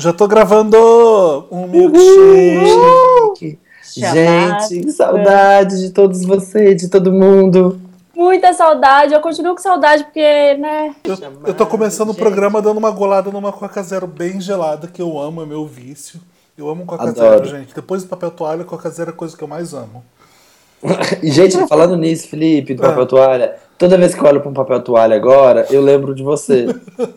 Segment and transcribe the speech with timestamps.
[0.00, 0.78] Já tô gravando
[1.50, 3.58] um milkshake.
[3.94, 7.78] Gente, que saudade de todos vocês, de todo mundo.
[8.16, 10.94] Muita saudade, eu continuo com saudade porque, né?
[11.04, 15.02] Eu, eu tô começando o programa dando uma golada numa Coca Zero bem gelada, que
[15.02, 16.18] eu amo, é meu vício.
[16.56, 17.44] Eu amo Coca Adoro.
[17.44, 17.74] Zero, gente.
[17.74, 20.02] Depois do papel toalha, Coca Zero é a coisa que eu mais amo.
[21.22, 22.88] E, gente, falando nisso, Felipe, do Ah.
[22.90, 26.22] papel toalha, toda vez que eu olho pra um papel toalha agora, eu lembro de
[26.22, 26.66] você.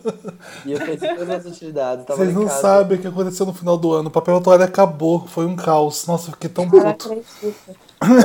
[0.66, 2.04] e eu pensei em todas as utilidades.
[2.04, 2.60] Tava Vocês não casa.
[2.60, 4.08] sabem o que aconteceu no final do ano.
[4.08, 6.06] O papel toalha acabou, foi um caos.
[6.06, 7.16] Nossa, eu fiquei tão puto.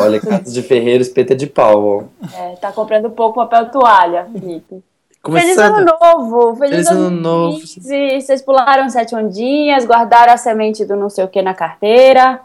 [0.02, 2.10] Olha, casa de ferreiro, espeta de pau.
[2.22, 2.28] ó.
[2.38, 4.84] É, tá comprando pouco papel toalha, Felipe.
[5.26, 5.76] Feliz Começando.
[5.76, 6.56] ano novo!
[6.56, 7.60] Feliz, Feliz ano novo!
[7.60, 12.40] Vocês pularam sete ondinhas, guardaram a semente do não sei o que na carteira.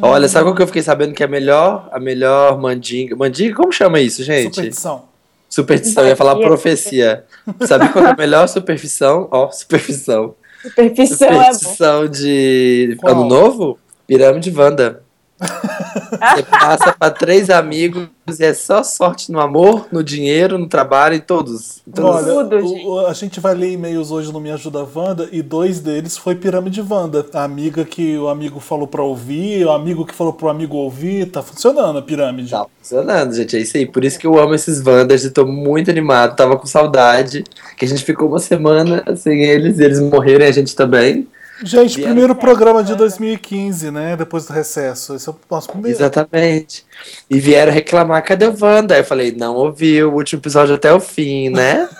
[0.00, 3.14] Olha, sabe qual que eu fiquei sabendo que é a melhor, a melhor mandinga?
[3.16, 4.54] Mandinga, como chama isso, gente?
[4.54, 5.04] Superstição.
[5.48, 7.24] Superstição, eu ia falar profecia.
[7.66, 9.28] Sabe qual que é a melhor superfissão?
[9.30, 10.34] Ó, superfissão.
[10.62, 11.42] Superfície é bom.
[11.42, 13.12] Superstição de Qual?
[13.12, 13.78] ano novo?
[14.06, 15.02] Pirâmide Wanda.
[15.38, 18.08] Você passa pra três amigos
[18.40, 21.82] e é só sorte no amor, no dinheiro, no trabalho, em todos.
[21.94, 22.10] Todos.
[22.26, 22.86] Olha, Tudo, gente.
[22.86, 26.34] o- a gente vai ler e-mails hoje no Me Ajuda Wanda e dois deles foi
[26.34, 27.24] Pirâmide Wanda.
[27.34, 31.26] A amiga que o amigo falou pra ouvir, o amigo que falou pro amigo ouvir.
[31.30, 32.50] Tá funcionando a pirâmide.
[32.50, 33.56] Tá funcionando, gente.
[33.56, 33.86] É isso aí.
[33.86, 36.34] Por isso que eu amo esses Wanders e tô muito animado.
[36.34, 37.44] Tava com saudade.
[37.76, 41.26] Que a gente ficou uma semana sem eles e eles morreram e a gente também.
[41.62, 43.04] Gente, Vieram primeiro programa de Wanda.
[43.04, 44.14] 2015, né?
[44.16, 45.14] Depois do recesso.
[45.14, 45.96] Esse é o nosso primeiro.
[45.96, 46.84] Exatamente.
[47.30, 48.94] E vieram reclamar, cadê o Wanda?
[48.94, 51.88] Aí eu falei, não ouviu o último episódio até o fim, né?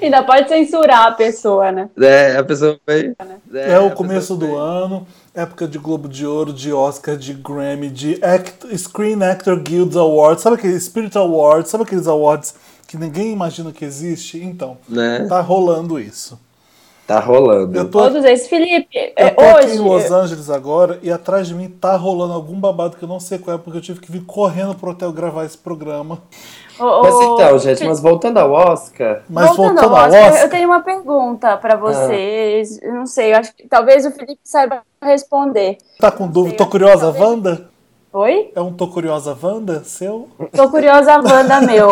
[0.00, 1.88] Ainda pode censurar a pessoa, né?
[2.00, 3.14] é, a pessoa foi.
[3.54, 7.16] É, a o pessoa começo do foi- ano, época de Globo de Ouro, de Oscar,
[7.16, 12.54] de Grammy, de Act- Screen Actor Guild Awards, sabe aqueles Spirit Awards, sabe aqueles awards
[12.88, 14.38] que ninguém imagina que existe?
[14.42, 15.26] Então, Né?
[15.28, 16.38] tá rolando isso.
[17.06, 17.76] Tá rolando.
[17.76, 18.46] Eu tô, Todos esses.
[18.48, 19.76] Felipe, eu é, tô aqui hoje.
[19.76, 23.18] em Los Angeles agora e atrás de mim tá rolando algum babado que eu não
[23.18, 26.22] sei qual é, porque eu tive que vir correndo pro hotel gravar esse programa.
[26.78, 30.50] Ô, Mas então, gente, mas voltando ao Oscar, Mas voltando, ao ao Oscar, Oscar, eu
[30.50, 32.80] tenho uma pergunta pra vocês.
[32.80, 35.78] Eu não sei, eu acho que talvez o Felipe saiba responder.
[35.98, 36.56] tá com dúvida?
[36.56, 37.71] Tô curiosa, talvez- Wanda?
[38.12, 38.50] Oi?
[38.54, 40.28] É um Tô Curiosa Wanda seu?
[40.54, 41.90] Tô curiosa, Wanda, meu.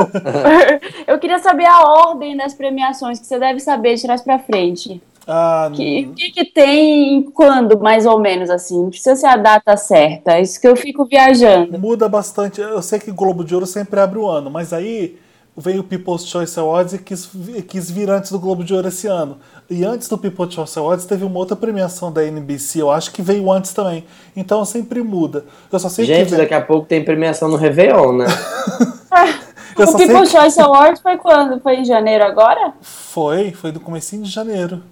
[1.06, 5.00] eu queria saber a ordem das premiações, que você deve saber de trás pra frente.
[5.26, 8.82] Ah, Que- O que, que tem quando, mais ou menos, assim?
[8.82, 10.32] Não precisa ser a data certa.
[10.32, 11.78] É Isso que eu fico viajando.
[11.78, 12.60] Muda bastante.
[12.60, 15.16] Eu sei que o Globo de Ouro sempre abre o ano, mas aí
[15.60, 17.28] veio o People's Choice Awards e quis,
[17.68, 19.38] quis vir antes do Globo de Ouro esse ano.
[19.68, 23.22] E antes do People's Choice Awards teve uma outra premiação da NBC, eu acho que
[23.22, 24.04] veio antes também.
[24.34, 25.44] Então sempre muda.
[25.70, 26.38] Eu só sei gente, que vem.
[26.40, 28.26] daqui a pouco tem premiação no Réveillon, né?
[29.78, 31.60] Eu o People's que Choice Awards foi quando?
[31.60, 32.72] Foi em janeiro agora?
[32.80, 34.82] foi, foi do comecinho de janeiro.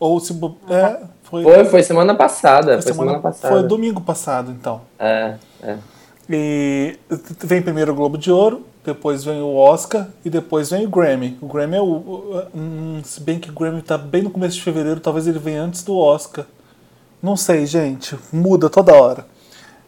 [0.00, 2.74] Ou se bo- é, foi, Foi, foi semana passada.
[2.74, 3.54] foi Foi semana, semana- passada.
[3.54, 4.80] foi domingo passado, então.
[4.98, 5.76] É, é.
[6.30, 6.96] E
[7.44, 11.36] vem primeiro o Globo de Ouro, depois vem o Oscar e depois vem o Grammy.
[11.40, 12.42] O Grammy é o.
[12.54, 15.62] hum, se bem que o Grammy tá bem no começo de fevereiro, talvez ele venha
[15.62, 16.44] antes do Oscar.
[17.22, 18.16] Não sei, gente.
[18.32, 19.26] Muda toda hora.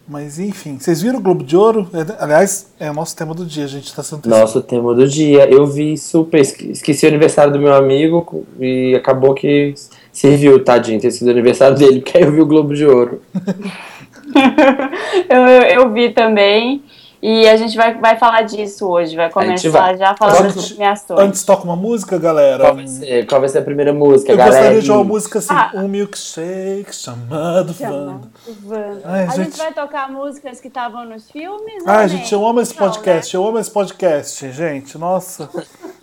[0.09, 1.88] Mas enfim, vocês viram o Globo de Ouro?
[1.93, 5.06] É, aliás, é o nosso tema do dia, a gente tá sendo Nosso tema do
[5.06, 5.49] dia.
[5.49, 6.41] Eu vi super.
[6.41, 9.73] esque- Esqueci o aniversário do meu amigo e acabou que
[10.12, 13.23] serviu, tadinho, ter sido o aniversário dele, porque aí eu vi o Globo de Ouro.
[15.29, 16.82] eu, eu, eu vi também.
[17.22, 19.14] E a gente vai, vai falar disso hoje.
[19.14, 19.96] Vai começar vai.
[19.99, 21.20] já falando Antes- das premiações.
[21.20, 22.64] Antes toca uma música, galera.
[22.64, 24.56] Qual vai ser, qual vai ser a primeira música, Eu galera?
[24.56, 25.70] gostaria de uma música assim, Ah.
[25.75, 27.93] um milkshake chamado Chama.
[27.94, 28.20] Wanda.
[28.64, 29.00] Wanda.
[29.05, 29.44] Ai, a gente...
[29.50, 31.82] gente- vai tocar músicas que estavam nos filmes?
[31.87, 34.96] Ai, gente, eu amo esse Não, podcast, eu amo esse podcast, gente.
[34.96, 35.49] Nossa.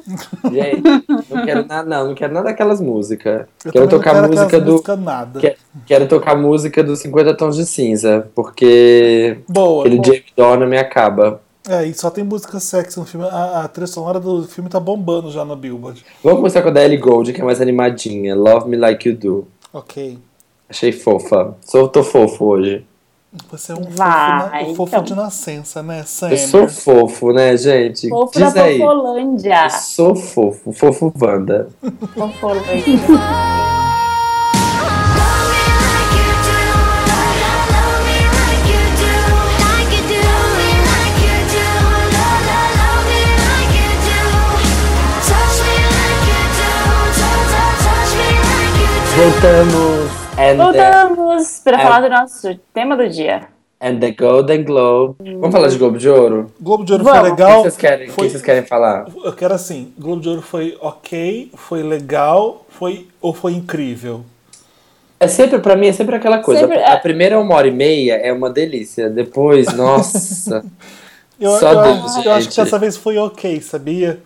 [0.51, 0.81] Gente,
[1.29, 3.45] não quero nada, não, não quero nada daquelas músicas.
[3.65, 4.71] Eu Quero tocar quero música do.
[4.73, 5.39] músicas nada.
[5.39, 5.55] que-
[5.85, 9.81] Quero tocar música dos 50 Tons de Cinza, porque Boa.
[9.81, 10.05] aquele boa.
[10.05, 11.41] Jamie Dornan me acaba.
[11.69, 13.27] É, e só tem música sexy no filme.
[13.29, 16.01] A, a trilha sonora do filme tá bombando já no Billboard.
[16.23, 18.33] Vamos começar com a da Ellie Gold, que é mais animadinha.
[18.35, 19.47] Love Me Like You Do.
[19.73, 20.17] Ok.
[20.69, 21.55] Achei fofa.
[21.61, 22.85] Sou, tô fofo hoje.
[23.51, 25.03] Você é um fofo, Vai, na- um fofo então.
[25.03, 26.37] de nascença, né, Eu Samer?
[26.37, 28.07] sou fofo, né, gente?
[28.09, 28.77] Fofo da Diz aí.
[28.79, 29.63] Fofolândia.
[29.65, 31.67] Eu sou fofo, fofo Wanda.
[32.15, 32.83] Fofolândia.
[49.15, 49.96] Voltamos.
[50.37, 53.47] And then- Voltamos para falar do nosso tema do dia.
[53.79, 55.15] and the Golden Globe.
[55.39, 56.51] Vamos falar de Globo de Ouro?
[56.59, 57.19] Globo de Ouro Vamos.
[57.19, 57.61] foi O que legal.
[57.61, 59.05] vocês querem, o Foi- que vocês querem falar?
[59.23, 64.21] Eu quero assim, Globo de Ouro foi ok, foi legal, foi ou foi incrível?
[65.19, 66.61] É sempre, pra mim, é sempre aquela coisa.
[66.61, 66.97] Sempre, a, a é.
[66.99, 69.09] primeira uma hora e meia é uma delícia.
[69.09, 70.63] Depois, nossa.
[71.39, 74.19] Eu, Só eu, Deus, acho- eu acho que dessa vez foi ok, sabia?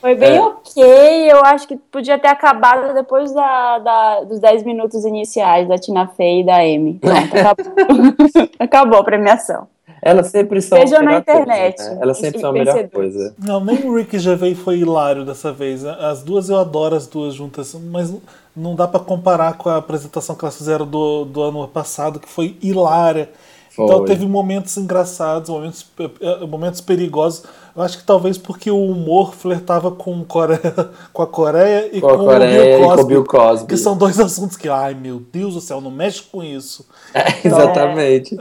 [0.00, 0.40] Foi bem É.
[0.40, 5.76] ok, eu acho que podia ter acabado depois da, da- dos 10 minutos iniciais da
[5.76, 6.98] Tina Fey e da Amy.
[7.00, 8.48] Pronto, acabou.
[8.58, 9.68] acabou a premiação.
[10.02, 11.78] Elas sempre são Vejam a na melhor coisa, internet.
[11.82, 11.98] né?
[12.00, 13.12] Elas sempre Os são a melhor vencedores.
[13.14, 13.34] coisa.
[13.38, 15.84] Não, nem o Rick Gervais foi hilário dessa vez.
[15.84, 18.10] As duas eu adoro as duas juntas, mas
[18.56, 22.28] não dá pra comparar com a apresentação que elas fizeram do, do ano passado, que
[22.28, 23.28] foi hilária.
[23.72, 24.06] Então Foi.
[24.06, 25.86] teve momentos engraçados, momentos,
[26.20, 27.44] eh, momentos perigosos.
[27.74, 30.60] Eu acho que talvez porque o humor flertava com, Coreia,
[31.12, 33.08] com a Coreia e Com com, a Coreia o e Bill com o Cosby.
[33.08, 33.66] Bill Cosby.
[33.68, 36.84] Que são dois assuntos que, ai meu Deus do céu, não mexe com isso.
[37.44, 38.36] Exatamente.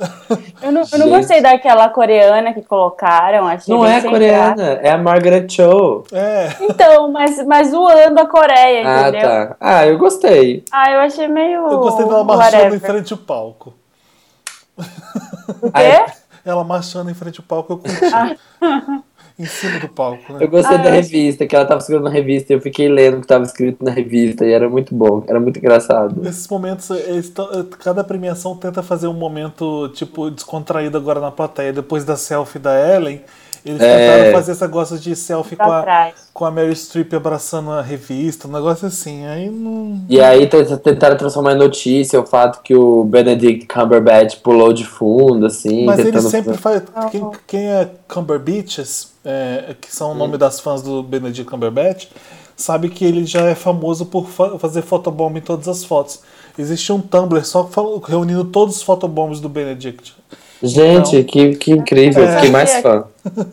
[0.63, 3.45] Eu não, eu não gostei daquela coreana que colocaram.
[3.47, 4.79] Achei Não é coreana, graça.
[4.81, 6.03] é a Margaret Cho.
[6.11, 9.21] É, Então, mas, mas zoando a Coreia, Ah, entendeu?
[9.29, 9.55] tá.
[9.59, 10.63] Ah, eu gostei.
[10.71, 11.67] Ah, eu achei meio.
[11.69, 13.73] eu gostei dela marchando em frente ao palco.
[15.61, 16.13] O Ah, quê?
[16.45, 18.37] Ela marchando em frente ao palco, eu curti.
[19.37, 20.39] em cima do palco, né?
[20.43, 23.17] Eu gostei Ah, da revista, que ela tava escrevendo na revista e eu fiquei lendo
[23.17, 26.19] o que tava escrito na revista e era muito bom, era muito engraçado.
[26.21, 26.89] Nesses momentos,
[27.33, 31.71] tão- cada premiação tenta fazer um momento, tipo, descontraído agora na plateia.
[31.71, 33.21] Depois da selfie da Ellen,
[33.65, 34.15] eles É.
[34.17, 38.47] tentaram fazer essa gosta de selfie com a, com a Mary Streep abraçando a revista,
[38.47, 39.25] um negócio assim.
[39.25, 40.01] Aí não.
[40.09, 45.45] E aí tentaram transformar em notícia o fato que o Benedict Cumberbatch pulou de fundo,
[45.45, 45.85] assim.
[45.85, 47.11] Mas ele sempre fazer- faz.
[47.11, 52.07] Quem, quem é Cumberbatches, é, que são o nome das fãs do Benedict Cumberbatch,
[52.55, 56.19] sabe que ele já é famoso por fa- fazer fotobomb em todas as fotos.
[56.57, 57.69] Existe um Tumblr só
[58.05, 60.13] reunindo todos os fotobombs do Benedict.
[60.61, 62.35] Gente, que, que incrível, É.
[62.35, 63.05] fiquei mais fã.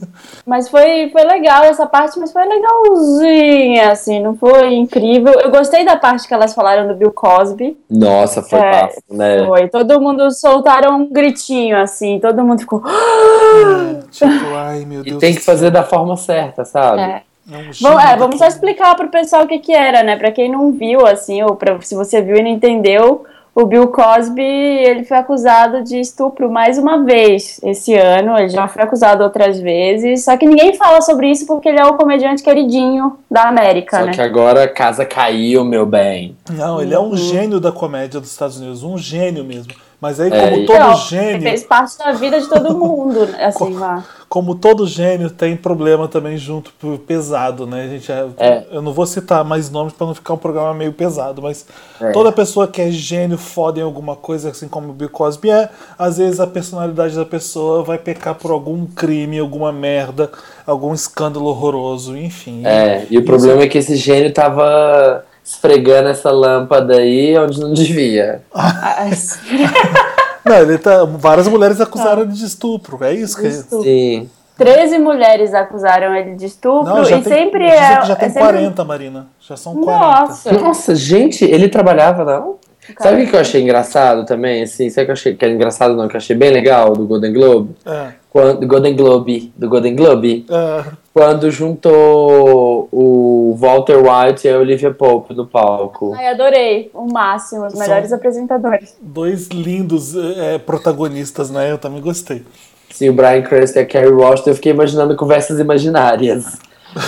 [0.44, 5.32] Mas foi, foi legal essa parte, mas foi legalzinha, assim, não foi incrível.
[5.40, 7.76] Eu gostei da parte que elas falaram do Bill Cosby.
[7.90, 9.44] Nossa, foi É, bafo, né?
[9.44, 9.68] Foi.
[9.68, 12.80] Todo mundo soltaram um gritinho, assim, todo mundo ficou.
[14.10, 17.00] Tipo, ai meu Deus E tem que fazer da forma certa, sabe?
[17.02, 17.22] É.
[17.50, 20.16] É um Bom, é, vamos só explicar pro pessoal o que que era, né?
[20.16, 23.24] Pra quem não viu, assim, ou pra, se você viu e não entendeu,
[23.56, 28.68] o Bill Cosby, ele foi acusado de estupro mais uma vez esse ano, ele já
[28.68, 32.42] foi acusado outras vezes, só que ninguém fala sobre isso porque ele é o comediante
[32.42, 34.12] queridinho da América, Só né?
[34.12, 36.36] que agora a casa caiu, meu bem.
[36.50, 37.12] Não, ele é Uhum.
[37.12, 39.72] um gênio da comédia dos Estados Unidos, um gênio mesmo.
[40.00, 43.28] Mas aí, É, como e- todo Então, gênio, Fez parte da vida de todo mundo,
[43.40, 44.04] assim, lá.
[44.28, 46.70] como todo gênio, tem problema também junto
[47.06, 47.84] pesado, né?
[47.84, 48.66] A gente, é- É.
[48.72, 51.64] Eu não vou citar mais nomes para não ficar um programa meio pesado, mas
[52.00, 52.10] É.
[52.12, 55.70] toda pessoa que é gênio foda em alguma coisa, assim como o Bill Cosby é,
[55.98, 60.30] às vezes a personalidade da pessoa vai pecar por algum crime, alguma merda,
[60.66, 62.66] algum escândalo horroroso, enfim.
[62.66, 67.72] É, e o problema é que esse gênio tava esfregando essa lâmpada aí onde não
[67.72, 68.42] devia.
[70.44, 73.82] Não, ele tá, várias mulheres acusaram ele de estupro, é isso que Estupro.
[73.82, 74.30] Sim.
[74.56, 77.96] 13 mulheres acusaram ele de estupro Não, já e tem, sempre é.
[78.00, 79.26] que já tem é sempre- 40, Marina.
[79.40, 79.98] Já são 40.
[79.98, 80.52] Nossa!
[80.52, 82.56] Nossa, gente, ele trabalhava, não?
[83.00, 84.62] Sabe o que eu achei engraçado também?
[84.62, 86.06] Assim, sabe o que eu achei que é engraçado, não?
[86.06, 87.74] Que eu achei bem legal do Golden Globe?
[87.84, 90.84] É, Quando, do Golden Globe, do Golden Globe, é,
[91.16, 96.12] quando juntou o Walter White e a Olivia Pope no palco.
[96.14, 96.90] Ai, adorei.
[96.92, 98.94] O máximo, os São- melhores apresentadores.
[99.00, 101.72] dois lindos é, protagonistas, né?
[101.72, 102.44] Eu também gostei.
[102.90, 106.58] Sim, o Brian Cranston e a Kerry Washington, eu fiquei imaginando conversas imaginárias.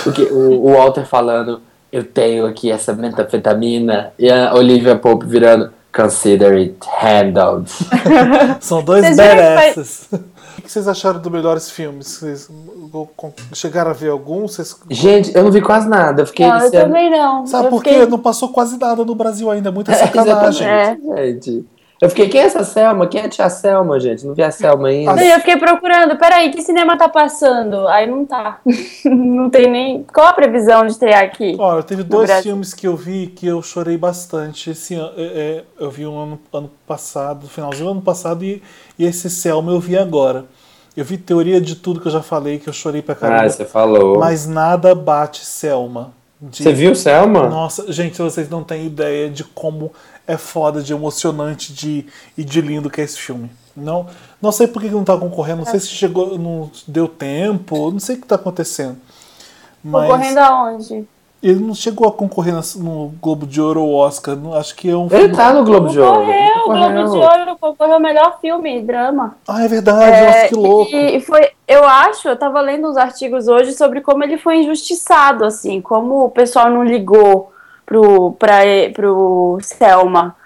[0.02, 1.60] Porque o, o Walter falando,
[1.92, 7.70] eu tenho aqui essa metanfetamina, e a Olivia Pope virando, consider it handled.
[8.60, 10.08] São dois badasses.
[10.68, 12.18] O que vocês acharam dos melhores filmes?
[12.18, 12.50] Vocês
[13.54, 14.42] chegaram a ver algum?
[14.42, 14.76] Vocês...
[14.90, 17.46] Gente, eu não vi quase nada, eu fiquei Não, eu também não.
[17.46, 17.88] Sabe eu por quê?
[17.88, 18.06] fiquei...
[18.06, 19.72] Não passou quase nada no Brasil ainda.
[19.72, 20.68] Muita É, sacanagem.
[20.68, 21.66] Exatamente, gente.
[22.00, 23.08] Eu fiquei, quem é essa Selma?
[23.08, 24.24] Quem é a tia Selma, gente?
[24.24, 25.20] Não vi a Selma ainda.
[25.24, 27.88] Eu fiquei procurando, peraí, que cinema tá passando?
[27.88, 28.60] Aí não tá.
[29.04, 30.04] não tem nem.
[30.04, 31.56] Qual a previsão de estrear aqui?
[31.58, 32.52] Olha, teve dois Brasil.
[32.52, 34.70] filmes que eu vi que eu chorei bastante.
[34.70, 38.62] Esse ano, é, é, eu vi um ano, ano passado, finalzinho do ano passado, e,
[38.96, 40.44] e esse Selma eu vi agora.
[40.96, 43.42] Eu vi teoria de tudo que eu já falei, que eu chorei pra caramba.
[43.44, 44.18] Ah, você falou.
[44.18, 46.12] Mas nada bate Selma.
[46.40, 47.48] De- Você viu Selma?
[47.48, 49.92] Nossa, gente, vocês não têm ideia de como
[50.28, 52.06] é foda, de emocionante de,
[52.36, 53.50] e de lindo que é esse filme.
[53.76, 54.06] Não,
[54.40, 57.98] não sei por que não tá concorrendo, não sei se chegou, não deu tempo, não
[57.98, 58.96] sei o que tá acontecendo.
[59.82, 61.08] Mas Concorrendo aonde?
[61.40, 64.34] Ele não chegou a concorrer no Globo de Ouro ou Oscar.
[64.34, 65.36] não- Acho que é um Ele filme.
[65.36, 66.18] tá no Globo de Ouro.
[66.18, 66.92] Concorreu, o Concorreu.
[67.06, 69.36] Globo de Ouro concorreu ao melhor filme, drama.
[69.46, 70.90] Ah, é verdade, nossa, É, que louco.
[70.90, 74.62] E, e foi, eu acho, eu tava lendo uns artigos hoje sobre como ele foi
[74.62, 77.52] injustiçado, assim, como o pessoal não ligou
[77.88, 78.58] pro, pra,
[78.94, 80.36] pro Selma.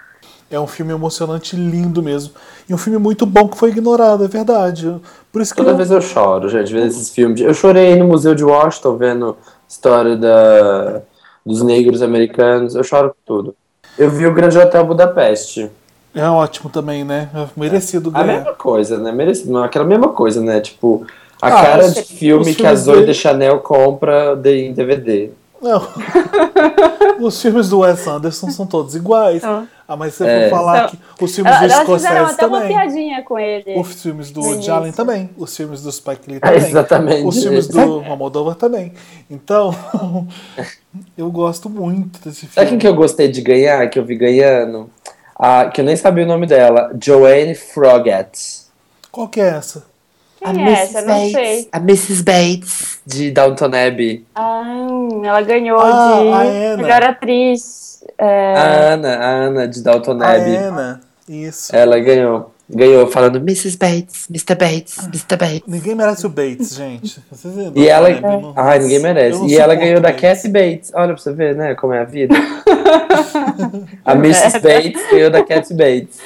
[0.50, 2.34] É um filme emocionante, lindo mesmo.
[2.68, 4.94] E um filme muito bom que foi ignorado, é verdade.
[5.32, 7.40] Por isso que Toda eu- vez eu choro, gente, vendo esses filmes.
[7.40, 9.36] Eu chorei no Museu de Washington vendo
[9.68, 11.00] história da,
[11.44, 12.74] dos negros americanos.
[12.74, 13.54] Eu choro tudo.
[13.98, 15.70] Eu vi o Grande Hotel Budapeste.
[16.14, 17.30] é ótimo também, né?
[17.34, 18.36] É merecido A ganhar.
[18.38, 19.10] mesma coisa, né?
[19.10, 20.60] Merecido, não, aquela mesma coisa, né?
[20.60, 21.06] Tipo,
[21.40, 25.30] a Ah, cara de filme que a Zoe de Chanel compra de, em DVD.
[25.62, 25.86] Não.
[27.24, 29.42] Os filmes do Wes Anderson são todos iguais.
[29.44, 29.64] Ah.
[29.86, 30.48] Ah, mas você É.
[30.48, 32.68] for falar Então, que os filmes Elas do elas Scorsese até uma também.
[32.76, 33.78] piadinha com ele.
[33.78, 35.30] Os filmes do Woody Allen também.
[35.36, 36.58] Os filmes do Spike Lee É, também.
[36.68, 37.26] exatamente.
[37.26, 38.92] Os filmes do Almodóvar também.
[39.30, 39.74] Então,
[41.16, 42.54] eu gosto muito desse filme.
[42.54, 44.88] Sabe quem que eu gostei de ganhar, que eu vi ganhando?
[45.38, 46.90] Ah, que eu nem sabia o nome dela.
[47.02, 48.62] Joanne Froggatt.
[49.10, 49.84] Qual que é essa?
[50.44, 51.02] Quem é essa?
[51.02, 51.68] Não sei.
[51.72, 52.22] A Mrs.
[52.22, 54.24] Bates, de Downton Abbey.
[54.34, 54.62] Ah,
[55.24, 58.02] ela ganhou Ah, de a melhor atriz.
[58.18, 60.56] é, A Ana, a Ana de Downton A Abbey.
[60.56, 61.00] Anna.
[61.28, 61.74] Isso.
[61.74, 62.50] Ela ganhou.
[62.74, 63.76] Ganhou falando Mrs.
[63.76, 64.54] Bates, Mr.
[64.54, 65.36] Bates, Mr.
[65.36, 65.62] Bates.
[65.66, 67.20] Ninguém merece o Bates, gente.
[67.30, 68.10] Vocês não- E ela.
[68.10, 69.44] eu não- Ai, ninguém merece.
[69.44, 70.22] E ela ganhou da Bates.
[70.42, 70.90] Kathy Bates.
[70.94, 71.74] Olha pra você ver, né?
[71.74, 72.34] Como é a vida.
[74.04, 74.58] a Mrs.
[74.60, 76.18] Bates ganhou da Kathy Bates.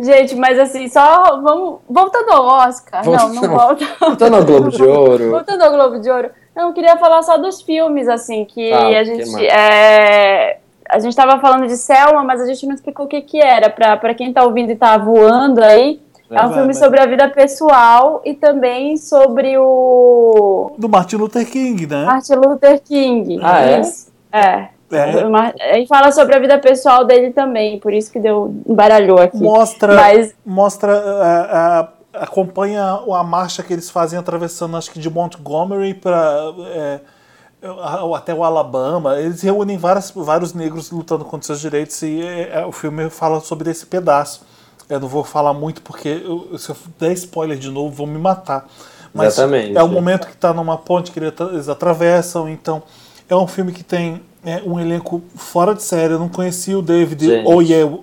[0.00, 1.78] Gente, mas assim, só vamos.
[1.88, 3.04] Voltando ao Oscar.
[3.04, 3.84] Voltando- Não, não volta.
[4.00, 5.30] Voltando ao Globo de Ouro.
[5.30, 6.30] Voltando ao Globo de Ouro.
[6.54, 9.30] Não, eu queria falar só dos filmes, assim, que Ah, a que gente.
[9.30, 9.44] massa.
[9.44, 13.40] é, a gente tava falando de Selma, mas a gente não explicou o que que
[13.40, 13.70] era.
[13.70, 16.00] Pra, pra quem tá ouvindo e tá voando aí,
[16.30, 16.82] é um Vai, filme vai.
[16.82, 22.04] sobre a vida pessoal e também sobre o Do Martin Luther King, né?
[22.04, 23.38] Martin Luther King.
[23.42, 23.82] Ah, é?
[24.32, 24.68] É.
[24.90, 25.78] É.
[25.80, 29.36] E fala sobre a vida pessoal dele também, por isso que deu embaralhou aqui.
[29.36, 31.88] Mostra, Mas mostra a- a-
[32.24, 32.82] acompanha
[33.14, 36.52] a marcha que eles fazem atravessando, acho que de Montgomery para
[38.14, 39.18] até o Alabama.
[39.20, 43.40] Eles reúnem várias, vários negros lutando contra seus direitos e é, é, o filme fala
[43.40, 44.46] sobre esse pedaço.
[44.88, 48.18] Eu não vou falar muito porque eu- se eu der spoiler de novo vão me
[48.18, 48.66] matar.
[49.12, 49.76] Mas Exatamente.
[49.76, 52.82] é o momento que está numa ponte que eles atravessam, então
[53.28, 56.14] é um filme que tem é, um elenco fora de série.
[56.14, 57.44] Eu não conhecia o David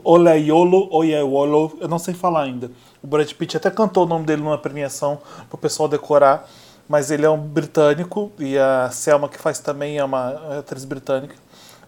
[0.03, 2.69] Olayolo, Oyewolo, eu não sei falar ainda.
[3.01, 5.17] O Brad Pitt até cantou o nome dele numa premiação
[5.49, 6.47] para o pessoal decorar,
[6.87, 11.35] mas ele é um britânico e a Selma que faz também é uma atriz britânica.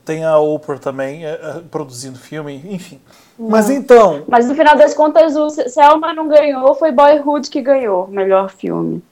[0.04, 3.00] Tem a Oprah também é, é, produzindo filme, enfim.
[3.38, 8.06] Mas então, Mas no final das contas, o Selma não ganhou, foi Boyhood que ganhou
[8.06, 9.04] o melhor filme.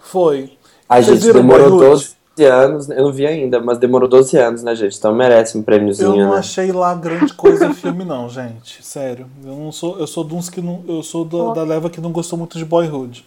[0.00, 0.56] foi.
[0.88, 1.90] A Vocês gente demorou Boyhood?
[1.90, 4.96] 12 anos, eu não vi ainda, mas demorou 12 anos, né, gente?
[4.96, 6.38] Então merece um Eu prêmiozinho, não né?
[6.38, 8.84] achei lá grande coisa o filme, não, gente.
[8.84, 9.26] Sério.
[9.44, 9.98] Eu não sou.
[9.98, 10.82] Eu sou de uns que não.
[10.88, 13.24] Eu sou da, da leva que não gostou muito de Boyhood.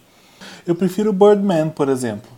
[0.66, 2.30] Eu prefiro Birdman, por exemplo.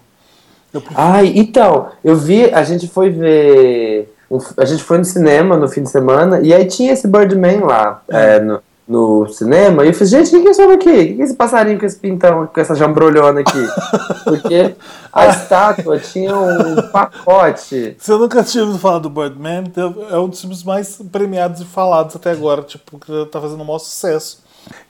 [0.73, 1.00] Eu prefiro.
[1.00, 4.14] Ai, então, eu vi, a gente foi ver.
[4.57, 8.02] a gente foi no cinema no fim de semana e aí tinha esse Birdman lá
[8.09, 8.62] é, no,
[8.93, 9.85] no cinema.
[9.85, 10.73] E eu falei, gente, o que, que é isso aqui?
[10.75, 13.67] O que, que é esse passarinho com esse pintão, com essa jambrolhona aqui?
[14.25, 14.75] Porque
[15.13, 17.97] a estátua tinha um pacote.
[18.07, 19.65] Eu nunca tinha ouvido falar do Birdman,
[20.11, 23.65] é um dos filmes mais premiados e falados até agora, tipo, que tá fazendo um
[23.65, 24.43] maior sucesso.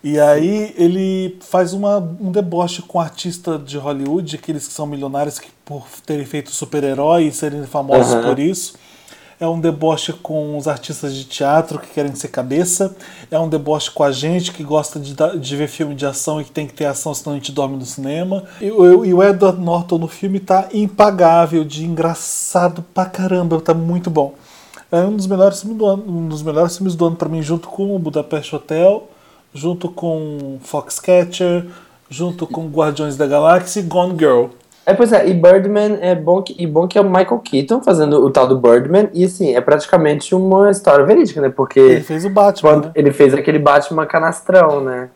[0.05, 5.39] E aí ele faz uma, um deboche com artista de Hollywood, aqueles que são milionários
[5.39, 8.29] que por terem feito super-herói e serem famosos Aham.
[8.29, 8.75] por isso.
[9.43, 12.95] É um deboche com os artistas de teatro que querem ser cabeça.
[13.29, 16.45] É um deboche com a gente que gosta de, de ver filme de ação e
[16.45, 18.45] que tem que ter ação, senão a gente dorme no cinema.
[18.61, 23.75] E, o- e o Edward Norton no filme tá impagável, de engraçado pra caramba, tá
[23.75, 24.35] muito bom.
[24.93, 27.43] É um dos melhores filmes do ano, um dos melhores filmes do ano para mim,
[27.43, 29.09] junto com o Budapest Hotel,
[29.53, 31.67] junto com Foxcatcher,
[32.09, 34.45] junto com Guardiões da Galáxia e Gone Girl.
[34.85, 37.81] É, pois é, e Birdman é bom que, e bom que é o Michael Keaton
[37.83, 41.47] fazendo o tal do Birdman, e assim, é praticamente uma história verídica, né?
[41.47, 42.93] Ele Porque fez o Batman, quando né?
[42.97, 45.09] ele fez aquele Batman canastrão, né?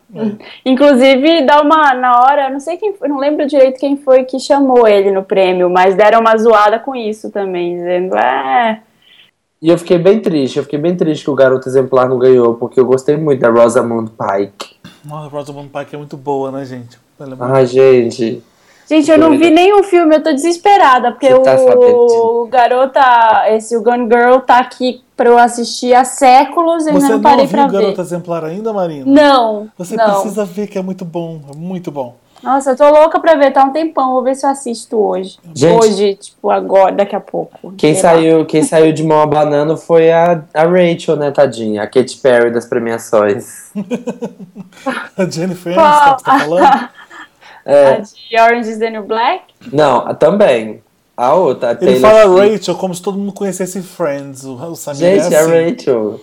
[0.65, 1.93] Inclusive, dá uma.
[1.93, 5.23] Na hora, não sei quem foi, não lembro direito quem foi que chamou ele no
[5.23, 8.81] prêmio, mas deram uma zoada com isso também, dizendo, é.
[9.61, 12.53] E eu fiquei bem triste, eu fiquei bem triste que o Garoto Exemplar não ganhou,
[12.53, 14.77] porque eu gostei muito da Rosamund Pike.
[15.03, 16.97] Nossa, Rosamund Pike é muito boa, né, gente?
[17.19, 18.43] Ela é muito Ai, gente.
[18.89, 23.01] Gente, eu não vi nenhum filme, eu tô desesperada, porque Você tá o, garota,
[23.49, 27.21] esse o Gone Girl tá aqui pra eu assistir há séculos e Você não não
[27.21, 28.01] parei viu pra o Garota ver.
[28.01, 29.03] Exemplar ainda, Marina?
[29.05, 30.05] Não, Você não.
[30.21, 32.15] precisa ver que é muito bom, é muito bom.
[32.41, 34.13] Nossa, eu tô louca pra ver, tá um tempão.
[34.13, 35.39] Vou ver se eu assisto hoje.
[35.55, 37.73] Gente- Hoje, tipo, agora, daqui a pouco.
[37.75, 41.81] Quem saiu, quem saiu de mão abanando foi a, a Rachel, né, tadinha?
[41.81, 43.71] A Katy Perry das premiações.
[45.17, 45.77] A Jennifer?
[45.77, 46.89] Aniston, que você tá falando?
[47.67, 49.43] É, A de Orange is the New Black?
[49.73, 50.81] não, a- também.
[51.15, 52.57] A outra, a Ele Taylor fala Swift.
[52.57, 54.43] Rachel como se todo mundo conhecesse Friends.
[54.45, 55.71] O, o Samir Gente, é a assim.
[55.71, 56.19] Rachel.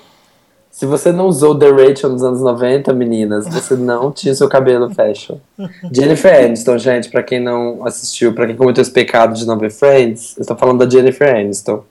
[0.71, 4.93] Se você não usou The Rachel nos anos 90, meninas, você não tinha seu cabelo
[4.95, 5.37] fashion.
[5.93, 9.71] Jennifer Aniston, gente, pra quem não assistiu, pra quem cometeu esse pecado de não ver
[9.71, 11.85] Friends, eu estou falando da Jennifer Aniston.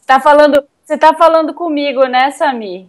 [0.00, 2.86] Você tá falando, você tá falando comigo, né, Samir?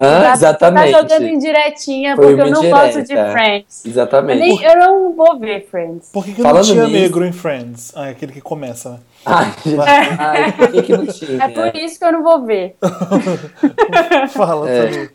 [0.00, 0.92] Tá- Exatamente.
[0.92, 2.84] Tá jogando indiretinha, Foi porque eu não indireta.
[2.86, 3.84] gosto de Friends.
[3.84, 4.38] Eu, Exatamente.
[4.40, 6.08] nem, eu não vou ver Friends.
[6.10, 7.92] Por que, que Falando não tinha nisso- negro em Friends?
[7.94, 8.98] Ah, é aquele que começa, né?
[9.26, 9.78] Ai, gente,
[10.18, 11.44] ai, por que, que não tinha?
[11.44, 12.76] É por isso que eu não vou ver.
[14.32, 14.90] Fala, É.
[14.92, 15.12] Samir.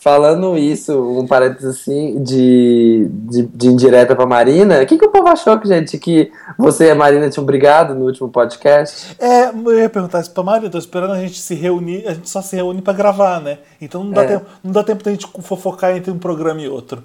[0.00, 5.10] Falando isso, um parênteses assim, de, de, de indireta pra Marina, o que, que o
[5.10, 9.16] povo achou, gente, que você e a Marina tinham brigado no último podcast?
[9.18, 12.30] É, eu ia perguntar isso pra Maria, tô esperando a gente se reunir, a gente
[12.30, 13.58] só se reúne pra gravar, né?
[13.80, 14.26] Então não dá, É.
[14.28, 17.02] tempo, não dá tempo da gente fofocar entre um programa e outro.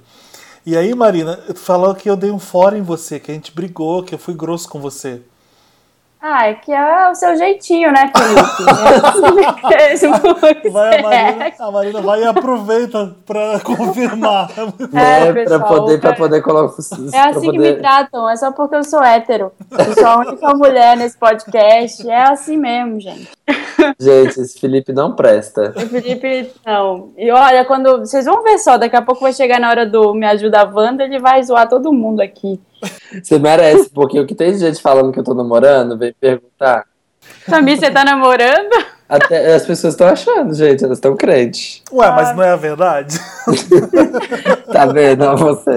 [0.66, 3.54] E aí, Marina, tu falou que eu dei um fora em você, que a gente
[3.54, 5.20] brigou, que eu fui grosso com você.
[6.26, 8.64] Ah, é que é o seu jeitinho, né, Felipe?
[9.74, 10.72] É assim mesmo.
[10.72, 14.50] Vai a Marina, a Marina vai e aproveita pra confirmar.
[14.94, 16.76] É, É, pra pessoal, poder, pra é- poder colocar.
[17.14, 17.80] É assim que me poder...
[17.82, 19.52] tratam, é só porque eu sou hétero.
[19.70, 22.10] Eu sou a única mulher nesse podcast.
[22.10, 23.30] É assim mesmo, gente.
[24.00, 25.74] Gente, esse Felipe não presta.
[25.76, 27.12] O Felipe, não.
[27.18, 28.00] E olha, quando.
[28.00, 31.04] Vocês vão ver só, daqui a pouco vai chegar na hora do Me Ajuda Wanda,
[31.04, 32.62] ele vai zoar todo mundo aqui.
[33.22, 36.86] Você merece, porque o que tem gente falando que eu tô namorando, vem perguntar.
[37.48, 38.86] Samir, você tá namorando?
[39.08, 41.82] Até as pessoas estão achando, gente, elas estão crentes.
[41.92, 43.20] Ué, mas não é a verdade?
[44.72, 45.24] Tá vendo?
[45.24, 45.72] Ó, você.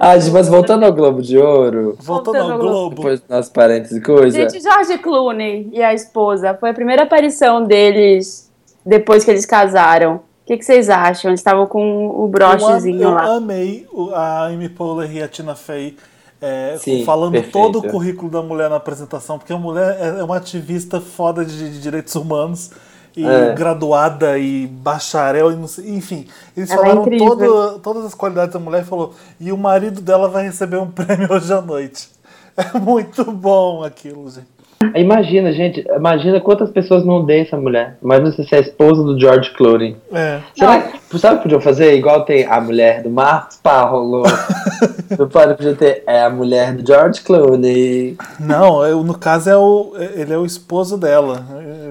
[0.00, 2.96] Ah, mas voltando ao Globo de Ouro, Voltando Voltando ao Globo.
[2.96, 4.38] depois do nosso parênteses e coisa.
[4.38, 8.50] Gente, George Clooney e a esposa, foi a primeira aparição deles
[8.86, 10.22] depois que eles casaram.
[10.44, 11.30] O que, que vocês acham?
[11.30, 13.26] Eles estavam com o brochezinho eu, lá.
[13.26, 15.96] eu amei a Amy Poehler e a Tina Fey
[16.40, 17.52] é, Sim, falando perfeito.
[17.52, 21.70] todo o currículo da mulher na apresentação, porque a mulher é uma ativista foda de,
[21.72, 22.70] de direitos humanos
[23.16, 23.54] e É.
[23.54, 27.28] graduada e bacharel e não sei, enfim, eles Ela é falaram incrível.
[27.28, 30.90] todo- todas as qualidades da mulher e falou e o marido dela vai receber um
[30.90, 32.10] prêmio hoje à noite.
[32.56, 34.46] É muito bom aquilo, gente.
[34.94, 37.96] Imagina, gente, imagina quantas pessoas não odeiam essa mulher.
[38.02, 39.96] Imagina se você é a esposa do George Clooney.
[40.12, 40.40] É.
[40.56, 41.94] Será que, sabe o que podiam fazer?
[41.94, 44.22] Igual tem a mulher do Marcos Paulo.
[45.18, 48.16] Não pode, podia ter é a mulher do George Clooney.
[48.40, 51.44] Não, eu- no caso é o ele é o esposo dela.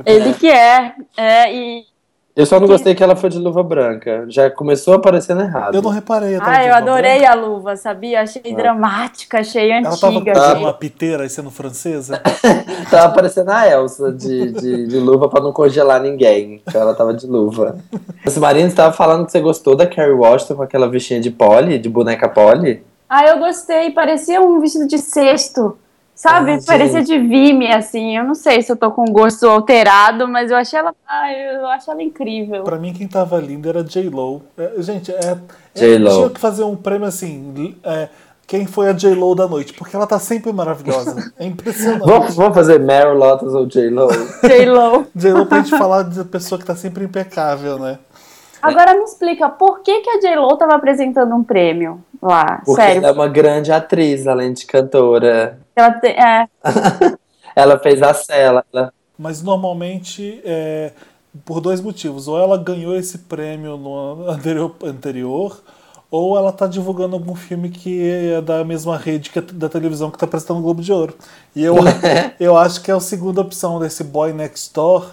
[0.05, 0.93] É, Ele que é.
[1.17, 1.92] É, e.
[2.35, 4.25] Eu só não gostei que ela foi de luva branca.
[4.27, 5.75] Já começou aparecendo errado.
[5.75, 6.35] Eu não reparei.
[6.39, 7.31] tava Ah, eu adorei branca.
[7.31, 8.21] a luva, sabia?
[8.21, 10.33] Achei dramática, achei Ela tava antiga.
[10.33, 12.19] com achei- uma piteira e sendo francesa.
[12.89, 16.61] Tava parecendo a Elsa de, de, de luva pra não congelar ninguém.
[16.67, 17.77] Então ela tava de luva.
[18.25, 21.29] Mas Marina, você tava falando que você gostou da Carrie Washington com aquela vestinha de
[21.31, 22.83] pole, de boneca pole?
[23.09, 23.91] Ah, eu gostei.
[23.91, 25.77] Parecia um vestido de cesto.
[26.15, 26.53] Sabe?
[26.53, 28.17] Ah, Parecia de Vime, assim.
[28.17, 30.93] Eu não sei se eu tô com gosto alterado, mas eu achei ela.
[31.07, 32.63] Ah, eu acho ela incrível.
[32.63, 34.43] Pra mim, quem tava lindo era J-Lo.
[34.57, 35.37] É, gente, é,
[35.75, 37.75] é, tinha que fazer um prêmio assim.
[37.83, 38.09] é,
[38.45, 39.73] quem foi a J-Lo da noite?
[39.73, 41.31] Porque ela tá sempre maravilhosa.
[41.39, 42.05] É impressionante.
[42.05, 44.07] Vamos, vamos fazer Meryl Lotus ou J-Lo?
[44.43, 45.07] J-Lo.
[45.15, 47.97] J-Lo pra gente falar de pessoa que tá sempre impecável, né?
[48.63, 52.61] Agora me explica, por que, que a J-Lo tava apresentando um prêmio lá?
[52.65, 52.99] Porque Sério.
[52.99, 55.59] ela é uma grande atriz, além de cantora.
[55.75, 56.47] Ela tem- é,
[57.55, 58.65] Ela fez a cela.
[58.73, 58.93] Ela...
[59.17, 60.91] Mas normalmente é
[61.45, 62.27] por dois motivos.
[62.27, 65.61] Ou ela ganhou esse prêmio no ano anterior, anterior
[66.09, 70.11] ou ela tá divulgando algum filme que é da mesma rede que a- da televisão
[70.11, 71.15] que tá apresentando o Globo de Ouro.
[71.55, 71.73] E eu,
[72.39, 75.07] eu acho que é a segunda opção desse Boy Next Door.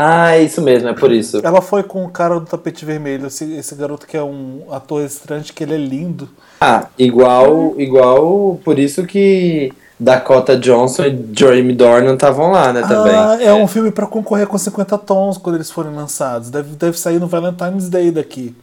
[0.00, 1.40] Ah, é isso mesmo, é por isso.
[1.42, 5.04] Ela foi com o cara do tapete vermelho, esse, esse garoto que é um ator
[5.04, 6.28] estranho, que ele é lindo.
[6.60, 13.12] Ah, igual, igual por isso que Dakota Johnson e Jeremy Dornan estavam lá, né, também.
[13.12, 16.48] Ah, é um filme pra concorrer com 50 tons quando eles forem lançados.
[16.48, 18.54] Deve, deve sair no Valentine's Day daqui.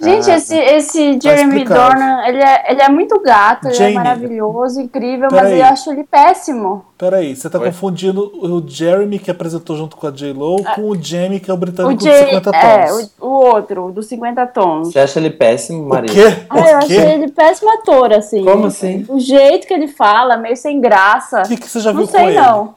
[0.00, 1.80] Gente, Ah, esse, esse Jeremy explicado.
[1.90, 3.92] Dornan, ele é, ele é muito gato, ele Jamie.
[3.92, 5.50] é maravilhoso, incrível, Peraí.
[5.50, 6.84] mas eu acho ele péssimo.
[6.96, 7.66] Peraí, você tá Oi?
[7.66, 11.56] confundindo o Jeremy que apresentou junto com a J-Lo com o Jamie que é o
[11.56, 13.12] O britânico dos Jay, 50 é, tons.
[13.20, 14.88] o, o outro, o dos 50 tons.
[14.92, 16.12] Você acha ele péssimo, O Maria?
[16.12, 16.42] quê?
[16.50, 17.08] Ah, eu o achei quê?
[17.08, 18.44] ele péssimo ator, assim.
[18.44, 19.04] Como assim?
[19.08, 21.42] O jeito que ele fala, meio sem graça.
[21.42, 22.40] O que, que você já não viu com sei, ele?
[22.40, 22.64] não.
[22.64, 22.74] Não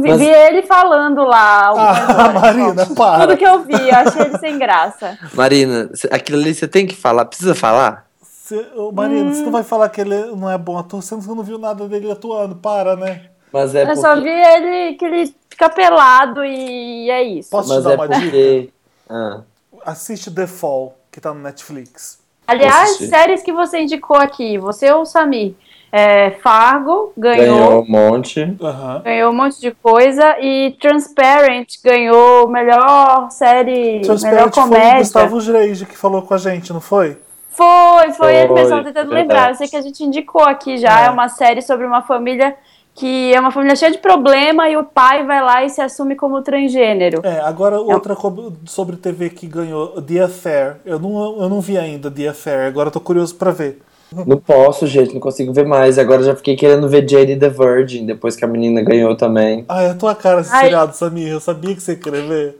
[0.00, 1.70] vi, Mas- vi ele falando lá.
[1.76, 2.28] Ah.
[2.34, 3.20] Marina, para.
[3.26, 5.16] Tudo que eu vi, eu achei ele sem graça.
[5.32, 8.04] Marina, aquilo ali você tem que falar, precisa falar?
[8.22, 9.34] Cê, ô, Marina, Hum.
[9.34, 12.10] você não vai falar que ele não é bom ator, você não viu nada dele
[12.10, 13.26] atuando, para, né?
[13.52, 14.00] Mas é Eu porque.
[14.00, 17.48] só vi ele que ele fica pelado e é isso.
[17.50, 18.20] Posso te Mas dar é uma dica?
[18.20, 18.70] porque.
[19.08, 19.40] Ah,
[19.84, 22.18] Assiste The Fall, que tá no Netflix.
[22.46, 25.54] Aliás, séries que você indicou aqui, você ou o Samir?
[25.92, 28.56] É, Fargo ganhou, ganhou ganhou, um monte.
[28.60, 29.02] Aham.
[29.30, 34.98] um monte de coisa e Transparent ganhou melhor série, melhor Transparent foi o comédia.
[34.98, 37.16] Gustavo Dreige que falou com a gente, não foi?
[37.50, 39.14] Foi, foi mesmo, tava tentando verdade.
[39.14, 39.48] lembrar.
[39.50, 41.06] Eu sei que a gente indicou aqui já, É.
[41.06, 41.10] é.
[41.10, 42.54] uma série sobre uma família
[42.94, 46.16] que é uma família cheia de problema e o pai vai lá e se assume
[46.16, 47.20] como transgênero.
[47.24, 48.16] É, agora outra
[48.64, 50.76] sobre TV que ganhou, The Affair.
[50.84, 53.82] Eu não, eu não vi ainda The Affair, agora eu tô curioso pra ver.
[54.12, 55.98] Não posso, gente, não consigo ver mais.
[55.98, 59.64] Agora já fiquei querendo ver Jade the Virgin, depois que a menina ganhou também.
[59.68, 60.44] Ai, é a tua cara Ai.
[60.44, 61.28] seriado, Samir.
[61.28, 62.58] Eu sabia que você ia querer ver.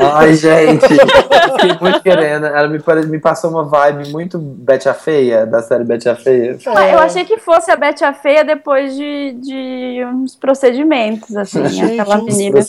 [0.00, 2.46] Ai, gente, fiquei muito querendo.
[2.46, 6.14] Ela me, pare- me passou uma vibe muito Betty a Feia, da série Betty a
[6.14, 6.56] Feia.
[6.64, 11.66] Mas Eu achei que fosse a Betty a Feia depois de, de uns procedimentos, assim,
[11.68, 12.60] Gente, aquela uns menina.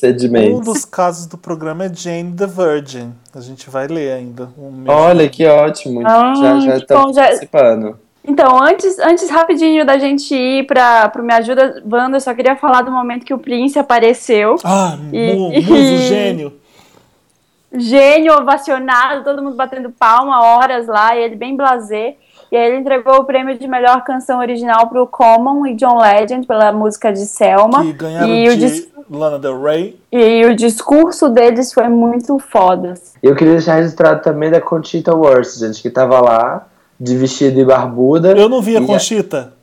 [0.56, 3.13] Um dos casos do programa é Jane the Virgin.
[3.38, 4.50] A gente vai ler ainda.
[4.58, 4.88] Um mês.
[4.97, 6.02] Olha que ótimo.
[6.04, 8.00] Ah, já já que estamos já- participando.
[8.26, 12.56] Então, antes, antes rapidinho da gente ir para pro Me Ajuda, Wanda, eu só queria
[12.56, 14.56] falar do momento que o Prince apareceu.
[14.63, 16.54] Ah, E- mu, muso gênio.
[17.71, 22.15] Gênio, ovacionado, todo mundo batendo palma, horas lá, e ele bem blasé.
[22.51, 26.47] E aí ele entregou o prêmio de melhor canção original pro Common e John Legend
[26.47, 27.83] pela música de Selma.
[27.83, 29.99] Que ganharam E o, de dis- Lana Del Rey.
[30.12, 32.93] e o discurso deles foi muito foda.
[33.21, 36.65] Eu queria deixar registrado também da Conchita Wurst, gente, que tava lá,
[36.99, 38.31] de vestido e barbuda.
[38.31, 39.53] Eu não vi a E a- Conchita.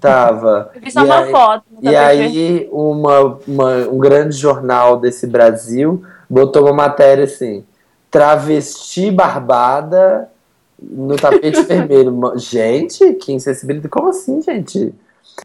[0.00, 0.70] Tava.
[0.74, 1.62] Eu vi só E uma aí- foto.
[1.80, 7.64] E aí, uma, uma- um grande jornal desse Brasil botou uma matéria assim:
[8.10, 10.28] travesti barbada
[10.90, 12.32] no tapete vermelho.
[12.36, 13.88] Gente, que insensibilidade.
[13.88, 14.92] Como assim, gente?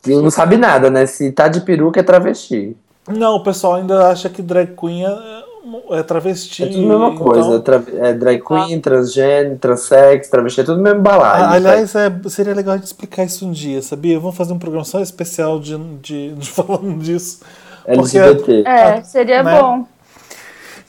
[0.05, 1.05] Eu não sabe nada, né?
[1.05, 2.75] Se tá de peruca é travesti.
[3.07, 5.43] Não, o pessoal ainda acha que drag queen é,
[5.91, 6.63] é travesti.
[6.63, 7.59] É tudo a mesma então- coisa.
[7.61, 11.45] Tra- é drag queen, transgênero, transex, travesti, é tudo mesmo balaio.
[11.45, 14.19] Ah, aliás, é, seria legal a gente explicar isso um dia, sabia?
[14.19, 17.39] Vamos fazer um programa só especial de, de, de falando disso.
[17.85, 18.63] porque- LGBT.
[18.67, 19.57] É, seria Né?
[19.61, 19.85] bom.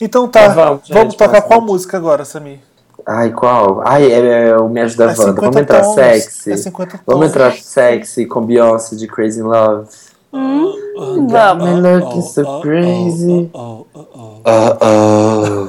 [0.01, 1.49] Então tá, Então vamos, vamos, gente, tocar próximo.
[1.49, 2.59] qual música agora, Samir?
[3.07, 3.83] Ai, qual?
[3.87, 5.23] Ai, é, é o Me Ajuda É Wanda.
[5.23, 6.53] 50 Vamos entrar tons, sexy.
[6.53, 9.89] é 50 Vamos entrar sexy com Beyoncé de Crazy in Love.
[10.31, 11.69] Vamos.
[11.69, 13.51] I'm looking so crazy.
[13.55, 14.43] oh, oh, oh.
[14.45, 15.69] Uh oh.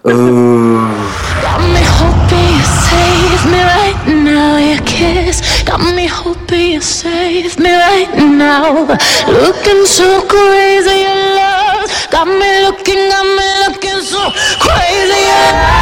[0.02, 4.56] Got me hoping you save me right now.
[4.56, 8.86] Your kiss got me hoping you save me right now.
[9.28, 15.79] Looking so crazy, your love got me looking, got me looking so crazy.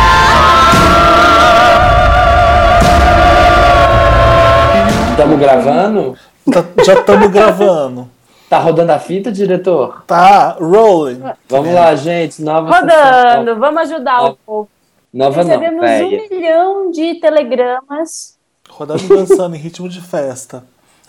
[5.29, 6.17] Tamo gravando?
[6.51, 8.09] Tá- já estamos gravando.
[8.49, 10.03] Tá rodando a fita, diretor?
[10.07, 11.21] Tá, rolling.
[11.47, 12.41] Vamos lá, gente.
[12.43, 14.69] Nova Rodando, vamos ajudar o povo.
[15.13, 16.23] Nova não, Recebemos um velha.
[16.31, 18.39] milhão de telegramas.
[18.71, 20.65] Rodando e dançando em ritmo de festa.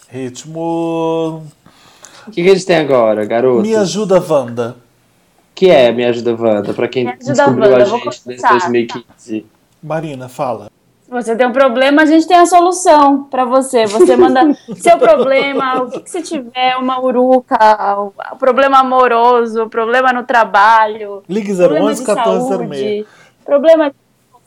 [0.09, 1.45] Ritmo.
[2.27, 3.61] O que, que a gente tem agora, garoto?
[3.61, 4.75] Me ajuda, Wanda.
[5.55, 6.73] que é Me Ajuda Wanda?
[6.73, 8.49] Pra quem Ajuda, descobriu Wanda, a gente desde começar.
[8.49, 9.45] 2015.
[9.81, 10.69] Marina, fala.
[11.09, 13.87] Você tem um problema, a gente tem a solução pra você.
[13.87, 14.41] Você manda
[14.77, 17.57] seu problema, o que, que você tiver, uma uruca,
[17.99, 22.47] o, problema amoroso, o problema no trabalho, Ligue problema 011 de 1406.
[22.47, 23.07] saúde,
[23.43, 23.95] problema de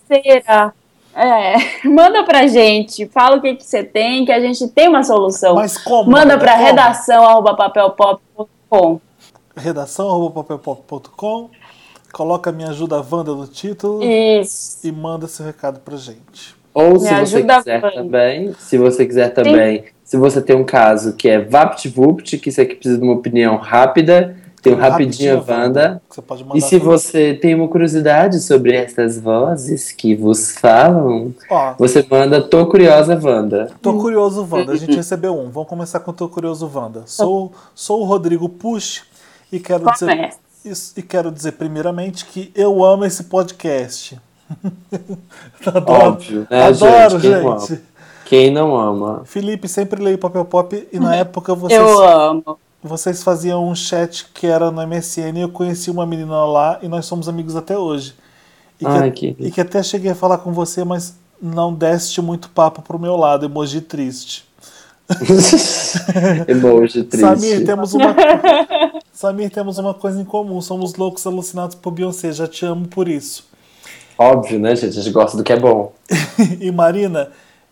[0.06, 0.72] financeira.
[1.14, 1.56] É,
[1.88, 5.56] manda pra gente, fala o que, que você tem, que a gente tem uma solução.
[5.56, 6.10] Mas como?
[6.10, 6.64] Manda pra Como?
[6.64, 9.00] redação arroba papelpop.com.
[9.56, 11.50] Redação arroba papelpop.com.
[12.12, 14.78] Coloca Me Ajuda Wanda no título Isso.
[14.84, 16.54] e manda seu recado pra gente.
[16.74, 21.28] Ou se você quiser também, se você quiser também, se você tem um caso que
[21.28, 26.00] é VaptVupt, que isso aqui precisa de uma opinião rápida, tem um Rapidinho Wanda.
[26.08, 26.90] que Você pode mandar E se tudo.
[26.90, 33.18] você tem uma curiosidade sobre essas vozes que vos falam, Ó, você manda Tô Curiosa
[33.20, 33.72] Wanda.
[33.82, 34.72] Tô curioso, Wanda.
[34.72, 35.50] A gente recebeu um.
[35.50, 37.02] Vamos começar com Tô curioso, Wanda.
[37.06, 39.02] Sou, sou o Rodrigo Push
[39.50, 40.38] e quero dizer Começa.
[40.64, 44.18] Isso, e quero dizer primeiramente que eu amo esse podcast.
[45.66, 47.22] Adoro, Óbvio, né, adoro, gente?
[47.22, 47.72] Quem não gente.
[47.72, 47.80] ama?
[48.24, 49.22] Quem não ama?
[49.24, 52.58] Felipe sempre leio Papel Pop e na época vocês, Eu amo.
[52.82, 56.88] vocês faziam um chat que era no MSN e eu conheci uma menina lá e
[56.88, 58.14] nós somos amigos até hoje.
[58.80, 62.20] E, Ai, que, que- e que até cheguei a falar com você, mas não deste
[62.20, 64.44] muito papo pro meu lado, emoji triste.
[66.48, 67.26] Emoji triste.
[67.26, 68.14] Samir, temos uma.
[69.22, 70.60] Samir, temos uma coisa em comum.
[70.60, 72.32] Somos loucos alucinados por Beyoncé.
[72.32, 73.48] Já te amo por isso.
[74.18, 74.98] Óbvio, né, gente?
[74.98, 75.92] A gente gosta do que é bom.
[76.60, 77.30] e Marina,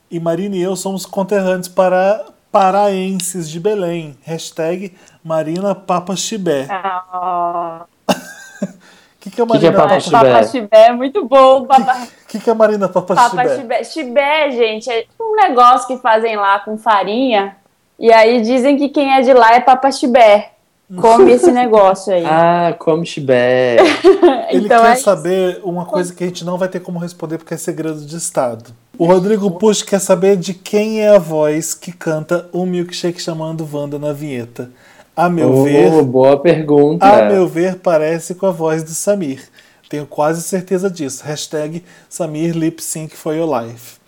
[0.09, 4.17] e Marina e eu somos conterrâneos para paraenses de Belém.
[4.23, 6.69] Hashtag Marina Papa Chibé.
[6.71, 8.15] Ah, O
[9.19, 10.33] que, que é Que que é Marina Papa Papa Chibé?
[10.33, 11.67] Papa Chibé é muito bom.
[11.67, 13.57] Papa, O que, que é Marina Papa, Papa Chibé?
[13.57, 13.85] Chibé.
[13.85, 17.57] Chibé, gente, é um negócio que fazem lá com farinha.
[17.99, 20.53] E aí dizem que quem é de lá é Papa Chibé.
[20.97, 22.25] Come esse negócio aí.
[22.27, 23.77] Ah, como chibé.
[24.51, 25.03] Ele então quer é isso.
[25.05, 28.17] saber uma coisa que a gente não vai ter como responder porque é segredo de
[28.17, 28.73] Estado.
[28.99, 33.67] O Rodrigo Push quer saber de quem é a voz que canta um milkshake chamando
[33.73, 34.71] Wanda na vinheta.
[35.17, 37.07] A meu Oh, ver, boa pergunta.
[37.07, 39.43] a meu ver, parece com a voz do Samir.
[39.89, 41.23] Tenho quase certeza disso.
[41.25, 44.00] Hashtag Samir Lip Sync for Your Life.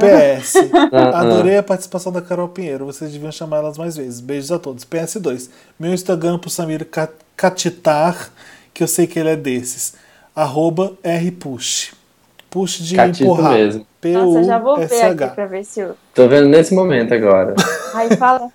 [0.00, 0.54] PS.
[0.92, 2.84] Ah, Adorei a participação da Carol Pinheiro.
[2.86, 4.20] Vocês deviam chamar elas mais vezes.
[4.20, 4.84] Beijos a todos.
[4.84, 5.48] PS2.
[5.78, 8.30] Meu Instagram pro Samir Ca- Catitar,
[8.74, 9.94] que eu sei que ele é desses.
[10.34, 11.92] Arroba rpush.
[12.48, 13.52] Push de Catito empurrar.
[13.52, 13.86] mesmo.
[14.04, 15.94] Nossa, já vou ver aqui pra ver se eu.
[16.14, 17.54] Tô vendo nesse momento agora.
[17.94, 18.48] Ai, fala.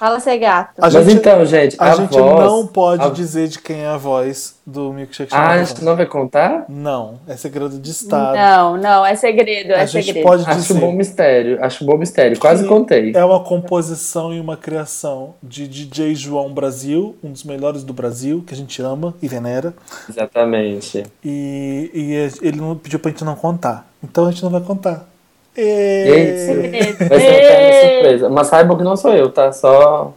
[0.00, 0.78] Fala, ser gato.
[0.78, 2.44] A Mas gente- então, gente, A, a, gente voz...
[2.46, 5.94] não pode a- dizer de quem é a voz do milkshake Ah, a gente não
[5.94, 6.64] vai contar?
[6.70, 8.34] Não, é segredo de Estado.
[8.34, 10.24] Não, não, é segredo, é a gente segredo.
[10.24, 11.62] pode Acho dizer bom mistério.
[11.62, 12.38] Acho bom mistério.
[12.38, 13.12] Quase contei.
[13.14, 18.42] É uma composição e uma criação de DJ João Brasil, um dos melhores do Brasil,
[18.46, 19.74] que a gente ama e venera.
[20.08, 21.04] Exatamente.
[21.22, 23.86] E, e ele não pediu pra gente não contar.
[24.02, 25.06] Então a gente não vai contar.
[25.56, 26.96] E...
[27.08, 28.28] Vai ser uma pega surpresa.
[28.28, 29.52] Mas saibam que não sou eu, tá?
[29.52, 30.12] Só,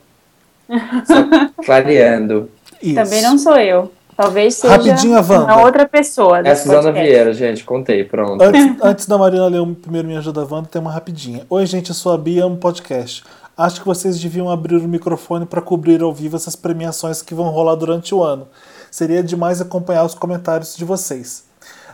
[1.05, 1.15] só
[1.65, 2.49] clareando.
[2.81, 2.95] Isso.
[2.95, 3.91] Também não sou eu.
[4.15, 5.39] Talvez seja Rapidinho, Wanda.
[5.45, 6.39] uma outra pessoa.
[6.39, 7.09] É a Suzana podcast.
[7.09, 7.63] Vieira, gente.
[7.63, 8.43] Contei, pronto.
[8.43, 11.45] Antes, antes da Marina ler o primeiro Me Ajuda Wanda, tem uma rapidinha.
[11.49, 13.23] Oi, gente, eu sou a Bia, amo podcast.
[13.57, 17.49] Acho que vocês deviam abrir o microfone para cobrir ao vivo essas premiações que vão
[17.49, 18.47] rolar durante o ano.
[18.91, 21.45] Seria demais acompanhar os comentários de vocês.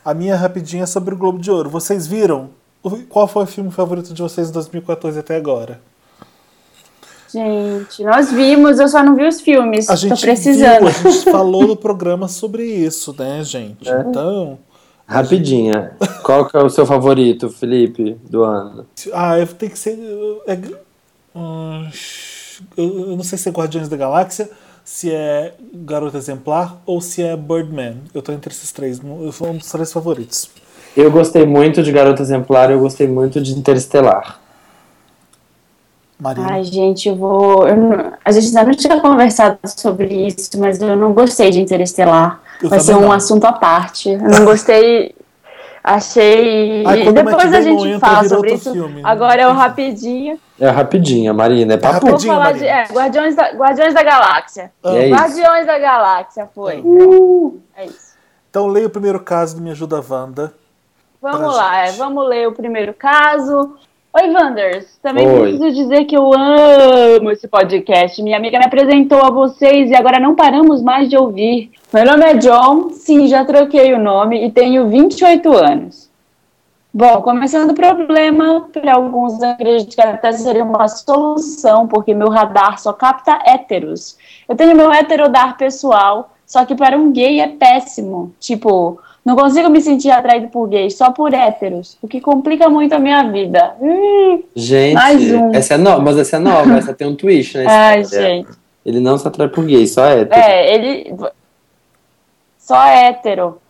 [0.03, 1.69] A minha rapidinha é sobre o Globo de Ouro.
[1.69, 2.49] Vocês viram?
[3.09, 5.81] Qual foi o filme favorito de vocês em 2014 até agora?
[7.31, 9.89] Gente, nós vimos, eu só não vi os filmes.
[9.89, 10.79] A gente Tô precisando.
[10.79, 13.87] viu, a gente falou no programa sobre isso, né, gente?
[13.87, 14.57] Então,
[15.09, 15.93] Rapidinha.
[16.21, 18.85] Qual que é o seu favorito, Felipe, do ano?
[19.11, 19.97] Ah, eu tenho que ser.
[20.45, 20.55] É,
[21.35, 21.89] hum,
[22.77, 24.47] eu eu não sei se é Guardiões da Galáxia,
[24.83, 27.97] se é Garota Exemplar ou se é Birdman.
[28.13, 29.01] Eu tô entre esses três.
[29.03, 30.47] Eu sou um dos três favoritos.
[30.97, 34.39] Eu gostei muito de Garota Exemplar, eu gostei muito de Interestelar.
[36.19, 36.47] Marina.
[36.51, 37.65] Ai, gente, eu vou.
[37.67, 41.61] eu não- a gente ainda não tinha conversado sobre isso, mas eu não gostei de
[41.61, 42.41] Interestelar.
[42.61, 43.11] Eu Vai ser um não.
[43.13, 44.09] assunto à parte.
[44.09, 45.15] Eu não gostei.
[45.81, 46.83] Achei.
[46.85, 48.73] Ai, Depois a gente entra, fala sobre isso.
[48.73, 48.99] filme.
[49.01, 50.37] Agora é o rapidinho.
[50.59, 51.75] É rapidinha, Marina.
[51.75, 52.01] É papo.
[52.01, 52.65] Vou Rapidinho, falar de.
[52.67, 54.71] É, Guardiões da, Guardiões da Galáxia.
[54.83, 55.15] É isso.
[55.15, 56.83] Guardiões da Galáxia foi.
[57.77, 58.09] É isso.
[58.49, 60.51] Então leia o primeiro caso do Me Ajuda Wanda.
[61.21, 63.75] Vamos lá, é, vamos ler o primeiro caso.
[64.13, 64.97] Oi, Wanders.
[65.03, 65.57] Também Oi.
[65.57, 68.23] preciso dizer que eu amo esse podcast.
[68.23, 71.71] Minha amiga me apresentou a vocês e agora não paramos mais de ouvir.
[71.93, 76.09] Meu nome é John, sim, já troquei o nome e tenho 28 anos.
[76.93, 82.79] Bom, começando o problema, para alguns acredito que até seria uma solução, porque meu radar
[82.79, 84.17] só capta héteros.
[84.47, 88.33] Eu tenho meu heterodar pessoal, só que para um gay é péssimo.
[88.39, 92.93] Tipo, não consigo me sentir atraído por gays, só por héteros, o que complica muito
[92.93, 93.75] a minha vida.
[93.81, 95.53] Hum, Gente, Mais um.
[95.53, 98.27] essa é nova, mas essa é nova, essa tem um twist na ai, história.
[98.27, 98.49] gente.
[98.85, 100.27] Ele não se atrai por gay, só é.
[100.31, 101.13] É, ele.
[102.57, 103.61] Só hétero.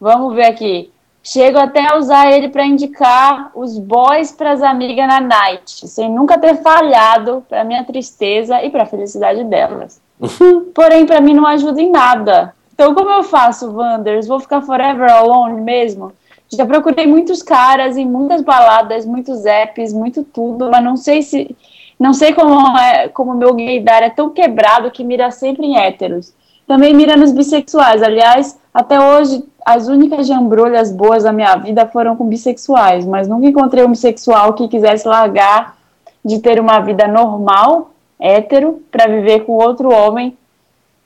[0.00, 0.90] Vamos ver aqui.
[1.22, 6.10] Chego até a usar ele para indicar os boys para as amigas na night, sem
[6.10, 10.00] nunca ter falhado, para minha tristeza e para a felicidade delas.
[10.74, 12.54] Porém, para mim não ajuda em nada.
[12.74, 14.26] Então, como eu faço, Wanders?
[14.26, 16.12] Vou ficar forever alone mesmo?
[16.52, 21.56] Já procurei muitos caras em muitas baladas, muitos apps, muito tudo, mas não sei se.
[21.98, 26.34] Não sei como é como meu gaydar é tão quebrado que mira sempre em héteros.
[26.66, 28.02] Também mira nos bissexuais.
[28.02, 33.46] Aliás, até hoje, as únicas jambrolhas boas da minha vida foram com bissexuais, mas nunca
[33.46, 35.76] encontrei um bissexual que quisesse largar
[36.24, 40.36] de ter uma vida normal, hétero, para viver com outro homem.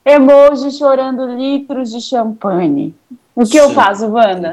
[0.05, 2.95] Emoji chorando litros de champanhe.
[3.35, 4.53] O que eu faço, Wanda?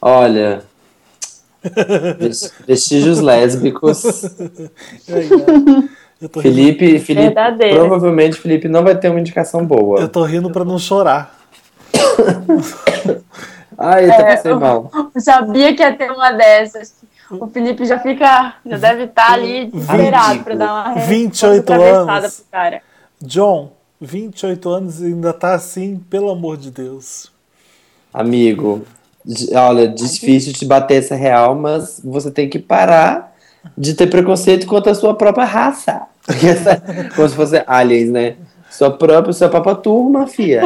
[0.00, 0.62] Olha.
[2.18, 4.24] ves- Vestígios lésbicos.
[5.08, 5.28] Aí?
[6.20, 7.76] Eu tô rindo, Felipe, Felipe Verdadeira.
[7.78, 10.00] provavelmente Felipe não vai ter uma indicação boa.
[10.00, 11.34] eu tô rindo pra não chorar.
[13.78, 14.90] Ai, eu até passei mal.
[15.14, 16.94] Eu sabia que ia ter uma dessas.
[17.30, 22.36] O Felipe já fica, já deve estar ali desesperado para dar uma 28 atravessada anos.
[22.40, 22.82] pro cara.
[23.22, 27.30] John, 28 anos e ainda tá assim, pelo amor de Deus.
[28.12, 28.82] Amigo,
[29.54, 33.36] olha, difícil te bater essa real, mas você tem que parar
[33.76, 36.02] de ter preconceito contra a sua própria raça.
[36.26, 36.82] Porque essa-
[37.14, 38.36] Como se fosse aliens, né?
[38.70, 40.62] Sua própria, sua própria turma, fia.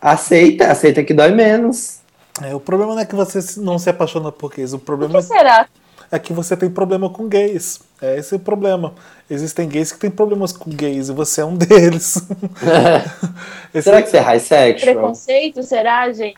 [0.00, 2.00] Aceita, aceita que dói menos.
[2.42, 5.18] É, o problema não é que você não se apaixona por gays, o O problema
[5.18, 5.66] que será?
[6.12, 7.80] É que você tem problema com gays.
[8.02, 8.94] É esse o problema.
[9.30, 12.22] Existem gays que têm problemas com gays e você é um deles.
[13.82, 14.94] Será que você é high sexual?
[14.94, 16.36] Preconceito, será, gente?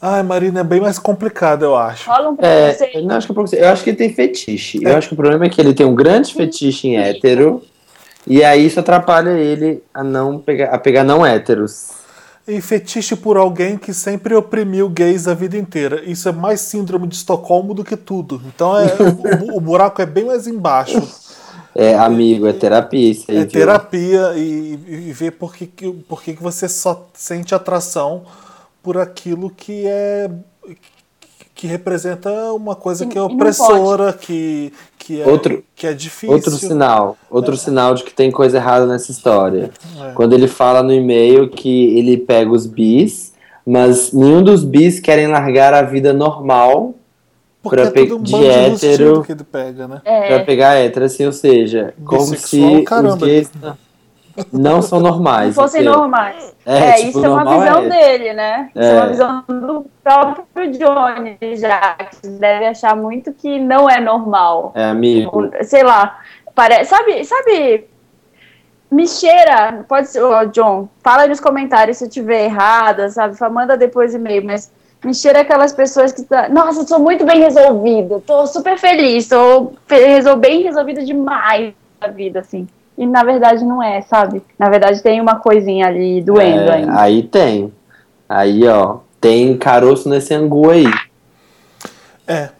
[0.00, 2.08] Ai, Marina, é bem mais complicado, eu acho.
[2.08, 2.98] Rola um É, preconceito.
[2.98, 3.62] eu não acho que é preconceito.
[3.62, 4.80] Eu acho que ele tem fetiche.
[4.82, 7.62] Eu acho que o problema é que ele tem um grande fetiche em hétero.
[8.26, 11.88] E aí isso atrapalha ele a não pegar, a pegar não héteros.
[12.48, 16.02] E fetiche por alguém que sempre oprimiu gays a vida inteira.
[16.04, 18.40] Isso é mais síndrome de Estocolmo do que tudo.
[18.46, 18.86] Então é,
[19.52, 21.06] o, o buraco é bem mais embaixo.
[21.74, 23.36] É, amigo, é terapia isso aí.
[23.36, 23.50] É viu?
[23.50, 25.66] terapia e, e ver por que,
[26.08, 28.24] por que você só sente atração
[28.82, 30.30] por aquilo que é
[31.58, 36.30] que representa uma coisa E- que é opressora, que, que, é, Outro- que é difícil.
[36.36, 39.70] Outro sinal, outro sinal de que tem coisa errada nessa história.
[40.00, 40.12] É.
[40.12, 43.32] Quando ele fala no e-mail que ele pega os bis,
[43.66, 46.94] mas nenhum dos bis querem largar a vida normal
[47.60, 50.00] Porque pra é um de hétero- que ele pega, né?
[50.04, 53.26] pra É, pegar hétero, assim, ou seja, como se os caramba.
[53.26, 53.50] gays
[54.52, 55.56] não são normais.
[55.56, 56.54] não fossem normais.
[56.64, 58.70] É, É, tipo, isso é uma visão é- dele, né?
[58.74, 58.90] Isso é.
[58.90, 58.94] É.
[58.94, 64.72] uma visão do próprio Johnny já, que deve achar muito que não é normal.
[64.74, 65.30] É, amigo.
[65.32, 66.18] Ou, Sei lá,
[66.54, 67.86] parece, sabe, sabe,
[68.90, 73.36] me cheira, pode ser, ô, John, fala aí nos comentários se eu tiver errada, sabe,
[73.50, 74.72] manda depois e-mail, mas
[75.04, 79.28] me cheira aquelas pessoas que tá, nossa, eu sou muito bem resolvida, tô super feliz,
[79.28, 79.72] tô
[80.36, 82.66] bem resolvida demais na vida, assim.
[82.98, 84.42] E na verdade não é, sabe?
[84.58, 87.00] Na verdade tem uma coisinha ali doendo É, ainda.
[87.00, 87.72] aí tem.
[88.28, 90.84] Aí, ó, tem caroço nesse angu aí.
[92.26, 92.50] É.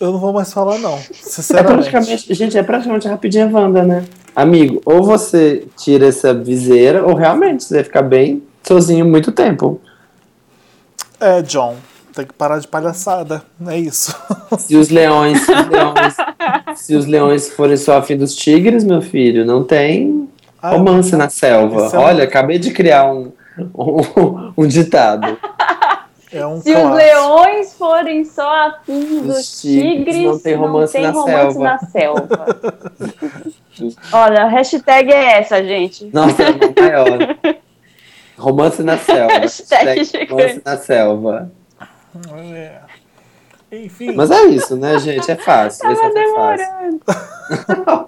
[0.00, 0.94] Eu não vou mais falar, não.
[0.94, 1.88] É Sinceramente.
[1.90, 4.04] praticamente, gente, é praticamente rapidinha Wanda, né?
[4.34, 9.80] Amigo, ou você tira essa viseira, ou realmente você vai ficar bem sozinho muito tempo.
[11.20, 11.76] É, John.
[12.14, 13.42] Tem que parar de palhaçada.
[13.66, 14.14] É isso.
[14.58, 16.14] Se os leões, se os leões,
[16.74, 20.28] se os leões forem só afim dos tigres, meu filho, não tem
[20.62, 21.90] Ah, romance na selva.
[21.92, 23.32] É um- Olha, acabei de criar um,
[23.76, 25.36] um, um ditado.
[26.32, 26.94] É um Se os clássico.
[26.96, 31.60] leões forem só afins Os dos tigres, tigres, não tem romance na selva.
[31.64, 32.46] na selva.
[34.12, 36.10] Olha, a hashtag é essa, gente.
[36.12, 37.36] Nossa, é maior.
[38.36, 39.32] Romance na selva.
[39.40, 41.50] Hashtag Hashtag romance na selva.
[42.54, 42.80] É.
[43.84, 44.12] Enfim.
[44.14, 45.30] Mas é isso, né, gente?
[45.30, 45.90] É fácil.
[45.90, 46.66] Esse Tava é fácil.
[46.66, 47.00] demorando.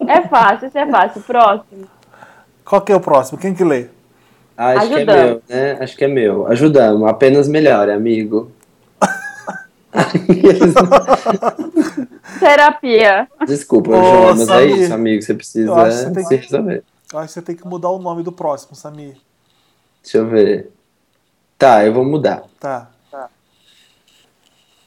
[0.08, 1.22] É fácil, isso é fácil.
[1.22, 1.84] Próximo.
[2.64, 3.38] Qual que é o próximo?
[3.38, 3.86] Quem que lê?
[4.56, 5.78] Acho que é meu, né?
[5.80, 6.46] Acho que é meu.
[6.48, 7.08] Ajudamos.
[7.08, 8.50] Apenas melhore, amigo.
[12.40, 13.28] Terapia.
[13.46, 15.22] Desculpa, Ô, João, mas é Samir, isso, amigo.
[15.22, 16.84] Você precisa você tem se que- resolver.
[17.12, 19.16] Eu acho que você tem que mudar o nome do próximo, Samir.
[20.02, 20.70] Deixa eu ver.
[21.56, 22.42] Tá, eu vou mudar.
[22.60, 22.88] Tá.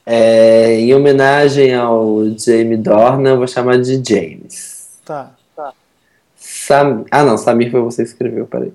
[0.05, 4.89] É, em homenagem ao Jamie Dornan, eu vou chamar de James.
[5.05, 5.31] Tá.
[6.35, 7.05] Sam...
[7.11, 8.73] Ah, não, Samir foi você que escreveu, peraí.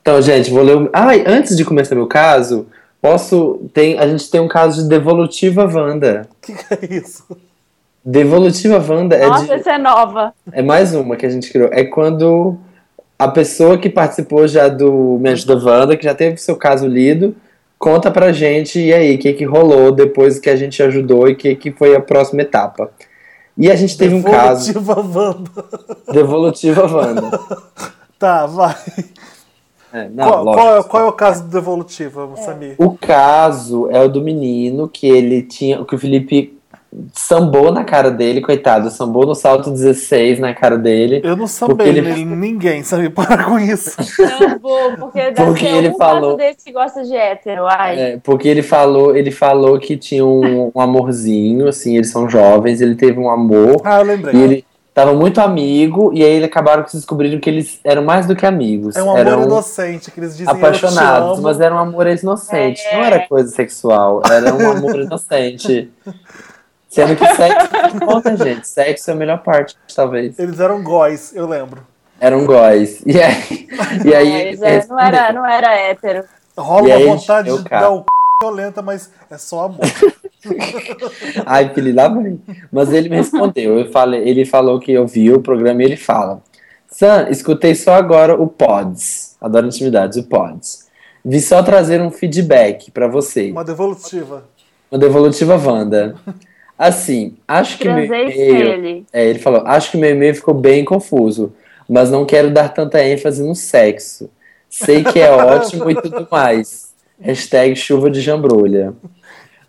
[0.00, 0.76] Então, gente, vou ler.
[0.76, 2.66] o- Ai, antes de começar meu caso,
[3.00, 3.60] posso.
[3.72, 3.98] Tem...
[3.98, 6.28] A gente tem um caso de Devolutiva Wanda.
[6.30, 7.24] O que, que é isso?
[8.04, 9.52] Devolutiva Wanda é, Nossa, de...
[9.52, 10.34] essa é nova.
[10.50, 11.68] é mais uma que a gente criou.
[11.72, 12.56] É quando
[13.16, 17.36] a pessoa que participou já do Me Ajuda Wanda, que já teve seu caso lido,
[17.82, 21.32] conta pra gente e aí, o que, que rolou depois que a gente ajudou e
[21.32, 22.92] o que, que foi a próxima etapa.
[23.58, 24.72] E a gente teve um caso.
[24.72, 25.50] Devolutiva Wanda.
[26.12, 27.40] Devolutiva Wanda.
[28.22, 28.76] Tá, vai.
[29.92, 30.62] É, não, qual, lógico.
[30.62, 32.76] qual é, qual é o caso do Devolutiva, Samir?
[32.78, 35.84] O caso é o do menino que ele tinha.
[35.84, 36.56] que o Felipe
[37.14, 41.20] sambou na cara dele, coitado, sambou no salto 16 na cara dele.
[41.24, 43.10] Eu não sambei ele- nele, ninguém, Samir.
[43.14, 43.96] Para com isso.
[44.40, 47.64] Não vou, porque deve Porque ter ele falou- desse que gosta de hétero.
[47.66, 47.98] Ai.
[48.00, 52.80] É, porque ele falou, ele falou que tinha um, um amorzinho, assim, eles são jovens,
[52.80, 54.34] ele teve um amor Ah, eu lembrei.
[54.34, 54.64] e ele
[54.94, 58.36] tava muito amigo, e aí eles acabaram que se descobriram que eles eram mais do
[58.36, 58.94] que amigos.
[58.94, 62.82] É um amor eram inocente, que eles dizem te apaixonados, mas era um amor inocente,
[62.90, 62.96] É.
[62.98, 65.90] não era coisa sexual, era um amor inocente.
[66.92, 68.68] Sendo que sexo não conta, gente.
[68.68, 70.38] Sexo é a melhor parte, talvez.
[70.38, 71.86] Eles eram góis, eu lembro.
[72.20, 73.02] Eram góis.
[73.06, 73.66] E aí,
[74.04, 76.24] e aí Mas, é, não, era, não era hétero.
[76.56, 78.04] Rola E uma aí, vontade eu de dar o c...
[78.42, 79.80] violenta, mas é só amor.
[81.46, 82.38] Ai, filho, lá vem.
[82.70, 83.78] Mas ele me respondeu.
[83.78, 86.42] Eu falei, ele falou que ouviu o programa e ele fala:
[86.88, 89.38] Sam, escutei só agora o Pods.
[89.40, 90.88] Adoro intimidades, o Pods.
[91.24, 93.50] Vi só trazer um feedback pra você.
[93.50, 94.44] Uma devolutiva.
[94.90, 96.16] Uma devolutiva Wanda.
[96.82, 98.72] Assim, acho que meu e-mail.
[98.72, 99.06] ele.
[99.12, 101.52] É, ele falou: Acho que meu e-mail ficou bem confuso,
[101.88, 104.28] mas não quero dar tanta ênfase no sexo.
[104.68, 106.92] Sei que é ótimo e tudo mais.
[107.20, 108.94] Hashtag chuva de jambrolha.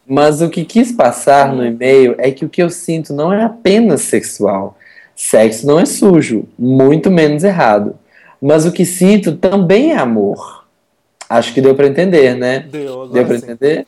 [0.08, 3.44] Mas o que quis passar no e-mail é que o que eu sinto não é
[3.44, 4.76] apenas sexual.
[5.16, 7.96] Sexo não é sujo, muito menos errado.
[8.42, 10.66] Mas o que sinto também é amor.
[11.30, 12.66] Acho que deu pra entender, né?
[12.72, 13.46] Deu, Deu pra sim.
[13.46, 13.86] entender?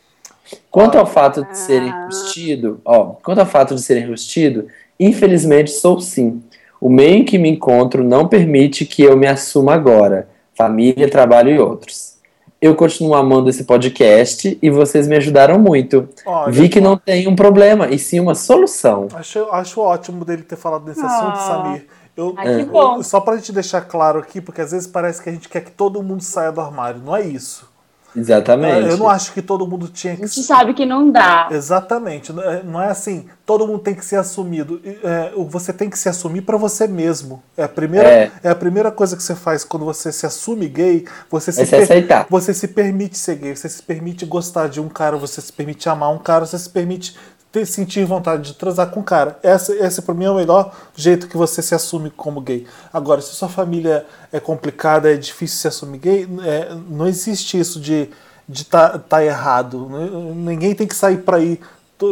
[0.70, 4.68] Quanto ao fato de ser enrustido, ó, quanto ao fato de ser enrustido,
[5.00, 6.42] infelizmente sou sim.
[6.80, 10.28] O meio em que me encontro não permite que eu me assuma agora.
[10.56, 12.16] Família, trabalho e outros.
[12.62, 16.08] Eu continuo amando esse podcast e vocês me ajudaram muito.
[16.26, 19.08] Olha, Vi que não tem um problema, e sim uma solução.
[19.14, 21.06] Acho, acho ótimo dele ter falado desse Ah.
[21.06, 21.86] assunto, Samir.
[22.16, 23.04] Eu, Ah, que eu- bom.
[23.04, 25.72] só pra gente deixar claro aqui, porque às vezes parece que a gente quer que
[25.72, 27.02] todo mundo saia do armário.
[27.04, 27.70] Não é isso.
[28.16, 28.90] Exatamente.
[28.90, 31.48] Eu não acho que todo mundo tinha A que gente sabe que não dá.
[31.52, 32.32] Exatamente.
[32.32, 34.82] Não é- Não é assim, todo mundo tem que ser assumido.
[35.04, 37.42] É, você tem que se assumir pra você mesmo.
[37.58, 38.32] É a, primeira, É.
[38.44, 38.50] é.
[38.50, 41.06] a primeira coisa que você faz quando você se assume gay.
[41.30, 42.26] Você se, É se aceitar.
[42.30, 45.88] você se permite ser gay, você se permite gostar de um cara, você se permite
[45.90, 47.16] amar um cara, você se permite
[47.56, 49.40] ter, sentir vontade de transar com um cara.
[49.42, 52.68] Essa, esse pra mim é o melhor jeito que você se assume como gay.
[52.92, 57.80] Agora, se sua família é complicada, é difícil se assumir gay, é, não existe isso
[57.80, 58.10] de
[58.48, 59.90] de tá, tá errado.
[60.36, 61.60] Ninguém tem que sair pra ir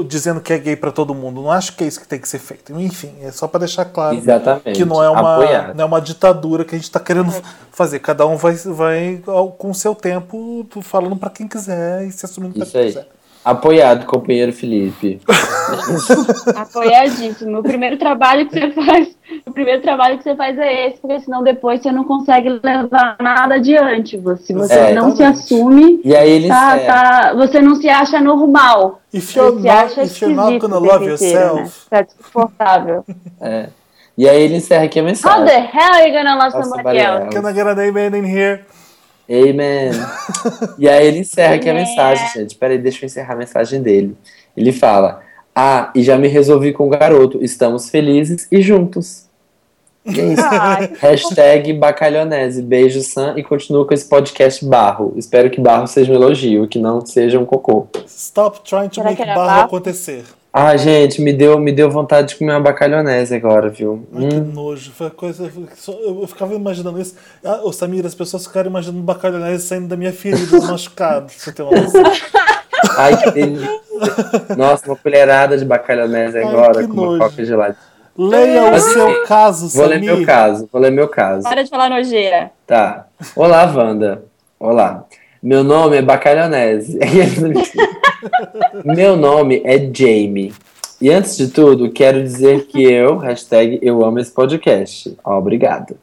[0.07, 1.43] dizendo que é gay pra todo mundo.
[1.43, 2.73] Não acho que é isso que tem que ser feito.
[2.79, 4.71] Enfim, é só pra deixar claro Exatamente.
[4.75, 7.31] que não é uma não é uma ditadura que a gente tá querendo
[7.71, 7.99] fazer.
[7.99, 9.21] Cada um vai, vai
[9.59, 12.87] com o seu tempo falando pra quem quiser e se assumindo pra Isso quem aí.
[12.87, 13.07] quiser.
[13.45, 15.19] Apoiado, companheiro Felipe.
[16.55, 17.59] Apoiadíssimo.
[17.59, 19.15] O primeiro trabalho que você faz,
[19.45, 23.17] o primeiro trabalho que você faz é esse, porque senão depois você não consegue levar
[23.19, 24.17] nada adiante.
[24.17, 25.39] Você- Se você É, não se exatamente.
[25.43, 28.99] assume, E aí ele tá, tá, você não se acha normal.
[29.11, 31.11] Você not, acha if you're not gonna o love né?
[31.11, 33.03] yourself, Tá desconfortável.
[33.41, 33.67] É.
[34.15, 35.45] E aí ele encerra aqui a How mensagem.
[35.47, 37.19] the hell are you gonna love Nossa, somebody Mariela.
[37.25, 37.29] else?
[37.29, 38.63] can I get an amen in here?
[39.29, 39.91] Amen.
[40.77, 42.55] e aí ele encerra aqui a mensagem, gente.
[42.55, 44.15] Peraí, deixa eu encerrar a mensagem dele.
[44.55, 45.21] Ele fala:
[45.55, 47.43] Ah, e já me resolvi com o garoto.
[47.43, 49.25] Estamos felizes e juntos.
[50.05, 50.43] E é isso.
[50.51, 52.61] Ai, Hashtag bacalhonese.
[52.61, 53.35] Beijo, Sam.
[53.37, 55.13] E continua com esse podcast barro.
[55.15, 57.87] Espero que barro seja um elogio, que não seja um cocô.
[58.05, 59.65] Stop trying to Será make era barro barro?
[59.65, 60.23] acontecer.
[60.55, 64.07] Ah, gente, me deu, me deu vontade de comer uma bacalhonese agora, viu?
[64.13, 64.91] Ai, que Hum, nojo.
[64.91, 65.51] Foi coisa,
[65.87, 67.15] eu ficava imaginando isso.
[67.43, 71.31] Ah, ô, Samir, as pessoas ficaram imaginando bacalhonese saindo da minha ferida, machucado.
[71.31, 72.03] Você tem uma noção?
[72.97, 73.81] ai, que delícia.
[74.55, 77.19] Nossa, uma colherada de bacalhonese Ai, agora que com uma nojo.
[77.31, 77.75] coca gelada.
[78.15, 80.15] Leia o Mas, seu enfim, caso, Vou ler Samir.
[80.17, 81.43] meu caso, vou ler meu caso.
[81.49, 82.51] para de falar nojeira.
[82.67, 83.07] Tá.
[83.35, 84.23] Olá, Wanda.
[84.59, 85.05] Olá.
[85.41, 86.99] Meu nome é Bacalhonese.
[88.83, 90.53] Meu nome é Jamie.
[91.01, 95.17] E antes de tudo, quero dizer que eu, hashtag eu amo esse podcast.
[95.23, 95.97] Obrigado.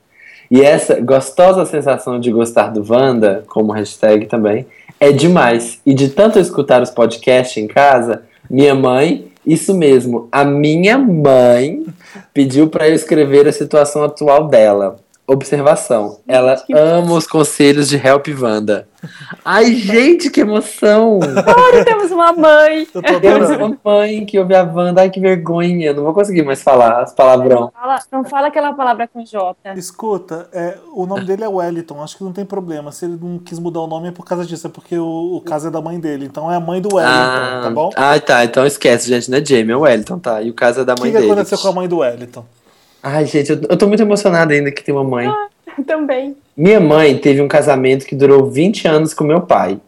[0.51, 4.67] E essa gostosa sensação de gostar do Wanda, como hashtag também,
[4.99, 5.81] é demais.
[5.87, 11.87] E de tanto escutar os podcasts em casa, minha mãe, isso mesmo, a minha mãe
[12.35, 14.99] pediu para eu escrever a situação atual dela.
[15.35, 18.89] Observação, ela ama os conselhos de Help Wanda.
[19.45, 21.21] Ai, gente, que emoção!
[21.23, 22.87] Olha, temos uma mãe.
[23.21, 27.03] Temos uma mãe que ouve a Wanda, ai que vergonha, não vou conseguir mais falar
[27.03, 27.71] as palavrão.
[27.73, 29.55] Fala- não fala aquela palavra com J.
[29.77, 32.91] Escuta, é, o nome dele é Wellington, acho que não tem problema.
[32.93, 35.41] Se ele não quis mudar o nome é por causa disso, é porque o, o
[35.41, 36.27] caso é da mãe dele.
[36.27, 37.91] Então é a mãe do Wellington, Ah, tá bom?
[37.97, 40.43] ah, tá, então esquece, gente, não é Jamie, é o Wellington, tá?
[40.43, 41.33] E o caso é da O mãe que, que dele.
[41.33, 42.45] aconteceu com a mãe do Wellington?
[43.03, 45.29] Ai, gente, eu, eu tô muito emocionada ainda que tem uma mãe.
[45.87, 46.37] Também.
[46.57, 49.81] Minha mãe teve um casamento que durou 20 anos com meu pai.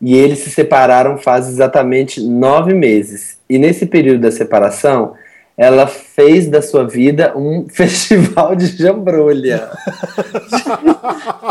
[0.00, 3.38] E eles se separaram faz exatamente nove meses.
[3.48, 5.14] E nesse período da separação,
[5.56, 9.70] ela fez da sua vida um festival de jambrolha.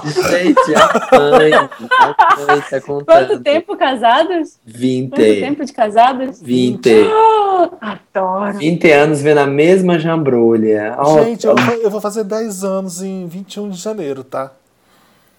[0.05, 3.27] Gente, a mãe, a mãe tá contando.
[3.27, 4.59] Quanto tempo casados?
[4.65, 5.09] 20.
[5.09, 6.41] Quanto tempo de casados?
[6.41, 6.89] 20.
[7.07, 8.57] Oh, adoro.
[8.59, 10.95] 20 anos vendo a mesma jambrolha.
[10.99, 14.51] Ó, Gente, eu, eu vou fazer 10 anos em 21 de janeiro, tá?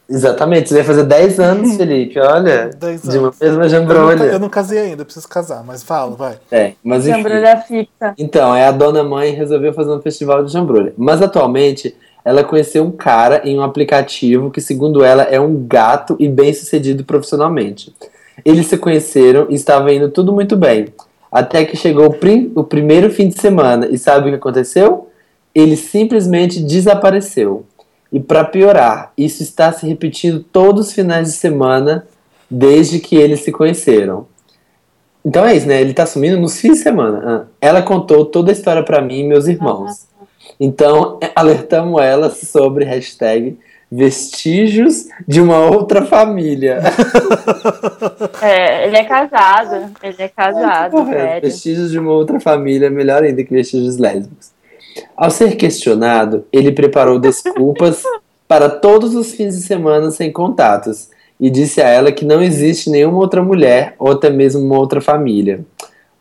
[0.09, 2.71] Exatamente, você vai fazer 10 anos, Felipe, olha.
[2.79, 3.39] 10 De uma anos.
[3.41, 4.23] mesma Eu não, jambrolha.
[4.25, 6.37] eu não casei ainda, eu preciso casar, mas fala, vai.
[6.51, 7.17] É, mas enfim.
[7.19, 8.15] Jambrulha fixa.
[8.17, 10.93] Então, é a dona mãe resolveu fazer um festival de jambrolha.
[10.97, 11.95] Mas atualmente,
[12.25, 16.53] ela conheceu um cara em um aplicativo que, segundo ela, é um gato e bem
[16.55, 17.93] sucedido profissionalmente.
[18.45, 20.87] Eles se conheceram e estava indo tudo muito bem.
[21.33, 23.87] Até que chegou o, prim- o primeiro fim de semana.
[23.91, 25.09] E sabe o que aconteceu?
[25.55, 27.65] Ele simplesmente desapareceu.
[28.13, 32.07] E para piorar, isso está se repetindo todos os finais de semana
[32.51, 34.27] desde que eles se conheceram.
[35.25, 35.81] Então é isso, né?
[35.81, 37.23] Ele tá sumindo nos fins de semana.
[37.27, 40.07] Ah, Ela contou toda a história para mim e meus irmãos.
[40.61, 43.59] Então, alertamos ela sobre hashtag
[43.91, 46.81] vestígios de uma outra família.
[48.41, 49.93] É, ele é casado.
[50.03, 51.11] Ele é casado, Correto.
[51.19, 51.41] velho.
[51.43, 54.51] Vestígios de uma outra família, melhor ainda que vestígios lésbicos.
[55.17, 58.03] Ao ser questionado, ele preparou desculpas
[58.47, 62.89] para todos os fins de semana sem contatos e disse a ela que não existe
[62.91, 65.65] nenhuma outra mulher ou até mesmo uma outra família.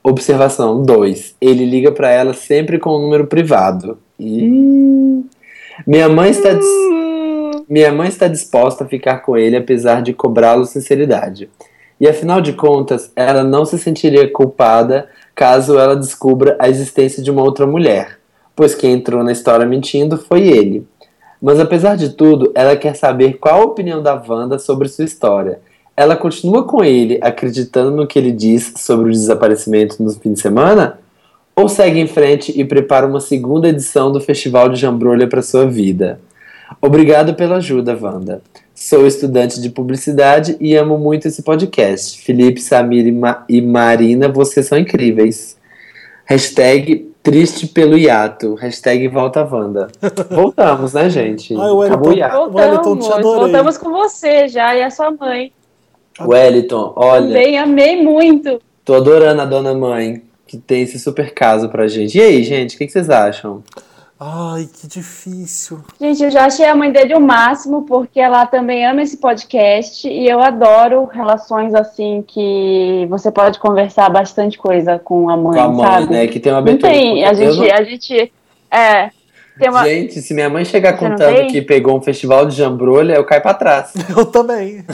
[0.04, 1.36] Observação 2.
[1.42, 3.98] Ele liga para ela sempre com um número privado.
[4.20, 5.24] Ih.
[5.86, 10.66] Minha mãe está dis- minha mãe está disposta a ficar com ele apesar de cobrá-lo
[10.66, 11.50] sinceridade.
[12.00, 17.32] E afinal de contas, ela não se sentiria culpada caso ela descubra a existência de
[17.32, 18.20] uma outra mulher,
[18.56, 20.88] pois quem entrou na história mentindo foi ele.
[21.42, 25.60] Mas apesar de tudo, ela quer saber qual a opinião da Wanda sobre sua história.
[25.96, 30.42] Ela continua com ele, acreditando no que ele diz sobre o desaparecimento no fim de
[30.42, 31.00] semana?
[31.56, 35.66] Ou segue em frente e prepara uma segunda edição do Festival de Jambrolha para sua
[35.66, 36.20] vida?
[36.82, 38.42] Obrigado pela ajuda, Wanda.
[38.74, 42.22] Sou estudante de publicidade e amo muito esse podcast.
[42.22, 45.56] Felipe, Samir e, Ma- e Marina, vocês são incríveis.
[46.26, 48.54] Hashtag triste pelo hiato.
[48.54, 49.88] Hashtag volta Wanda.
[50.30, 51.54] Voltamos, né, gente?
[51.56, 52.56] Ai, o Acabou o hiato.
[52.56, 53.40] Wellington, te adorei.
[53.42, 55.52] voltamos com você já e a sua mãe.
[56.22, 58.62] Wellington, olha, Também amei muito.
[58.86, 62.18] tô adorando a dona mãe, que tem esse super caso pra gente.
[62.18, 63.64] E aí, gente, o que, que vocês acham?
[64.18, 65.82] Ai, que difícil.
[66.00, 70.08] Gente, eu já achei a mãe dele o máximo, porque ela também ama esse podcast
[70.08, 75.60] e eu adoro relações assim que você pode conversar bastante coisa com a mãe, Com
[75.66, 76.14] a mãe, sabe?
[76.14, 76.28] né?
[76.28, 76.94] Que tem uma Não abertura.
[76.94, 78.32] tem, a gente, não- a gente,
[78.72, 79.10] é,
[79.60, 82.56] tem uma, Gente, se minha mãe chegar Você não contando que pegou um festival de
[82.56, 83.92] jambrolha, eu caio pra trás.
[84.18, 84.86] Eu também.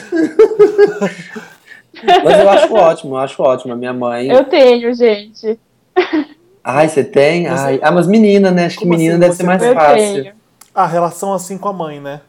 [2.23, 3.73] Mas eu acho ótimo, eu acho ótimo.
[3.73, 4.27] A minha mãe.
[4.31, 5.59] eu tenho, gente,
[6.63, 7.43] Ai, você tem?
[7.47, 7.79] Você- Ai.
[7.81, 8.65] Ah, mas menina, né?
[8.65, 9.19] Acho que Como menina assim?
[9.19, 9.95] deve Você ser mais eu fácil.
[10.23, 10.33] tenho.
[10.73, 12.21] A relação assim com a mãe, né?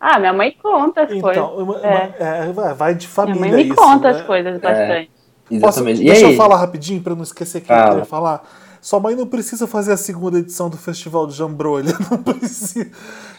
[0.00, 1.30] Ah, minha mãe conta as coisas.
[1.30, 2.14] Então, uma- É.
[2.18, 4.18] é, vai- de Minha família mãe me isso, conta né?
[4.18, 5.10] as coisas bastante.
[5.48, 6.02] Posso, Exatamente.
[6.02, 6.32] e deixa aí?
[6.32, 7.88] eu falar rapidinho pra não esquecer que eu Fala.
[7.90, 8.42] queria falar.
[8.80, 12.90] Sua mãe não precisa fazer a segunda edição do Festival de Jambrolha, não precisa.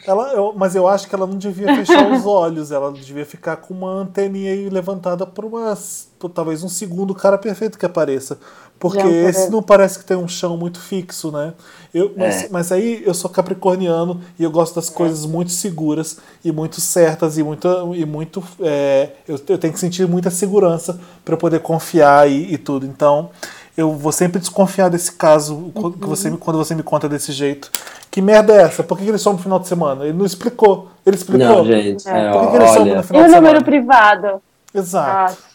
[0.07, 3.57] Ela, eu- mas eu acho que ela não devia fechar os olhos, ela devia ficar
[3.57, 8.37] com uma anteninha aí levantada por umas, por talvez um segundo cara perfeito que apareça.
[8.79, 11.53] Porque esse não parece que tem um chão muito fixo, né?
[11.93, 12.49] Eu, mas, É.
[12.51, 17.37] mas aí eu sou capricorniano e eu gosto das coisas muito seguras e muito certas
[17.37, 17.67] e muito.
[17.95, 22.57] E muito é, eu, eu tenho que sentir muita segurança para poder confiar e, e
[22.57, 22.85] tudo.
[22.85, 23.29] Então
[23.77, 27.31] eu vou sempre desconfiar desse caso quando, que você, me- quando você me conta desse
[27.31, 27.71] jeito.
[28.11, 28.83] Que merda é essa?
[28.83, 30.03] Por que, que eles somam no final de semana?
[30.03, 30.89] Ele não explicou.
[31.05, 31.47] Ele explicou.
[31.47, 32.07] Não, gente.
[32.09, 32.25] É.
[32.27, 32.95] é, Por que, que eles somam olha.
[32.95, 33.63] no E final o de número semana?
[33.65, 34.41] privado?
[34.75, 35.37] Exato.
[35.39, 35.53] Ah,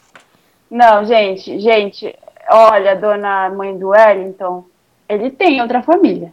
[0.70, 2.14] não, gente, gente,
[2.50, 4.64] olha, dona mãe do Wellington,
[5.08, 6.32] ele tem outra família.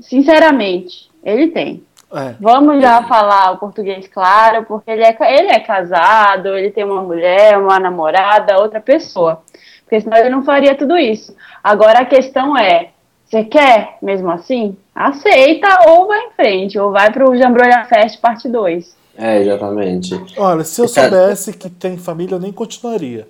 [0.00, 1.82] Sinceramente, ele tem.
[2.12, 2.34] É.
[2.40, 7.02] Vamos já falar o português claro, porque ele é, ele é casado, ele tem uma
[7.02, 9.42] mulher, uma namorada, outra pessoa.
[9.82, 11.34] Porque senão ele não faria tudo isso.
[11.62, 12.90] Agora a questão é,
[13.24, 14.76] você quer mesmo assim?
[14.94, 18.96] Aceita ou vai em frente, ou vai pro Jambrolha Fest parte 2.
[19.16, 20.14] É, exatamente.
[20.36, 23.26] Olha, se eu soubesse que tem família, eu nem continuaria.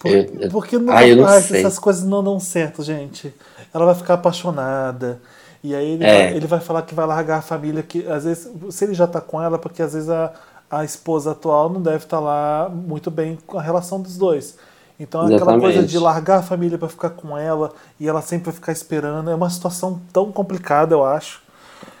[0.00, 3.32] Por- Eu- eu- porque não, Ah, eu não ah, essas coisas não dão certo, gente.
[3.72, 5.20] Ela vai ficar apaixonada.
[5.64, 6.18] E aí ele, É.
[6.28, 9.06] vai, ele vai falar que vai largar a família, que às vezes, se ele já
[9.06, 10.32] tá com ela, porque às vezes a,
[10.70, 14.56] a esposa atual não deve estar lá muito bem com a relação dos dois.
[14.98, 15.62] Então aquela Exatamente.
[15.62, 19.30] coisa de largar a família para ficar com ela e ela sempre vai ficar esperando,
[19.30, 21.40] é uma situação tão complicada, eu acho.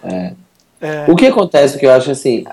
[0.02, 0.32] É.
[0.80, 2.44] É, O que acontece, que eu acho assim,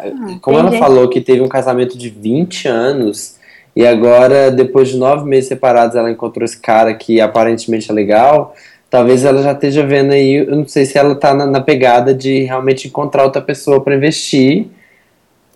[0.42, 3.36] como tem ela falou que teve um casamento de 20 anos
[3.80, 8.54] e agora, depois de nove meses separados, ela encontrou esse cara que aparentemente é legal,
[8.90, 12.14] talvez ela já esteja vendo aí, eu não sei se ela tá na, na pegada
[12.14, 14.68] de realmente encontrar outra pessoa para investir,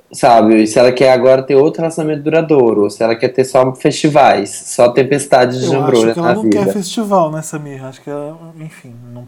[0.10, 0.64] sabe?
[0.64, 3.76] E se ela quer agora ter outro relacionamento duradouro, ou se ela quer ter só
[3.76, 6.64] festivais, só tempestade de Eu jambrolha acho que na ela não vida.
[6.64, 7.84] quer festival, né, Samir?
[7.84, 9.28] Acho que ela, enfim, não,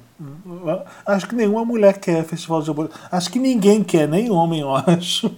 [1.06, 2.92] acho que nenhuma mulher quer festival de jamboree.
[3.12, 5.30] Acho que ninguém quer, nem homem, eu acho.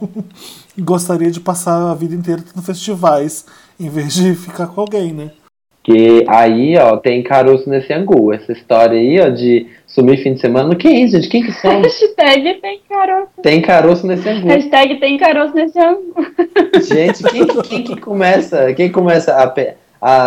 [0.79, 3.45] Gostaria de passar a vida inteira tendo festivais,
[3.79, 5.31] em vez de ficar com alguém, né?
[5.83, 8.33] Que aí, ó, tem caroço nesse angu.
[8.33, 10.75] Essa história aí, ó, de sumir fim de semana.
[10.75, 11.29] Que isso, gente?
[11.29, 11.71] Quem que são?
[11.81, 13.27] Hashtag tem caroço.
[13.41, 14.47] Tem caroço nesse angu.
[14.49, 16.13] Hashtag tem caroço nesse ângulo.
[16.83, 19.53] Gente, quem, que- quem que começa, quem começa a,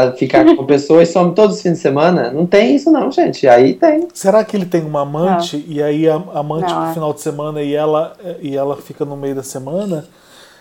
[0.07, 2.33] a ficar com a pessoa e some todos os fins de semana.
[2.33, 3.47] Não tem isso não, gente.
[3.47, 4.09] Aí tem.
[4.15, 6.95] Será que ele tem uma amante e aí a a amante Não, no é.
[6.95, 10.07] final de semana e ela, e ela fica no meio da semana?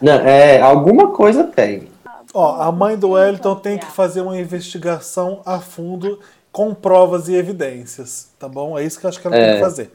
[0.02, 1.88] Não, é, alguma coisa tem.
[2.34, 6.20] Ó, a mãe do Wellington tem que fazer uma investigação a fundo
[6.52, 8.78] com provas e evidências, tá bom?
[8.78, 9.54] É isso que eu acho que ela tem É.
[9.56, 9.92] que fazer.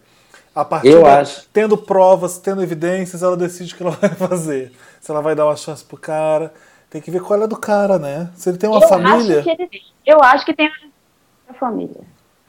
[0.54, 1.46] A partir Eu da- acho.
[1.52, 4.72] tendo provas, tendo evidências, ela decide o que ela vai fazer.
[5.00, 6.52] Se ela vai dar uma chance pro cara,
[6.90, 8.30] tem que ver qual é do cara, né?
[8.36, 10.70] Se ele tem uma eu família, Acho que ele, eu acho que tem
[11.48, 12.00] a família.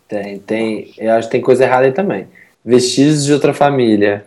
[0.08, 0.94] Tem, tem.
[0.98, 2.28] Eu acho que tem coisa errada aí também.
[2.64, 4.26] Vestígios de outra família.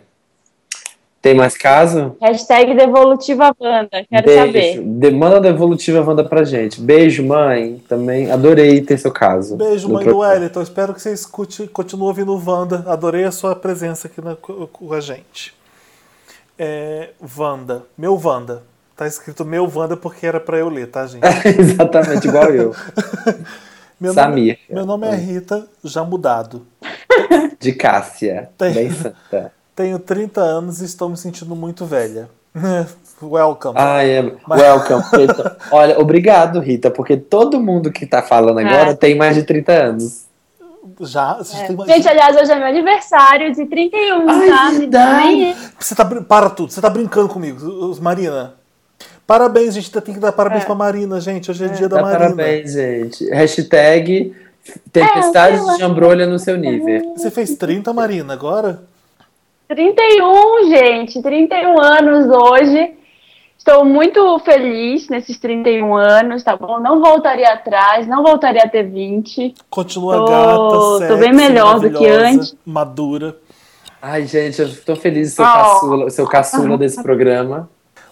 [1.21, 2.15] Tem mais caso?
[2.21, 4.45] Hashtag devolutiva Wanda, quero Beijo.
[4.45, 4.81] saber.
[4.81, 6.79] De- manda a devolutiva Wanda pra gente.
[6.79, 7.83] Beijo, mãe.
[7.89, 9.57] Também adorei ter seu caso.
[9.57, 10.33] Beijo, mãe do programa.
[10.33, 10.61] Wellington.
[10.61, 12.85] Espero que você escute, continue ouvindo o Wanda.
[12.87, 15.53] Adorei a sua presença aqui na- com com a gente.
[16.57, 17.83] É, Wanda.
[17.97, 18.63] Meu Wanda.
[18.95, 21.23] Tá escrito meu Wanda porque era pra eu ler, tá, gente?
[21.59, 22.73] Exatamente, igual eu.
[23.99, 24.57] Meu Samir.
[24.69, 26.65] Nome, meu nome é Rita, já mudado.
[27.59, 28.49] De Cássia.
[28.57, 28.73] Tem.
[28.73, 29.51] Bem santa.
[29.79, 32.29] Tenho 30 anos e estou me sentindo muito velha.
[33.23, 33.75] Welcome.
[33.79, 34.33] Ai, é...
[34.49, 35.01] welcome.
[35.13, 35.57] Rita.
[35.71, 38.93] Olha, obrigado, Rita, porque todo mundo que tá falando agora É.
[38.93, 40.25] tem mais de 30 anos.
[40.99, 41.35] Já?
[41.65, 44.69] Tem mais- Gente, aliás, hoje é meu aniversário de 31, Ai, tá?
[44.71, 45.27] verdade.
[45.29, 48.55] Nem- você tá, para tudo, você tá brincando comigo, os- Marina.
[49.25, 49.89] Parabéns, gente.
[50.01, 50.65] Tem que dar parabéns É.
[50.65, 51.49] pra Marina, gente.
[51.51, 52.19] Hoje é, dia da Dá Marina.
[52.19, 53.29] parabéns, gente.
[53.29, 54.35] Hashtag
[54.91, 57.13] tempestade É, de jambrolha no seu nível.
[57.15, 58.81] Você fez 30, Marina, agora?
[59.69, 62.93] 31, gente, 31 anos hoje.
[63.55, 66.79] Estou muito feliz nesses 31 anos, tá bom?
[66.79, 69.53] Não voltaria atrás, não voltaria a ter 20.
[69.69, 72.55] Continua Tô- gata, tô sexy, bem melhor do que antes.
[72.65, 73.35] Madura.
[74.01, 75.45] Ai, gente, eu tô feliz de ser Oh.
[75.45, 77.69] caçula, ser o caçula desse programa.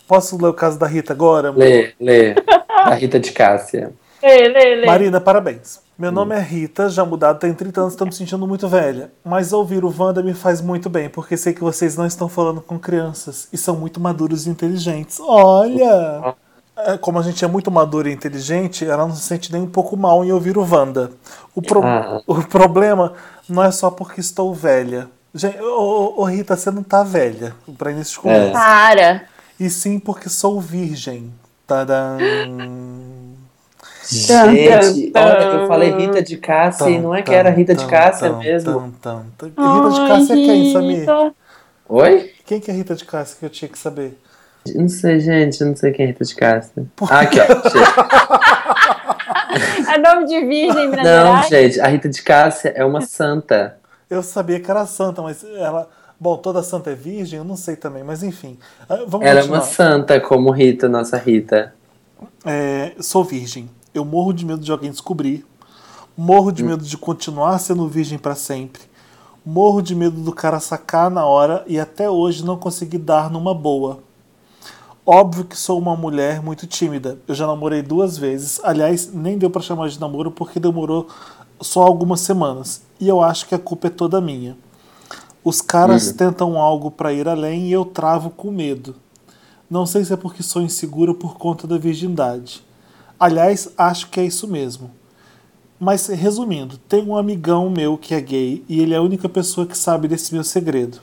[0.07, 1.49] Posso ler o caso da Rita agora?
[1.49, 1.57] amor?
[1.59, 2.33] Lê, lê.
[2.35, 3.93] Da Rita de Cássia.
[4.21, 4.85] Lê, lê, lê.
[4.85, 5.81] Marina, parabéns.
[5.97, 9.11] Meu nome é Rita, já mudado, tenho 30 anos, estou me sentindo muito velha.
[9.25, 12.61] Mas ouvir o Wanda me faz muito bem, porque sei que vocês não estão falando
[12.61, 15.19] com crianças e são muito maduros e inteligentes.
[15.19, 16.35] Olha!
[16.77, 19.67] É, Como a gente é muito madura e inteligente, ela não se sente nem um
[19.69, 21.09] pouco mal em ouvir o Wanda.
[21.55, 22.21] O, pro- Ah.
[22.27, 23.13] o problema
[23.49, 25.07] não é só porque estou velha.
[25.33, 28.51] Gente, ô, ô, ô, Rita, você não tá velha pra início de conversa.
[28.53, 29.23] Para.
[29.59, 31.33] E sim porque sou virgem.
[31.65, 32.17] Tadã.
[34.09, 38.31] Gente, olha, eu falei Rita de Cássia e não é que era Rita de Cássia
[38.33, 38.79] mesmo.
[38.79, 40.99] Rita de Cássia é quem, Samir?
[40.99, 41.33] Rita.
[41.89, 42.31] Oi?
[42.45, 44.17] Quem que é Rita de Cássia que eu tinha que saber?
[44.75, 46.85] Não sei, gente, eu não sei quem é Rita de Cássia.
[47.09, 47.47] Ah, aqui, ó.
[49.91, 53.77] É nome de virgem, Não, gente, a Rita de Cássia é uma santa.
[54.09, 55.89] Eu sabia que era santa, mas ela.
[56.19, 57.39] Bom, toda santa é virgem?
[57.39, 58.57] Eu não sei também, mas enfim.
[58.87, 59.59] Ah, Vamos Ela é continuar.
[59.59, 61.73] uma santa, como Rita, nossa Rita.
[62.45, 63.69] É, sou virgem.
[63.97, 65.43] Eu morro de medo de alguém descobrir.
[66.15, 68.83] Morro de medo de continuar sendo virgem pra sempre.
[69.43, 73.55] Morro de medo do cara sacar na hora e até hoje não consegui dar numa
[73.55, 73.99] boa.
[75.03, 77.17] Óbvio que sou uma mulher muito tímida.
[77.27, 78.59] Eu já namorei duas vezes.
[78.63, 81.07] Aliás, nem deu pra chamar de namoro porque demorou
[81.59, 82.83] só algumas semanas.
[82.99, 84.55] E eu acho que a culpa é toda minha.
[85.43, 88.95] Os caras tentam algo pra ir além e eu travo com medo.
[89.69, 92.66] Não sei se é porque sou insegura por conta da virgindade.
[93.20, 94.91] Aliás, acho que é isso mesmo.
[95.80, 99.65] Mas resumindo, tem um amigão meu que é gay e ele é a única pessoa
[99.68, 100.99] que sabe desse meu segredo.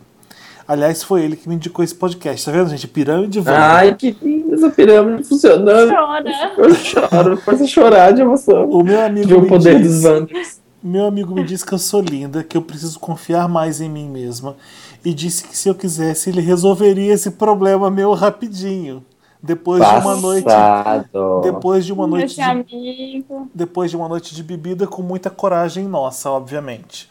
[0.66, 2.46] Aliás, foi ele que me indicou esse podcast.
[2.46, 2.88] Tá vendo, gente?
[2.88, 3.52] Pirâmide Wanda.
[3.52, 5.90] Ai, que linda essa pirâmide funcionando.
[5.92, 6.52] Chora.
[6.56, 8.68] Eu choro, a chorar de emoção.
[8.70, 10.60] O meu amigo, Ver o me poder diz, dos Wanders.
[10.82, 14.08] meu amigo me disse que eu sou linda, que eu preciso confiar mais em mim
[14.08, 14.56] mesma.
[15.04, 19.04] E disse que se eu quisesse, ele resolveria esse problema meu rapidinho.
[19.44, 20.44] Depois de uma noite.
[20.44, 21.40] Passado.
[21.42, 23.24] Depois de uma noite de
[23.54, 27.10] depois de uma noite de bebida com muita coragem nossa, obviamente.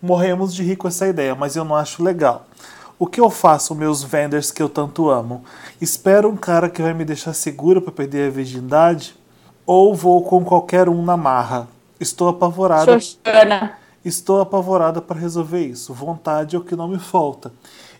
[0.00, 2.46] Morremos de rir com essa ideia, mas eu não acho legal.
[2.96, 5.42] O que eu faço, meus vendors que eu tanto amo?
[5.80, 9.16] Espero um cara que vai me deixar segura para perder a virgindade?
[9.66, 11.66] Ou vou com qualquer um na marra?
[11.98, 13.00] Estou apavorada.
[13.00, 13.72] Xoxana.
[14.04, 15.92] Estou apavorada para resolver isso.
[15.92, 17.50] Vontade é o que não me falta.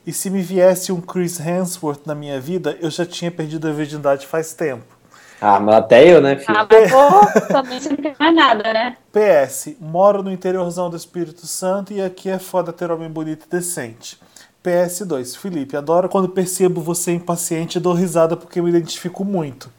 [0.07, 3.73] E se me viesse um Chris Hemsworth na minha vida, eu já tinha perdido a
[3.73, 4.95] virgindade faz tempo.
[5.41, 6.59] Ah, mas até eu, né, filho?
[6.59, 8.97] Ah, mas pô, também você não tem mais nada, né?
[9.13, 13.51] PS, moro no interiorzão do Espírito Santo e aqui é foda ter homem bonito e
[13.51, 14.19] decente.
[14.65, 19.71] PS2, Felipe, adoro quando percebo você impaciente e dou risada porque me identifico muito.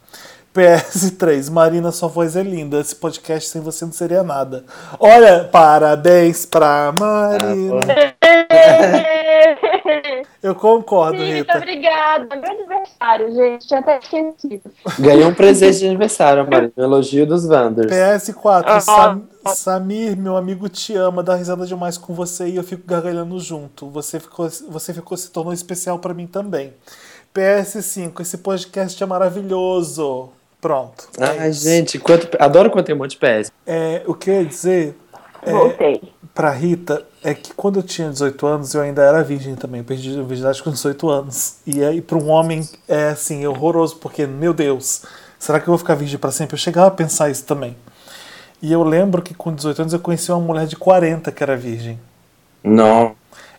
[0.53, 2.79] PS3, Marina, sua voz é linda.
[2.79, 4.63] Esse podcast sem você não seria nada.
[4.99, 7.81] Olha, parabéns pra Marina.
[10.41, 11.57] Eu concordo, Rita, Rita.
[11.57, 12.35] obrigada.
[12.35, 13.67] Meu aniversário, gente.
[13.67, 14.71] Tinha até esquecido.
[14.99, 16.71] Ganhou um presente de aniversário, Maria.
[16.77, 17.91] Um elogio dos Wanders.
[17.91, 18.79] PS4, Ah.
[18.79, 23.39] Sam- Samir, meu amigo te ama, dá risada demais com você e eu fico gargalhando
[23.39, 23.87] junto.
[23.91, 26.73] Você ficou, você ficou se tornou especial pra mim também.
[27.33, 30.29] PS5, esse podcast é maravilhoso.
[30.59, 31.07] Pronto.
[31.19, 31.63] é Ai, isso.
[31.63, 32.27] gente, quanto...
[32.39, 33.51] adoro quando tem um monte de PS.
[33.67, 34.95] É, o que eu ia dizer
[35.45, 36.01] Voltei.
[36.33, 39.79] pra Rita é que quando eu tinha 18 anos eu ainda era virgem também.
[39.79, 41.55] Eu perdi a virgindade com 18 anos.
[41.65, 45.01] E aí, pra um homem, é assim, horroroso, porque, meu Deus,
[45.39, 46.53] será que eu vou ficar virgem pra sempre?
[46.53, 47.75] Eu chegava a pensar isso também.
[48.61, 51.57] E eu lembro que com 18 anos eu conheci uma mulher de 40 que era
[51.57, 51.99] virgem.
[52.63, 53.15] Não.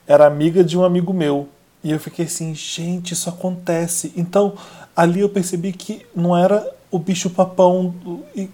[0.06, 1.48] Era amiga de um amigo meu.
[1.82, 4.12] E eu fiquei assim, gente, isso acontece.
[4.16, 4.54] Então,
[4.94, 7.92] ali eu percebi que não era o bicho papão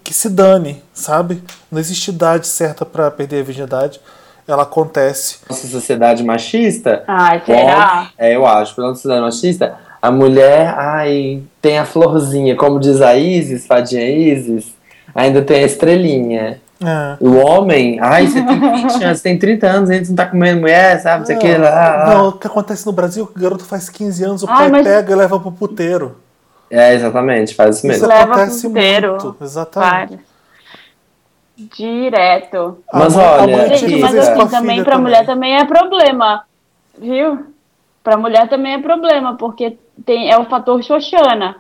[0.03, 1.45] que se dane, sabe?
[1.71, 4.01] Não existe idade certa pra perder a virgindade.
[4.47, 5.39] Ela acontece.
[5.49, 7.05] Nossa sociedade machista.
[7.07, 7.93] Ai, será?
[7.93, 8.75] homem- É, eu acho.
[8.75, 12.57] Pela nossa sociedade machista, a mulher, ai, tem a florzinha.
[12.57, 14.75] Como diz a Isis, fadinha Isis,
[15.15, 16.61] ainda tem a estrelinha.
[16.85, 17.17] É.
[17.21, 18.65] O homem, ai, você tem 20
[19.05, 21.21] anos, você tem 30 anos, ainda não tá comendo mulher, sabe?
[21.21, 22.07] Não sei o que lá.
[22.09, 24.83] Não, o que acontece no Brasil, o garoto faz 15 anos, o Ai, pai mas-
[24.89, 26.17] pega e leva pro puteiro.
[26.69, 28.09] É, exatamente, faz isso Isso mesmo.
[28.09, 29.11] Leva acontece pro puteiro.
[29.13, 29.37] muito.
[29.41, 29.91] Exatamente.
[29.93, 30.32] Vários.
[31.77, 32.79] Direto.
[32.93, 36.45] Mas olha, Gente, que mas assim, também pra mulher também é problema.
[36.99, 37.47] Viu?
[38.03, 41.57] Pra mulher também é problema, porque tem, é o fator Xoxana.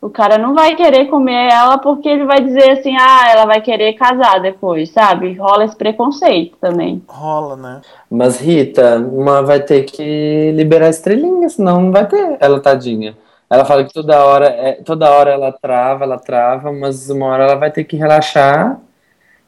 [0.00, 3.62] O cara não vai querer comer ela porque ele vai dizer assim, ah, ela vai
[3.62, 5.32] querer casar depois, sabe?
[5.32, 7.02] Rola esse preconceito também.
[7.08, 7.80] Rola, né?
[8.10, 13.16] Mas Rita, uma vai ter que liberar estrelinha, senão não vai ter ela, tadinha.
[13.48, 17.44] Ela fala que toda hora, é, toda hora ela trava, ela trava, mas uma hora
[17.44, 18.78] ela vai ter que relaxar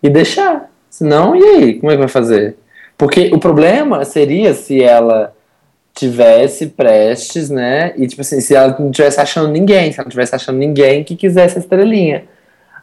[0.07, 0.71] e deixar.
[0.89, 1.75] Senão, e aí?
[1.75, 2.57] Como é que vai fazer?
[2.97, 5.35] Porque o problema seria se ela
[5.95, 7.93] tivesse prestes, né?
[7.97, 11.03] E tipo assim, se ela não tivesse achando ninguém, se ela não tivesse achando ninguém
[11.05, 12.25] que quisesse a estrelinha.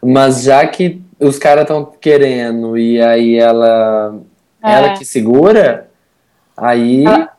[0.04, 4.16] Mas já que os caras estão querendo e aí ela
[4.64, 4.74] É.
[4.74, 5.88] ela que segura,
[6.58, 7.30] aí Ela-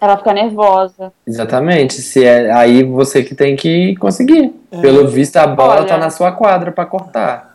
[0.00, 1.12] Ela fica nervosa.
[1.26, 4.52] exatamente, se é aí você que tem que conseguir.
[4.82, 5.84] Pelo visto a bola Olha.
[5.86, 7.45] tá na sua quadra pra cortar,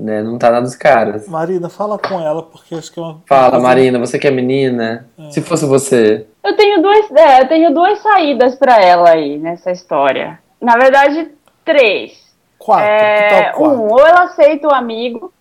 [0.00, 0.22] né?
[0.22, 1.28] Não tá na dos caras.
[1.28, 3.20] Marina, fala com ela, porque acho que é uma.
[3.26, 7.48] Fala, coisa- Marina, você que é menina, se fosse você, Eu tenho duas, é, eu
[7.48, 10.38] tenho duas saídas pra ela aí nessa história.
[10.60, 11.30] Na verdade,
[11.64, 12.18] três.
[12.58, 13.78] Quatro, que É, tal quatro?
[13.80, 15.32] um, ou ela aceita o amigo.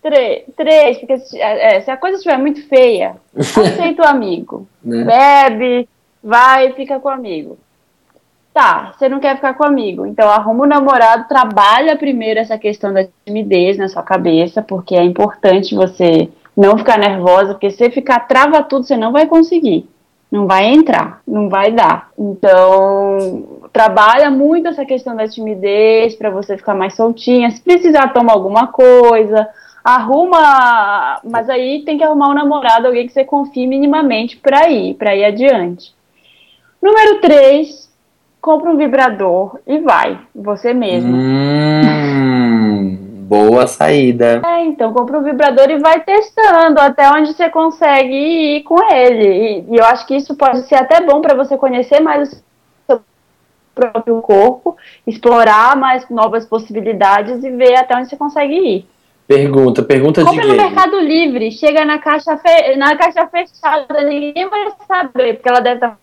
[0.00, 4.66] Três, três porque se, é, se a coisa estiver muito feia, aceita o amigo.
[4.82, 5.04] né?
[5.04, 5.88] Bebe,
[6.22, 7.58] vai e fica com o amigo.
[8.58, 10.04] Tá, você não quer ficar com amigo.
[10.04, 15.04] Então arruma um namorado, trabalha primeiro essa questão da timidez na sua cabeça, porque é
[15.04, 19.88] importante você não ficar nervosa, porque se ficar trava tudo, você não vai conseguir.
[20.28, 22.10] Não vai entrar, não vai dar.
[22.18, 27.52] Então, trabalha muito essa questão da timidez para você ficar mais soltinha.
[27.52, 29.48] Se precisar, toma alguma coisa.
[29.84, 31.20] Arruma.
[31.22, 35.14] Mas aí tem que arrumar um namorado, alguém que você confie minimamente para ir, para
[35.14, 35.94] ir adiante.
[36.82, 37.87] Número 3,
[38.48, 41.14] compra um vibrador e vai, você mesmo.
[41.14, 42.96] Hum,
[43.28, 44.40] boa saída.
[44.42, 49.26] É, então compra um vibrador e vai testando até onde você consegue ir com ele.
[49.68, 52.36] E, e eu acho que isso pode ser até bom para você conhecer mais o
[52.86, 53.00] seu
[53.74, 58.86] próprio corpo, explorar mais novas possibilidades e ver até onde você consegue ir.
[59.26, 60.56] Pergunta, pergunta de Compra no.
[60.56, 65.74] Mercado Livre, chega na caixa, fe- na caixa fechada, ninguém vai saber, porque ela deve
[65.74, 65.98] estar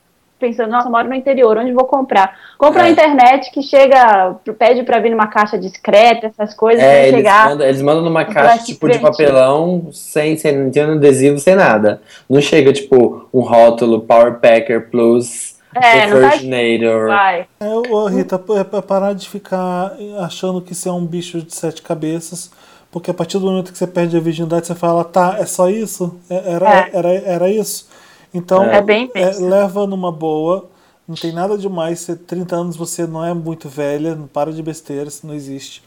[0.47, 2.37] pensando, nossa, eu moro no interior, onde vou comprar?
[2.57, 2.83] Compra É.
[2.85, 7.15] na internet que chega, pede pra vir numa caixa discreta, essas coisas, É, vai eles
[7.15, 7.49] chegar.
[7.49, 12.01] mandam, eles mandam numa Um caixa tipo de papelão, sem, sem não adesivo, sem nada.
[12.29, 17.07] Não chega tipo um rótulo Power Packer Plus É, não Refrigerator.
[17.07, 17.45] Vai.
[17.59, 21.53] É, ô, Rita, é pra parar de ficar achando que você é um bicho de
[21.53, 22.49] sete cabeças,
[22.89, 25.69] porque a partir do momento que você perde a virgindade, você fala, tá, é só
[25.69, 26.17] isso?
[26.29, 26.89] É- Era, É.
[26.93, 27.89] era, era isso?
[28.35, 30.69] Então, É bem é, leva numa boa,
[31.07, 34.61] não tem nada demais, você, 30 anos você não é muito velha, não para de
[34.61, 35.81] besteira, isso não existe.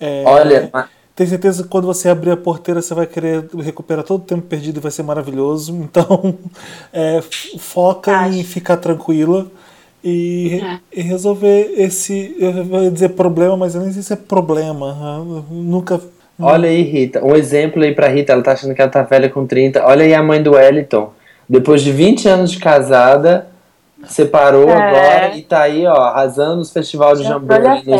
[0.00, 0.70] É, Olha,
[1.14, 4.42] Tenho certeza que quando você abrir a porteira, você vai querer recuperar todo o tempo
[4.42, 5.72] perdido e vai ser maravilhoso.
[5.80, 6.34] Então,
[6.92, 7.22] é,
[7.58, 8.36] foca Acho.
[8.38, 9.46] em ficar tranquila
[10.02, 10.80] e, É.
[10.98, 14.96] e resolver esse, eu vou dizer problema, mas eu nem sei se é problema.
[15.18, 16.00] eu nunca.
[16.40, 17.24] olha aí, Rita.
[17.24, 19.86] Um exemplo aí pra Rita, ela tá achando que ela tá velha com 30.
[19.86, 21.12] Olha aí a mãe do Wellington.
[21.48, 23.46] Depois de 20 anos de casada,
[24.06, 24.72] separou É.
[24.74, 27.96] agora e tá aí, ó, arrasando nos festivais de jamboree no.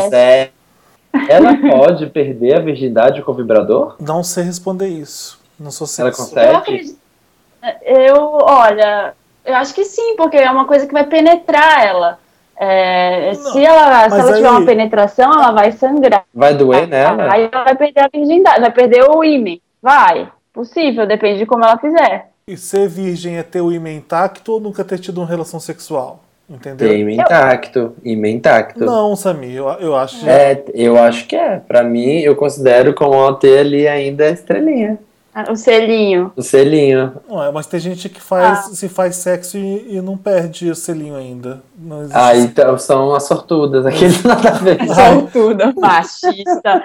[1.29, 3.95] Ela pode perder a virgindade com o vibrador?
[3.99, 5.39] Não sei responder isso.
[5.59, 6.29] Não sou Ela sexo.
[6.29, 6.51] consegue?
[6.51, 6.99] Eu acredito.
[7.83, 9.13] Eu, olha,
[9.45, 12.19] eu acho que sim, porque é uma coisa que vai penetrar ela.
[12.57, 16.23] É, Não, se ela, se ela tiver aí- uma penetração, ela vai sangrar.
[16.33, 17.31] Vai doer nela?
[17.33, 19.57] Aí ela vai perder a virgindade, vai perder o ímã.
[19.81, 20.29] Vai.
[20.53, 22.29] Possível, depende de como ela fizer.
[22.47, 26.23] E ser virgem é ter o ímã intacto ou nunca ter tido uma relação sexual?
[26.47, 26.89] Entendeu?
[26.89, 27.95] Tem intacto.
[28.03, 28.85] Ímã intacto.
[28.85, 30.29] Não, Samir, eu, eu acho.
[30.29, 31.57] É, eu acho que é.
[31.57, 34.99] Pra mim, eu considero como ela ter ali ainda a estrelinha.
[35.37, 36.31] Ah, O selinho.
[36.33, 37.13] O selinho.
[37.27, 38.61] Não é, mas tem gente que faz, Ah.
[38.73, 41.61] se faz sexo e, e não perde o selinho ainda.
[41.77, 42.17] Não existe.
[42.17, 43.85] Aí então, são as sortudas.
[43.85, 44.77] Aqueles nada a ver.
[44.87, 45.73] São tudo.
[45.77, 46.83] Machista.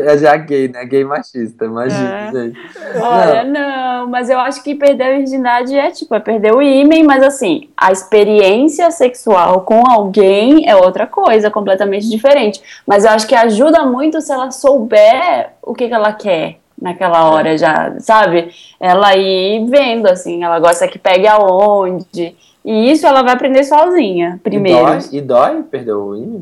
[0.00, 0.84] É já gay, né?
[0.84, 2.32] Gay machista, imagina, É.
[2.32, 2.58] gente.
[3.00, 6.96] Olha, não, mas eu acho que perder a virgindade é tipo, é perder o ímã,
[7.04, 12.60] mas assim, a experiência sexual com alguém é outra coisa, completamente diferente.
[12.84, 17.30] Mas eu acho que ajuda muito se ela souber o que, que ela quer naquela
[17.30, 18.50] hora já, sabe?
[18.78, 22.34] Ela ir vendo, assim, ela gosta que pegue aonde.
[22.64, 24.78] E isso ela vai aprender sozinha, primeiro.
[24.78, 26.40] E dói, e dói perder o ímã?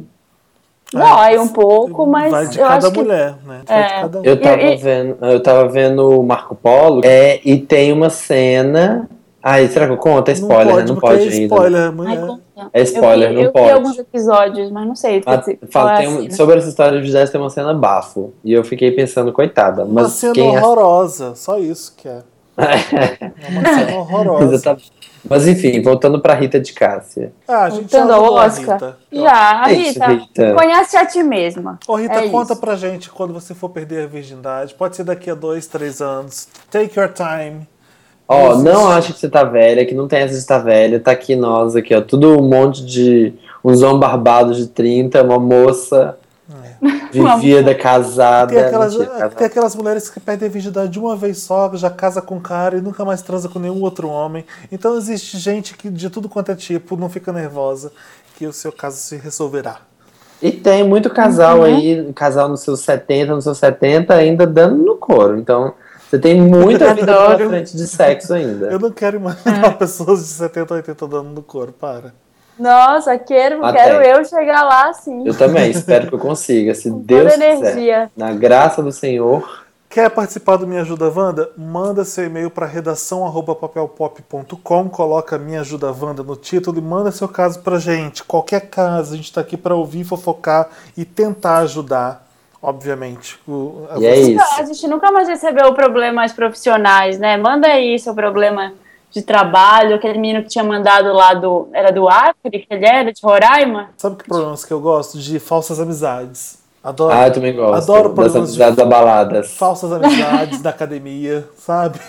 [0.92, 3.60] Dói um pouco, mas Vai de eu cada acho que mulher, né?
[3.64, 4.00] Vai de É.
[4.00, 4.24] cada um.
[4.24, 8.10] Eu tava E- e- vendo, eu tava vendo o Marco Polo, é, e tem uma
[8.10, 9.08] cena.
[9.46, 10.30] Ai, será que eu conto?
[10.30, 10.84] É spoiler, né?
[10.84, 11.42] Não porque pode é ainda.
[11.44, 12.42] spoiler, Ai, conta.
[12.72, 13.66] É spoiler, eu vi, não eu pode.
[13.66, 15.22] vi alguns episódios, mas não sei.
[15.26, 16.34] Ah, se- fala- é a tem uma- cena.
[16.34, 18.32] sobre essa história de Jazz tem uma cena bafo.
[18.42, 19.84] E eu fiquei pensando, coitada.
[19.84, 22.22] Uma Mas cena quem horrorosa, só isso que é.
[22.56, 24.76] É uma cena horrorosa.
[25.28, 27.32] Mas enfim, voltando pra Rita de Cássia.
[27.48, 28.74] Ah, a gente Voltando já ao falou a Oscar.
[28.74, 28.98] Rita.
[29.12, 30.54] Já, É isso, Rita, Rita.
[30.54, 31.78] conhece a ti mesma.
[31.88, 32.60] Ô Rita, É conta isso.
[32.60, 34.74] pra gente quando você for perder a virgindade.
[34.74, 36.46] Pode ser daqui a dois, três anos.
[36.70, 37.66] Take your time.
[38.26, 40.98] Ó, não acha que você tá velha, que não tem essa de estar velha.
[40.98, 42.00] Tá aqui nós, aqui, ó.
[42.00, 43.34] Tudo um monte de.
[43.62, 46.18] Uns homens barbados de 30, uma moça
[47.10, 48.52] vivida, casada.
[48.52, 49.34] Tem aquelas, Mentira, casada.
[49.36, 52.40] tem aquelas mulheres que perdem a virgindade de uma vez só, já casa com um
[52.40, 54.44] cara e nunca mais transa com nenhum outro homem.
[54.70, 57.92] Então existe gente que de tudo quanto é tipo não fica nervosa,
[58.36, 59.78] que o seu caso se resolverá.
[60.42, 61.64] E tem muito casal Uhum.
[61.64, 65.38] aí, casal nos seus 70, nos seus 70, ainda dando no couro.
[65.38, 65.72] Então,
[66.14, 68.66] você tem muita vida pela frente de sexo ainda.
[68.68, 72.14] Eu não quero imaginar pessoas de 70, 80 dando no couro, para.
[72.58, 73.82] Nossa, quero, Até.
[73.82, 75.26] quero eu chegar lá assim.
[75.26, 77.56] Eu também, espero que eu consiga, se com Deus toda quiser.
[77.56, 78.10] energia.
[78.16, 79.64] Na graça do Senhor.
[79.90, 81.50] Quer participar do Me Ajuda Wanda?
[81.56, 87.60] Manda seu e-mail para redação@papelpop.com, coloca Me Ajuda Wanda no título e manda seu caso
[87.60, 88.24] pra gente.
[88.24, 92.23] Qualquer caso, a gente tá aqui para ouvir, fofocar e tentar ajudar,
[92.64, 93.38] obviamente.
[93.46, 94.60] o- a E é isso.
[94.60, 97.36] A gente nunca mais recebeu problemas profissionais, né?
[97.36, 98.72] Manda aí seu problema
[99.10, 101.68] de trabalho, aquele menino que tinha mandado lá do.
[101.72, 103.90] Era do Acre, que ele era, de Roraima?
[103.96, 105.18] Sabe que problemas que eu gosto?
[105.18, 106.63] De falsas amizades.
[106.84, 107.14] Adoro.
[107.14, 107.90] Ah, eu também gosto.
[107.90, 109.50] Adoro das problemas de amizades abaladas.
[109.52, 111.98] falsas amizades da academia, sabe?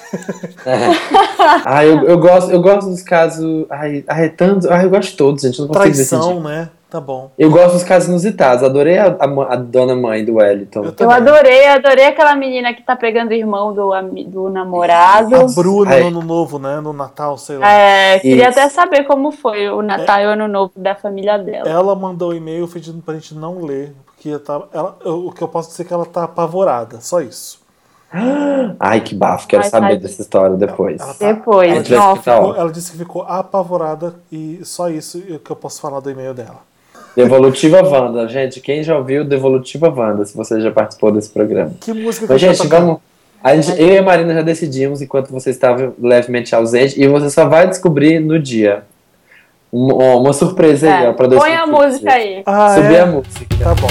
[1.64, 3.66] Ah, eu, eu, gosto, eu gosto dos casos.
[3.70, 4.68] Ai, ai, é tanto.
[4.72, 5.60] Ai, eu gosto de todos, gente.
[5.62, 5.68] Não.
[5.68, 6.70] Traição, né?
[6.90, 7.30] Tá bom.
[7.38, 8.64] Eu gosto dos casos inusitados.
[8.64, 10.86] Adorei a, a, a dona mãe do Wellington.
[10.86, 13.92] Eu Eu adorei, adorei aquela menina que tá pegando o irmão do,
[14.28, 15.36] do namorado.
[15.36, 16.02] A Bruna Ai.
[16.02, 16.80] no ano novo, né?
[16.80, 17.70] No Natal, sei lá.
[17.70, 18.60] É, queria Isso.
[18.60, 21.68] até saber como foi o Natal e o Ano Novo da família dela.
[21.68, 23.94] Ela mandou um e-mail pedindo pra gente não ler,
[24.26, 27.22] eu tava- ela- eu- o que eu posso dizer é que ela tá apavorada, só
[27.22, 27.60] isso.
[28.80, 29.48] Ai, que bafo.
[29.48, 29.98] Quero Ai, saber ai.
[29.98, 31.02] dessa história depois.
[31.02, 32.14] Ela, tá- Depois, A gente vai nossa.
[32.20, 32.48] escutar, ó.
[32.48, 36.00] ficou- ela disse que ficou apavorada e só isso é o que eu posso falar
[36.00, 36.60] do e-mail dela.
[37.16, 38.28] Devolutiva Wanda.
[38.28, 41.72] Gente, quem já ouviu Devolutiva Wanda, se você já participou desse programa.
[41.80, 43.00] Que música que Mas, a gente, tá vamos.
[43.44, 47.30] A gente, eu e a Marina já decidimos enquanto você estava levemente ausente e você
[47.30, 48.84] só vai descobrir no dia.
[49.78, 51.72] Uma, uma surpresa aí, É, ó, pra põe a 2015.
[51.92, 52.44] música aí.
[52.46, 53.02] Ah, Subir é?
[53.02, 53.46] a música.
[53.62, 53.90] Tá bom.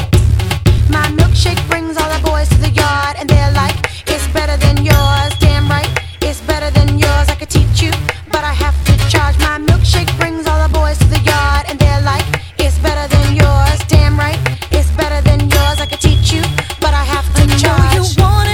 [0.89, 3.77] My milkshake brings all the boys to the yard, and they're like,
[4.09, 5.33] it's better than yours.
[5.41, 5.89] Damn right,
[6.23, 7.29] it's better than yours.
[7.29, 7.91] I could teach you,
[8.33, 9.37] but I have to charge.
[9.41, 12.25] My milkshake brings all the boys to the yard, and they're like,
[12.59, 13.79] it's better than yours.
[13.87, 14.39] Damn right,
[14.73, 15.81] it's better than yours.
[15.81, 16.41] I could teach you,
[16.81, 17.93] but I have to charge.
[17.93, 18.49] You want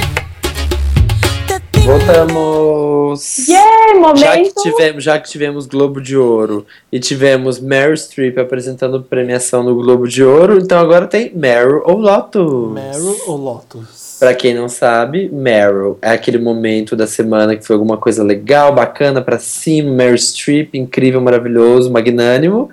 [3.90, 4.62] Yeah, Já que, momento.
[4.62, 10.06] tivemos, já que tivemos Globo de Ouro e tivemos Meryl Streep apresentando premiação no Globo
[10.06, 12.72] de Ouro, então agora tem Meryl ou Lotus.
[12.72, 14.16] Meryl ou Lotus?
[14.20, 18.72] Pra quem não sabe, Meryl é aquele momento da semana que foi alguma coisa legal,
[18.72, 22.70] bacana, pra cima, Meryl Streep, incrível, maravilhoso, magnânimo.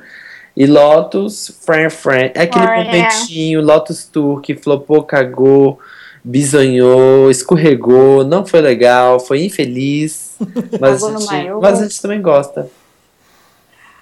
[0.56, 2.84] E Lotus, Fran Fran, é aquele Fran.
[2.84, 5.80] momentinho, Lotus Tour, que flopou, cagou,
[6.32, 10.36] bisonhou, escorregou, não foi legal, foi infeliz,
[10.80, 12.70] mas, a gente, mas a gente também gosta.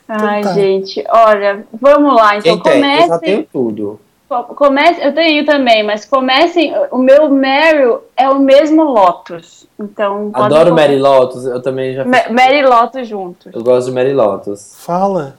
[0.08, 0.60] Ai, Então tá.
[0.60, 2.38] gente, olha, vamos lá.
[2.38, 2.82] Então Quem tem?
[2.96, 3.20] Eu comece.
[3.22, 4.00] tenho tudo.
[4.28, 6.74] Co- Comece, eu tenho também, mas comecem.
[6.92, 9.66] O meu Meryl é o mesmo Lotus.
[9.80, 10.32] Então.
[10.34, 12.12] Adoro colocar- Mary Lotus, eu também já fiz.
[12.12, 13.54] Ma- Mary Lotus juntos.
[13.54, 14.76] Eu gosto de Mary Lotus.
[14.80, 15.38] Fala.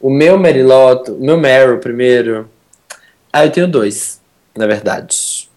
[0.00, 2.48] O meu Mary Lotus, o meu Meryl primeiro.
[3.32, 4.20] Ah, eu tenho dois,
[4.56, 5.48] na verdade.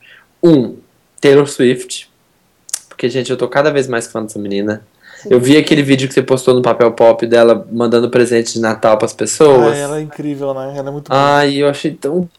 [0.48, 0.78] Um,
[1.20, 2.10] Taylor Swift.
[2.88, 4.82] Porque, gente, eu tô cada vez mais fã dessa menina.
[5.30, 8.98] Eu vi aquele vídeo que você postou no papel pop dela mandando presente de Natal
[8.98, 9.74] pras pessoas.
[9.74, 10.74] Ai, ela é incrível, né?
[10.76, 11.20] Ela é muito boa.
[11.20, 12.30] Ai, eu achei tão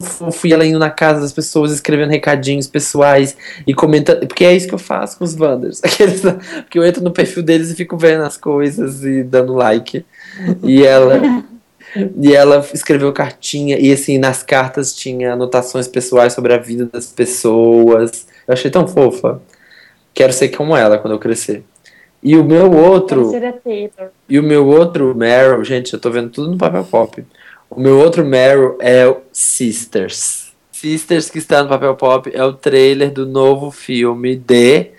[0.00, 3.36] fofo e ela indo na casa das pessoas, escrevendo recadinhos pessoais
[3.66, 4.26] e comentando.
[4.26, 5.80] Porque é isso que eu faço com os Wanders.
[5.84, 10.04] Aqueles, porque eu entro no perfil deles e fico vendo as coisas e dando like.
[10.62, 11.20] E ela.
[12.20, 17.06] E ela escreveu cartinha, e assim, nas cartas tinha anotações pessoais sobre a vida das
[17.06, 18.26] pessoas.
[18.46, 19.40] Eu achei tão fofa.
[20.14, 21.64] Quero ser como ela quando eu crescer.
[22.22, 23.32] E o meu outro.
[24.28, 27.24] E o meu outro Meryl, gente, eu tô vendo tudo no papel pop.
[27.68, 30.52] O meu outro Meryl é o Sisters.
[30.72, 34.90] Sisters, que está no papel pop, é o trailer do novo filme de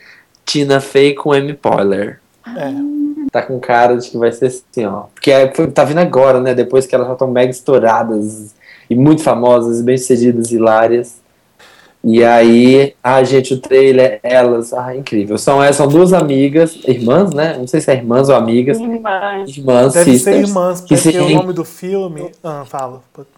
[0.45, 2.19] Tina Fey com Amy Poehler.
[2.47, 3.00] É.
[3.31, 5.03] Tá com cara de que vai ser assim, ó.
[5.13, 6.53] Porque é- foi- tá vindo agora, né?
[6.53, 8.53] Depois que elas já estão mega estouradas
[8.89, 11.21] e muito famosas, bem sucedidas, hilárias.
[12.03, 15.37] E aí, ah, gente, o trailer, elas, ah, incrível.
[15.37, 17.55] São, é, são duas amigas, irmãs, né?
[17.57, 18.79] Não sei se é irmãs ou amigas.
[18.79, 19.55] Irmãs.
[19.55, 20.35] Irmãs, Deve sisters.
[20.35, 22.31] ser irmãs, que porque se o nome do filme.
[22.43, 23.01] Ah, fala.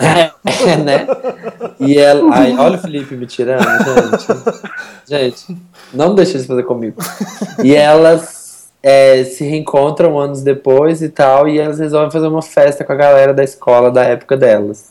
[0.00, 1.06] É, né?
[1.78, 2.34] E ela.
[2.34, 4.62] Ai, olha o Felipe me tirando, gente.
[5.06, 5.56] Gente,
[5.92, 6.96] não deixa isso fazer comigo.
[7.62, 8.41] E elas
[8.82, 12.96] é, se reencontram anos depois e tal, e elas resolvem fazer uma festa com a
[12.96, 14.90] galera da escola da época delas.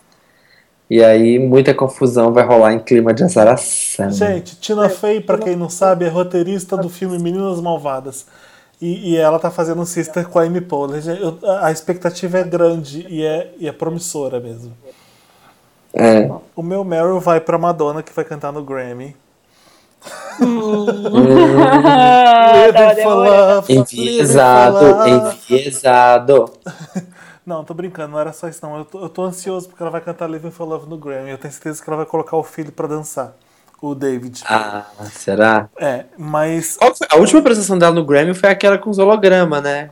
[0.90, 4.12] E aí muita confusão vai rolar em clima de azaração.
[4.12, 8.26] Gente, Tina Fey, pra quem não sabe, é roteirista do filme Meninas Malvadas.
[8.82, 11.02] E, e ela tá fazendo um sister com a Amy Poehler.
[11.08, 14.74] Eu- a expectativa é grande e é, e é promissora mesmo.
[15.94, 16.30] É.
[16.56, 19.16] O meu Meryl vai pra Madonna, que vai cantar no Grammy.
[23.04, 26.52] For Enviesado, enviesado.
[27.46, 28.78] Não, tô brincando, não era só isso não.
[28.78, 31.32] Eu tô, eu tô ansioso porque ela vai cantar Living for Love no Grammy.
[31.32, 33.36] Eu tenho certeza que ela vai colocar o filho pra dançar.
[33.82, 34.44] O David.
[34.48, 35.68] Ah, será?
[35.80, 36.78] É, mas?
[37.10, 39.90] A última apresentação dela no Grammy foi aquela com os holograma, né?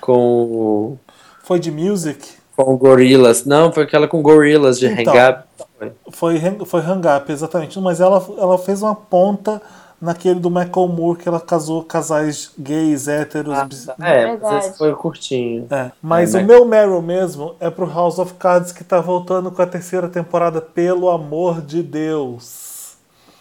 [0.00, 0.98] Com o.
[1.44, 2.28] foi de music.
[2.56, 3.44] Com o Gorillaz.
[3.44, 5.14] Não, foi aquela com Gorillaz de Então.
[5.14, 5.44] Hang Up.
[5.80, 5.92] Foi.
[6.12, 7.80] Foi, hang- foi Hang Up, exatamente.
[7.80, 9.60] Mas ela, ela fez uma ponta
[10.00, 13.58] naquele do Michael Moore que ela casou casais gays, héteros.
[13.64, 14.08] bis- É, mas
[14.40, 14.56] Verdade.
[14.66, 15.66] esse foi curtinho.
[15.70, 19.00] É, mas É, o mas- meu Meryl mesmo é pro House of Cards que tá
[19.00, 22.68] voltando com a terceira temporada, pelo amor de Deus.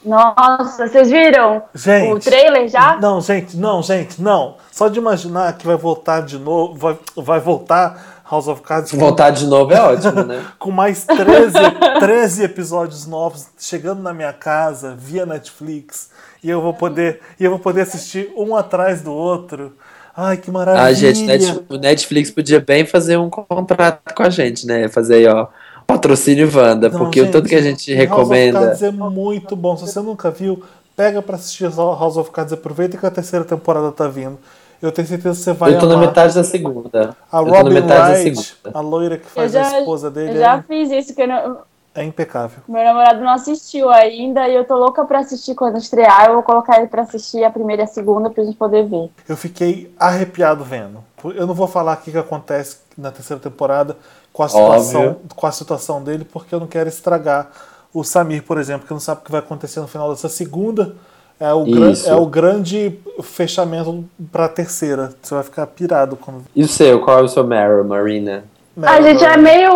[0.06, 2.14] Nossa, vocês viram Gente.
[2.14, 2.96] o trailer já?
[2.98, 4.56] Não, gente, não, gente, não.
[4.72, 8.96] Só de imaginar que vai voltar de novo, vai, vai voltar House of Cards Se
[8.96, 10.46] com, voltar de novo é ótimo, né?
[10.60, 11.54] com mais 13,
[12.00, 16.10] 13 episódios novos chegando na minha casa via Netflix
[16.44, 19.74] e eu vou poder e eu vou poder assistir um atrás do outro.
[20.16, 20.86] Ai, que maravilha.
[20.86, 24.90] Ah, gente, Net- o Netflix podia bem fazer um contrato com a gente, né?
[24.90, 25.48] Fazer aí, ó,
[25.88, 28.60] patrocínio Wanda, Não, porque o tanto que a gente recomenda.
[28.60, 29.78] House of Cards é muito bom.
[29.78, 30.62] Se você nunca viu,
[30.96, 32.52] pega pra assistir House of Cards.
[32.54, 34.38] Aproveita que a terceira temporada tá vindo.
[34.82, 36.08] Eu tenho certeza que você vai Eu tô na amar.
[36.08, 37.16] metade da segunda.
[37.32, 38.78] A eu tô na Robin Wright, segunda.
[38.78, 41.28] a loira que faz já, a esposa dele, eu já é, fiz isso, que eu
[41.28, 41.58] não-
[41.94, 42.60] é impecável.
[42.68, 46.28] meu namorado não assistiu ainda e eu tô louca pra assistir quando estrear.
[46.28, 49.10] Eu vou colocar ele pra assistir a primeira e a segunda pra gente poder ver.
[49.28, 51.04] Eu fiquei arrepiado vendo.
[51.36, 53.98] Eu não vou falar o que que acontece na terceira temporada
[54.32, 55.22] com a situação, Óbvio.
[55.36, 57.50] com a situação dele, porque eu não quero estragar
[57.94, 60.96] o Samir, por exemplo, que não sabe o que vai acontecer no final dessa segunda.
[61.40, 65.14] É o, gran- é o grande fechamento pra terceira.
[65.22, 66.44] Você vai ficar pirado quando.
[66.56, 67.00] E o seu?
[67.00, 68.44] Qual é o seu Meryl, Marina?
[68.82, 69.72] A gente é meio.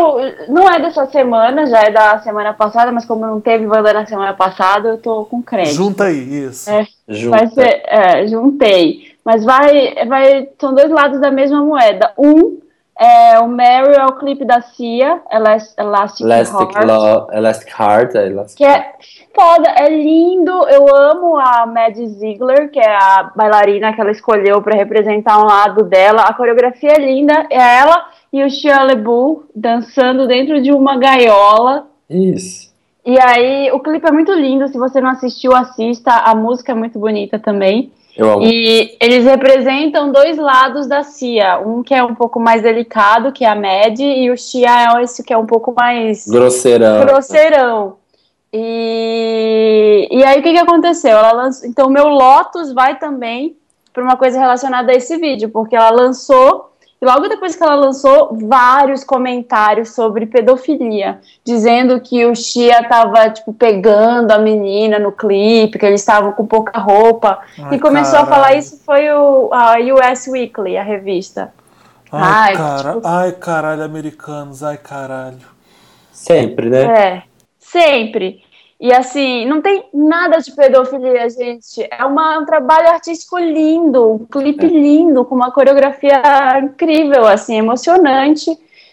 [0.49, 4.05] Não é dessa semana, já é da semana passada, mas como não teve Wanda na
[4.05, 5.73] semana passada, eu tô com crédito.
[5.75, 6.69] Junta aí, isso.
[6.69, 7.37] É, Junta.
[7.37, 9.13] vai ser, é, juntei.
[9.25, 10.49] Mas vai, vai.
[10.59, 12.11] São dois lados da mesma moeda.
[12.17, 12.59] Um
[12.99, 18.15] é o Mary é o clipe da Cia, Elas- Elastic, Elastic, Heart, Lo- Elastic Heart.
[18.15, 18.93] é Elastic que é
[19.35, 20.51] foda, é lindo.
[20.69, 25.45] Eu amo a Mad Ziegler, que é a bailarina que ela escolheu pra representar um
[25.45, 26.21] lado dela.
[26.21, 31.87] A coreografia é linda, é ela e o Shia LaBeouf dançando dentro de uma gaiola.
[32.09, 32.71] Isso.
[33.05, 34.67] E aí, o clipe é muito lindo.
[34.69, 36.11] Se você não assistiu, assista.
[36.11, 37.91] A música é muito bonita também.
[38.41, 41.59] E eles representam dois lados da Cia.
[41.59, 45.03] Um que é um pouco mais delicado, que é a Mad, e o Chia é
[45.03, 47.05] esse que é um pouco mais Grosseirão.
[47.05, 47.95] grosseirão.
[48.51, 51.17] E, e aí, o que, que aconteceu?
[51.17, 53.57] Ela lançou, então, o meu Lotus vai também
[53.91, 56.72] para uma coisa relacionada a esse vídeo, porque ela lançou
[57.03, 63.29] E logo depois que ela lançou, vários comentários sobre pedofilia, dizendo que o Shia tava,
[63.29, 67.39] tipo, pegando a menina no clipe, que eles estavam com pouca roupa.
[67.59, 68.43] Ai, e começou a caralho.
[68.43, 71.53] falar isso foi o a US Weekly, a revista.
[72.09, 75.45] Ai, Ai, cara, tipo- ai, caralho, americanos, ai, caralho.
[76.13, 76.83] Sempre, né?
[76.85, 77.23] É,
[77.59, 78.42] sempre.
[78.83, 81.87] E assim, não tem nada de pedofilia, gente.
[81.89, 86.21] É uma- um trabalho artístico lindo, um clipe lindo, com uma coreografia
[86.61, 88.51] incrível, assim, emocionante.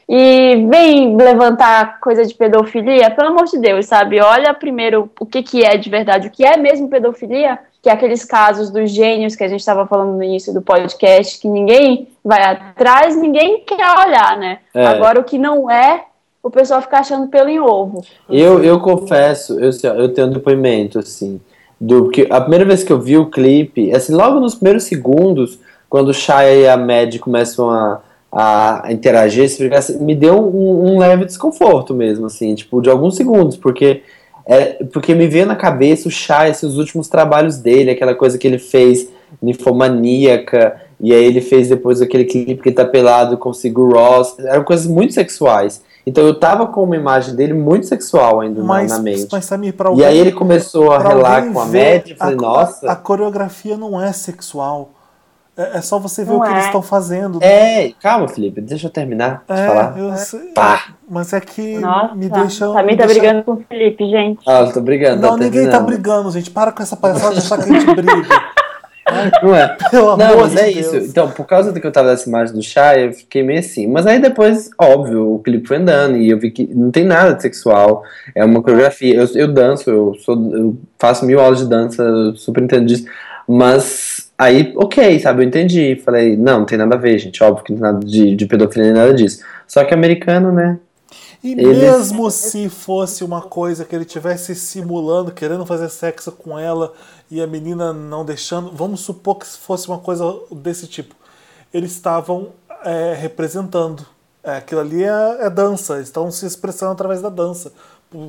[0.09, 4.20] E vem levantar coisa de pedofilia, pelo amor de Deus, sabe?
[4.20, 7.93] Olha primeiro o que, que é de verdade, o que é mesmo pedofilia, que é
[7.93, 12.07] aqueles casos dos gênios que a gente estava falando no início do podcast, que ninguém
[12.24, 14.59] vai atrás, ninguém quer olhar, né?
[14.72, 14.86] É.
[14.86, 16.05] Agora, o que não é,
[16.43, 18.03] o pessoal fica achando pelo em ovo.
[18.28, 21.41] Eu, eu confesso, eu, assim, eu tenho um depoimento, assim,
[21.80, 25.59] do que a primeira vez que eu vi o clipe, assim, logo nos primeiros segundos,
[25.88, 28.01] quando o Shia e a Mad começam a,
[28.32, 33.16] a interagir, ficar assim, me deu um, um leve desconforto mesmo, assim, tipo, de alguns
[33.16, 34.03] segundos, porque
[34.47, 38.38] é, porque me veio na cabeça o Shia, assim, os últimos trabalhos dele, aquela coisa
[38.38, 39.09] que ele fez,
[39.41, 43.95] Ninfomaníaca, e aí ele fez depois aquele clipe que ele tá pelado com o Sigur
[43.95, 45.82] Ross, eram coisas muito sexuais.
[46.11, 49.29] Então eu tava com uma imagem dele muito sexual ainda na- Mas, na mente.
[49.31, 52.17] mas Samir, pra E alguém, aí ele começou a relar com a ver, Mad, eu
[52.17, 52.91] falei, a, nossa.
[52.91, 54.91] A, coreografia não é sexual.
[55.57, 56.53] É, é só você ver Não o que é.
[56.53, 57.39] eles estão fazendo.
[57.43, 59.99] É, calma, Felipe, deixa eu terminar de É, falar.
[59.99, 60.41] eu sei.
[60.55, 60.95] Pá.
[61.09, 62.73] Mas é que Nossa, me deixa.
[62.73, 64.41] Samir tá deixa- brigando com o Felipe, gente.
[64.49, 65.21] Ah, eu tô brigando.
[65.23, 65.87] Não, tá ninguém tá terminando.
[65.87, 66.51] brigando, gente.
[66.51, 68.29] Para com essa palhaçada de achar que a gente briga.
[69.43, 69.77] Não é?
[69.91, 70.77] Pelo Não, mas de é Deus.
[70.79, 70.97] isso.
[70.97, 73.87] Então, por causa do que eu tava dessa imagem do chá, eu fiquei meio assim.
[73.87, 77.35] Mas aí depois, óbvio, o clipe foi andando e eu vi que não tem nada
[77.35, 78.03] de sexual.
[78.35, 79.15] É uma coreografia.
[79.15, 83.07] Eu, eu danço, eu, sou, eu faço mil aulas de dança, eu super entendo disso.
[83.49, 86.01] Mas aí, ok, sabe, eu entendi.
[86.05, 87.43] Falei, não, não tem nada a ver, gente.
[87.43, 89.43] Óbvio que não tem nada de, de pedofilia nem nada disso.
[89.67, 90.79] Só que americano, né?
[91.43, 96.59] E Eles- mesmo se fosse uma coisa que ele tivesse simulando, querendo fazer sexo com
[96.59, 96.93] ela
[97.30, 101.14] e a menina não deixando, vamos supor que fosse uma coisa desse tipo.
[101.72, 102.49] Eles estavam
[102.84, 104.05] é, representando.
[104.43, 107.72] É, aquilo ali é, é dança, eles estavam se expressando através da dança.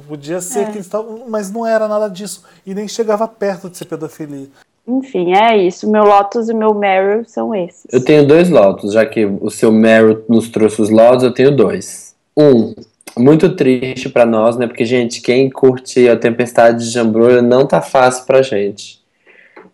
[0.08, 1.24] Podia ser que eles estavam.
[1.28, 2.44] Mas não era nada disso.
[2.66, 4.48] E nem chegava perto de ser pedofilia.
[4.88, 5.90] Enfim, é isso.
[5.90, 7.86] Meu Lotus e meu Meryl são esses.
[7.92, 11.56] Eu tenho dois lotos, já que o seu Meryl nos trouxe os lotos, eu tenho
[11.56, 12.14] dois.
[12.38, 12.74] Um,
[13.18, 14.68] muito triste pra nós, né?
[14.68, 19.00] Porque, gente, quem curte a Tempestade de Jambrolha não tá fácil pra gente.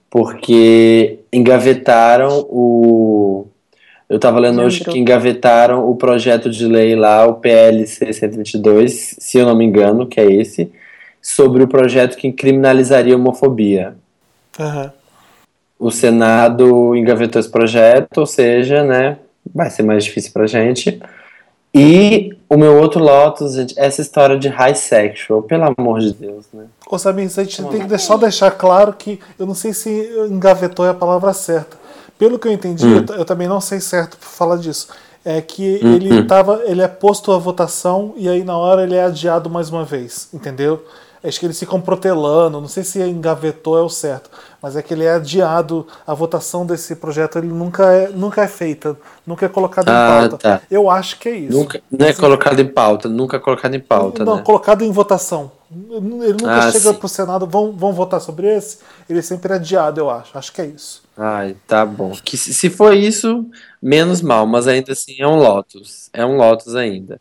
[0.10, 3.48] Porque engavetaram o.
[4.10, 9.38] Eu tava lendo hoje que engavetaram o projeto de lei lá, o PLC 122, se
[9.38, 10.72] eu não me engano, que é esse,
[11.22, 13.96] sobre o projeto que criminalizaria a homofobia
[14.58, 14.94] Aham.
[15.78, 19.18] o Senado engavetou esse projeto, ou seja, né,
[19.54, 21.02] vai ser mais difícil pra gente.
[21.78, 26.46] E o meu outro Lotus, gente, essa história de high sexual, pelo amor de Deus,
[26.54, 26.66] né?
[26.90, 29.90] Ô Samir, a gente tem que deixar, deixar claro que eu não sei se
[30.30, 31.78] engavetou é a palavra certa.
[32.18, 34.88] Pelo que eu entendi, eu, t- eu também não sei certo por falar disso.
[35.24, 39.04] É que ele tava, ele é posto à votação e aí na hora ele é
[39.04, 40.84] adiado mais uma vez, entendeu?
[41.28, 44.30] Acho que eles ficam protelando, não sei se engavetou é o certo,
[44.62, 48.48] mas é que ele é adiado, a votação desse projeto ele nunca é, nunca é
[48.48, 50.38] feita, nunca é colocado em Ah, pauta.
[50.38, 50.62] tá.
[50.72, 51.58] Eu acho que é isso.
[51.58, 54.42] Nunca, não é colocado em pauta, nunca é colocado em pauta, não, né?
[54.44, 55.52] colocado em votação.
[55.70, 57.00] Ele nunca Ah, chega sim.
[57.00, 58.78] pro Senado, vão, vão votar sobre esse.
[59.10, 60.38] Ele é sempre adiado, eu acho.
[60.38, 61.04] Acho que é isso.
[61.18, 62.14] Ai, tá bom.
[62.24, 63.46] Que se, se for isso,
[63.82, 66.10] menos mal, mas ainda assim é um Lotus.
[66.14, 67.20] É um Lotus ainda.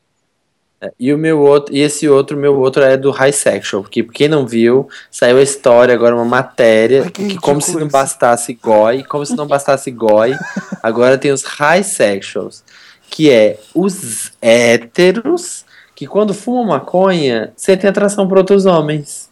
[0.80, 4.02] É, e o meu outro, e esse outro, meu outro é do High Sexual, porque
[4.02, 7.88] quem não viu, saiu a história agora, uma matéria, Ai, que que, como se não
[7.88, 10.34] bastasse goi, como se não bastasse goi,
[10.82, 12.62] agora tem os High Sexuals,
[13.10, 19.30] que é os héteros que quando fumam maconha, sentem atração por outros homens.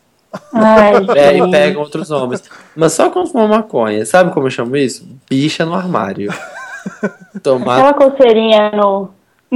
[0.53, 2.43] Ai, É, e pegam outros homens.
[2.75, 4.05] Mas só quando fumam maconha.
[4.07, 5.07] Sabe como eu chamo isso?
[5.29, 6.33] Bicha no armário.
[7.43, 7.79] Tomar.
[7.79, 9.11] Aquela coceirinha no.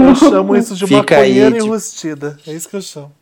[0.05, 2.37] Eu chamo isso de Fica aí, maconheira tipo- enrustida.
[2.47, 3.13] É isso que eu chamo.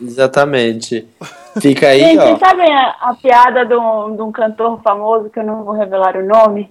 [0.00, 1.06] Exatamente.
[1.60, 2.22] Fica aí, Gente, ó.
[2.26, 5.74] vocês sabem a, a piada de um, de um cantor famoso, que eu não vou
[5.74, 6.70] revelar o nome?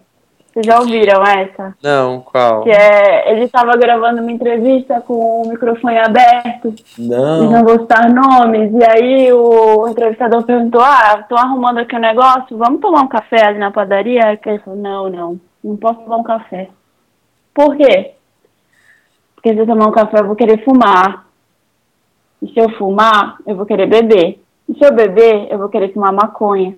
[0.53, 1.75] Vocês já ouviram essa?
[1.83, 2.63] Não, qual?
[2.63, 7.51] Que é, ele estava gravando uma entrevista com o microfone aberto e Não.
[7.51, 8.71] não vou citar nomes.
[8.73, 13.45] E aí o entrevistador perguntou: Ah, tô arrumando aqui um negócio, vamos tomar um café
[13.47, 14.25] ali na padaria?
[14.27, 16.69] Aí ele falou: Não, não, não posso tomar um café.
[17.53, 18.14] Por quê?
[19.45, 21.27] Porque se eu tomar um café eu vou querer fumar.
[22.41, 24.39] E se eu fumar, eu vou querer beber.
[24.67, 26.75] E se eu beber, eu vou querer fumar maconha.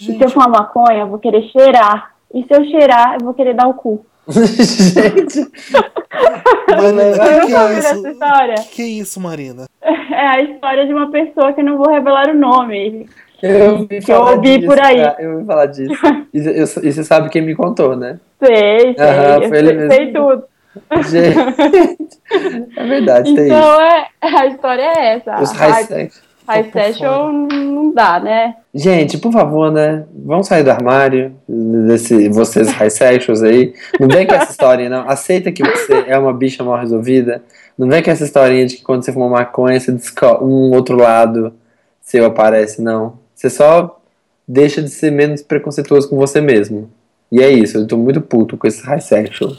[0.00, 2.14] E se eu Gente, fumar maconha, eu vou querer cheirar.
[2.32, 4.06] E se eu cheirar, eu vou querer dar o cu.
[4.26, 5.46] Gente, o
[7.42, 8.08] que, que é isso?
[8.08, 8.54] história.
[8.54, 9.66] O que, que é isso, Marina?
[10.08, 13.06] É a história de uma pessoa que eu não vou revelar o nome.
[13.42, 15.02] eu ouvi Que eu ouvi disso, por aí.
[15.02, 15.16] tá?
[15.18, 15.92] Eu ouvi falar disso.
[16.32, 18.18] E, eu- e você sabe quem me contou, né?
[18.42, 19.92] Sei, sei, Aham, eu foi ele sei, mesmo.
[19.92, 20.44] sei tudo.
[21.08, 21.38] Gente,
[22.76, 23.54] é verdade, tem isso.
[23.54, 25.40] Então, é, a história é essa.
[25.40, 26.10] Os High,
[26.48, 28.54] high session não dá, né?
[28.74, 30.04] Gente, por favor, né?
[30.14, 33.74] Vamos sair do armário, desse, vocês high sexuals aí.
[33.98, 35.08] Não vem com essa historinha, não.
[35.08, 37.42] Aceita que você é uma bicha mal resolvida.
[37.76, 40.96] Não vem com essa historinha de que quando você fuma maconha, você desco- um outro
[40.96, 41.52] lado
[42.00, 43.18] seu aparece, não.
[43.34, 44.00] Você só
[44.46, 46.88] deixa de ser menos preconceituoso com você mesmo.
[47.32, 49.52] E é isso, eu tô muito puto com esse high sexual.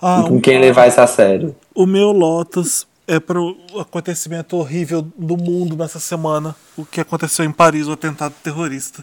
[0.00, 1.54] Ah, com o- quem levar isso a sério.
[1.74, 6.54] O meu Lotus é para o acontecimento horrível do mundo nessa semana.
[6.76, 9.02] O que aconteceu em Paris, o atentado terrorista.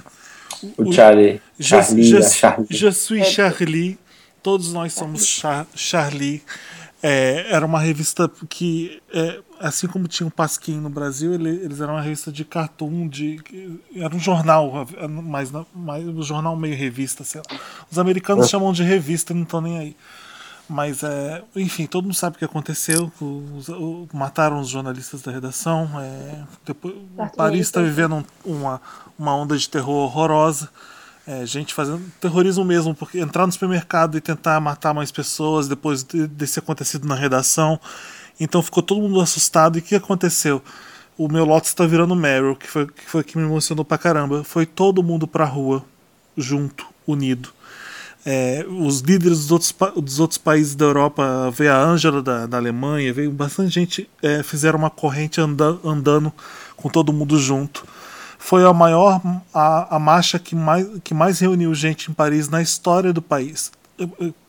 [0.77, 1.41] O Charlie.
[1.59, 2.67] Je, Charlie, je, Charlie.
[2.69, 3.97] je suis Charlie.
[4.41, 6.41] Todos nós somos Char- Charlie.
[7.03, 11.79] É, era uma revista que, é, assim como tinha o Pasquim no Brasil, ele- eles
[11.79, 13.39] eram uma revista de cartoon, de,
[13.95, 14.87] era um jornal,
[15.23, 17.59] mas, mais um jornal meio revista, sei lá.
[17.91, 19.95] Os americanos chamam de revista não estão nem aí.
[20.69, 23.09] Mas, é, enfim, todo mundo sabe o que aconteceu.
[23.21, 25.89] Os- o- mataram os jornalistas da redação.
[26.01, 26.93] é, depois,
[27.35, 28.15] Paris está vivendo
[28.45, 28.81] um- uma,
[29.17, 30.69] uma onda de terror horrorosa.
[31.25, 36.01] É, gente fazendo terrorismo mesmo, porque entrar no supermercado e tentar matar mais pessoas depois
[36.03, 37.79] de, desse acontecido na redação.
[38.39, 39.77] Então ficou todo mundo assustado.
[39.77, 40.61] E o que aconteceu?
[41.17, 44.43] O meu Lotus está virando Meryl, que foi, que foi que me emocionou pra caramba.
[44.43, 45.83] Foi todo mundo pra rua,
[46.37, 47.49] junto, unido.
[48.29, 49.73] É, os líderes dos outros,
[50.03, 54.43] dos outros países da Europa, veio a Ângela da, da Alemanha, veio bastante gente, é,
[54.43, 56.33] fizeram uma corrente anda, andando
[56.75, 57.85] com todo mundo junto.
[58.37, 59.21] Foi a maior,
[59.53, 63.71] a, a marcha que mais, que mais reuniu gente em Paris na história do país.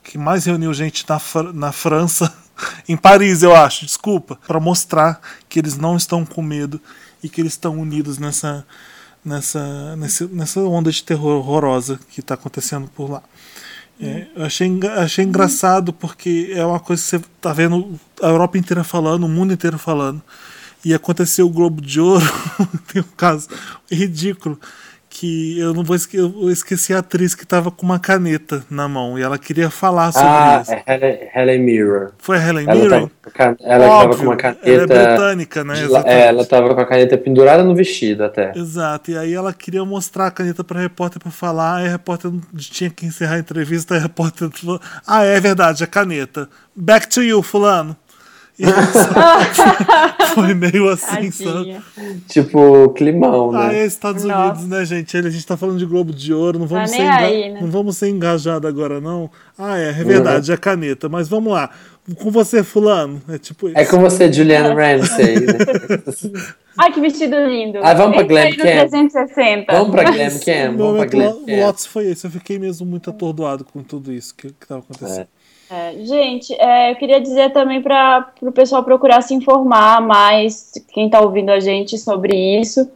[0.02, 1.20] Que mais reuniu gente na,
[1.52, 2.34] na França,
[2.88, 6.80] em Paris, eu acho, desculpa, para mostrar que eles não estão com medo
[7.22, 8.66] e que eles estão unidos nessa,
[9.24, 13.22] nessa, nesse- nessa onda de terror horrorosa que está acontecendo por lá.
[14.00, 18.56] É, eu achei, achei engraçado porque é uma coisa que você tá vendo a Europa
[18.56, 20.22] inteira falando, o mundo inteiro falando.
[20.84, 22.24] E aconteceu o Globo de Ouro,
[22.92, 23.48] tem um caso
[23.90, 24.58] ridículo,
[25.18, 28.86] que eu não vou esque eu esqueci a atriz que estava com uma caneta na
[28.86, 30.72] mão e ela queria falar sobre Ah, isso.
[30.86, 32.10] é Helen, Mirror.
[32.18, 32.90] Foi a Helen Ela Mirren?
[32.90, 34.86] tava, com a can- ela tava Óbvio, com uma ela é caneta.
[34.86, 35.74] britânica, né?
[35.82, 36.08] Exatamente.
[36.08, 38.52] é, ela tava com a caneta pendurada no vestido até.
[38.56, 42.30] Exato, e aí ela queria mostrar a caneta pra repórter pra falar, aí a repórter
[42.56, 46.48] tinha que encerrar a entrevista, a repórter falou, ah, é verdade, a caneta.
[46.76, 47.96] Back to you, fulano.
[50.34, 51.76] Foi meio assim, sabe?
[52.28, 53.80] Tipo, climão, Ah, né?
[53.80, 54.42] é Estados Nossa.
[54.60, 55.16] Unidos, né, gente?
[55.16, 57.60] A gente tá falando de Globo de Ouro, não vamos, Tá ser, enga- aí, né?
[57.60, 59.30] não vamos ser engajado agora, não.
[59.56, 61.08] Ah, é, é verdade, a caneta.
[61.08, 61.70] Mas vamos lá.
[62.18, 63.20] Com você, fulano.
[63.28, 63.78] É tipo isso.
[63.78, 65.34] É com você, Juliana Ramsey.
[65.40, 65.52] né?
[66.80, 67.80] Ai, que vestido lindo.
[67.82, 68.60] Ah, vamos pra Glam Camp.
[68.60, 69.72] 360.
[69.72, 71.66] Vamos pra Glam O Cam, vamos pra momento Glam lo- Cam.
[71.66, 72.24] Lotus foi esse.
[72.26, 75.20] Eu fiquei mesmo muito atordoado com tudo isso que, que tava acontecendo.
[75.22, 75.26] É,
[76.02, 81.20] gente, é, eu queria dizer também para o pessoal procurar se informar mais, quem está
[81.20, 82.90] ouvindo a gente, sobre isso,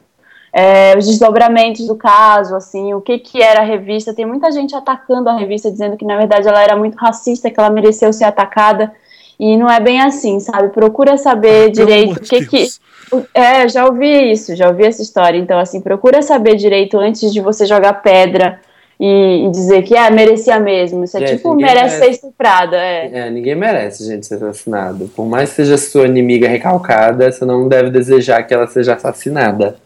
[0.52, 4.14] é, os desdobramentos do caso, assim, o que, que era a revista.
[4.14, 7.58] Tem muita gente atacando a revista, dizendo que na verdade ela era muito racista, que
[7.58, 8.92] ela mereceu ser atacada.
[9.40, 10.68] E não é bem assim, sabe?
[10.68, 12.58] Procura saber direito o que que.
[12.58, 12.80] Deus.
[13.10, 15.38] o- É, já ouvi isso, já ouvi essa história.
[15.38, 18.60] Então, assim, procura saber direito antes de você jogar pedra
[19.04, 21.02] e, e dizer que ah, merecia mesmo.
[21.02, 21.98] Isso é Gente, tipo, merece merece.
[21.98, 22.76] ser estuprada.
[22.76, 23.10] É.
[23.12, 25.08] É, ninguém merece, gente, ser assassinado.
[25.08, 29.76] Por mais que seja sua inimiga recalcada, você não deve desejar que ela seja assassinada.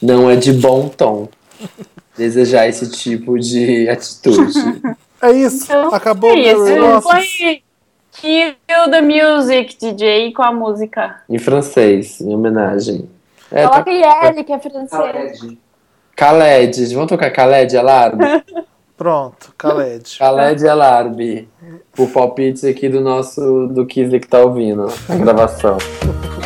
[0.00, 1.26] Não é de bom tom
[2.16, 4.52] desejar esse tipo de atitude.
[5.20, 5.64] É isso.
[5.64, 6.64] Então, Acabou é o isso.
[6.64, 7.10] meu Lotus.
[7.10, 7.62] Põe
[8.12, 8.54] Kill
[8.90, 11.20] the Music, DJ, com a música.
[11.28, 13.08] em francês, em homenagem.
[13.50, 13.90] É, Coloca tá...
[13.90, 15.40] Yeli, que é francês.
[16.16, 18.44] Khaled, vamos tocar Khaled Alarbe?
[18.96, 20.04] Pronto, Khaled.
[20.18, 21.48] Khaled Alarbe.
[21.98, 25.78] O palpite aqui do nosso, do Kisley que tá ouvindo a gravação.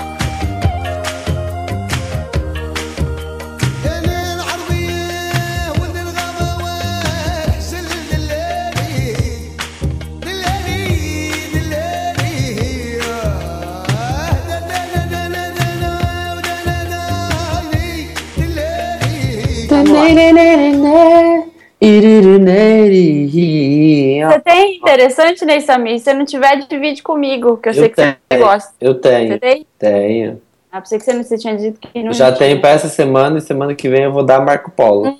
[24.28, 25.98] Você tem interessante, Ney Samir?
[25.98, 28.72] Se você não tiver, divide comigo, que eu, sei Eu que você tenho, gosta.
[28.80, 29.66] eu Você tenho, tem?
[29.78, 30.42] tenho.
[30.72, 32.48] Ah, pensei que você, não, você tinha dito que não Já tinha.
[32.48, 35.16] tenho pra essa semana e semana que vem eu vou dar Marco Polo.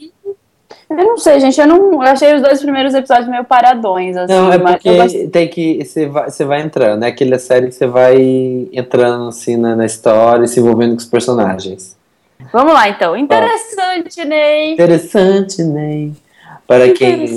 [0.88, 1.60] Eu não sei, gente.
[1.60, 1.94] Eu não.
[1.94, 4.32] Eu achei os dois primeiros episódios meio paradões, assim.
[4.32, 5.84] Não, é mas porque tem que.
[5.84, 8.16] Você vai, você vai entrando, é aquela série que você vai
[8.72, 11.95] entrando assim na, na história e se envolvendo com os personagens.
[12.52, 13.16] Vamos lá, então.
[13.16, 14.72] Interessante, Ney.
[14.72, 16.10] Interessante, né?
[16.66, 17.28] Para quem,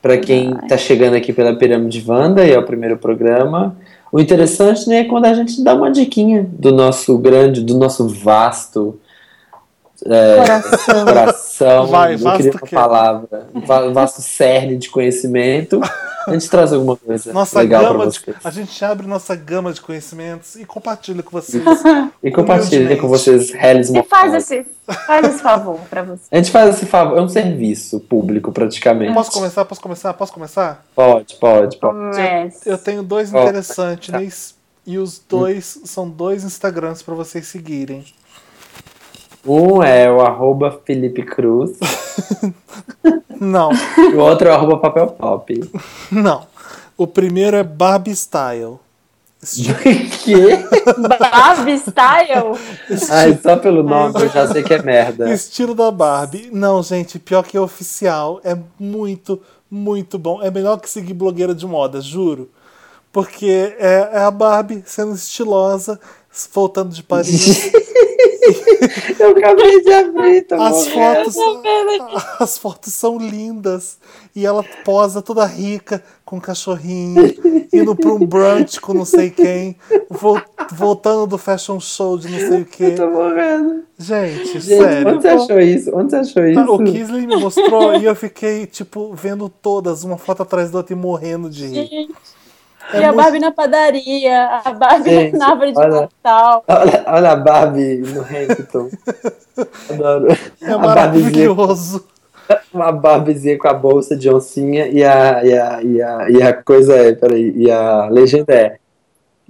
[0.00, 3.76] para quem tá chegando aqui pela Pirâmide Wanda e é o primeiro programa,
[4.10, 8.08] o interessante né, é quando a gente dá uma diquinha do nosso grande, do nosso
[8.08, 8.98] vasto
[10.06, 11.04] é, Coração.
[11.04, 15.80] coração, Vai, eu vasto palavra, um va- vasto cerne de conhecimento.
[16.26, 18.36] A gente traz alguma coisa Nossa legal para gama de, vocês.
[18.44, 21.64] a gente abre nossa gama de conhecimentos e compartilha com vocês.
[22.22, 24.64] E compartilha com vocês reles E faz esse,
[25.04, 26.22] faz esse favor pra você.
[26.30, 29.12] A gente faz esse favor, é um serviço público praticamente.
[29.14, 29.64] Posso começar?
[29.64, 30.14] Posso começar?
[30.14, 30.84] Posso começar?
[30.94, 31.96] Pode, pode, pode.
[31.96, 32.68] Comece.
[32.70, 34.54] Eu tenho dois Ó, interessantes
[34.86, 38.04] e os dois são dois Instagrams para vocês seguirem.
[39.44, 41.72] Um é o arroba Felipe Cruz
[43.40, 43.70] Não,
[44.14, 45.70] o outro é o arroba Papel Pop.
[46.10, 46.46] não.
[46.96, 48.78] O primeiro é Barbie Style.
[50.22, 50.56] que?
[51.18, 52.56] Barbie Style?
[53.10, 55.32] Ai, só pelo nome eu já sei que é merda.
[55.32, 56.50] Estilo da Barbie.
[56.52, 58.40] Não, gente, pior que é oficial.
[58.44, 60.40] É muito, muito bom.
[60.40, 62.48] É melhor que seguir blogueira de moda, juro.
[63.10, 65.98] Porque é, é a Barbie sendo estilosa,
[66.54, 67.72] voltando de Paris.
[69.18, 70.90] Eu acabei de abrir, tá As bom?
[70.92, 71.36] fotos,
[72.40, 73.98] as fotos são lindas.
[74.34, 77.34] E ela posa toda rica, com um cachorrinho,
[77.72, 79.76] indo pra um brunch com não sei quem,
[80.10, 80.40] vol-
[80.72, 82.84] voltando do fashion show de não sei o quê.
[82.84, 83.82] Eu tô morrendo.
[83.98, 85.08] Gente, Gente, sério.
[85.08, 85.90] onde você achou isso?
[85.94, 86.60] Onde você achou isso?
[86.60, 90.94] O Kisley me mostrou e eu fiquei, tipo, vendo todas, uma foto atrás da outra
[90.94, 91.86] e morrendo de rir.
[91.86, 92.14] Gente.
[92.92, 96.00] É e a muito- Barbie na padaria, a Barbie Gente, na árvore de olha.
[96.02, 96.64] Natal.
[96.66, 98.90] Olha, olha a Barbie no Hamilton.
[99.90, 100.28] Adoro.
[100.60, 102.04] É a Barbiezinha, maravilhoso.
[102.72, 106.52] uma Barbiezinha com a bolsa de oncinha e a, e a, e a, e a
[106.52, 108.78] coisa é, peraí, e a legenda é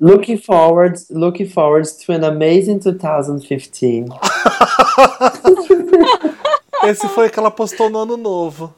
[0.01, 4.07] Looking forward, looking forward to an amazing 2015.
[6.85, 8.75] Esse foi que ela postou no ano novo.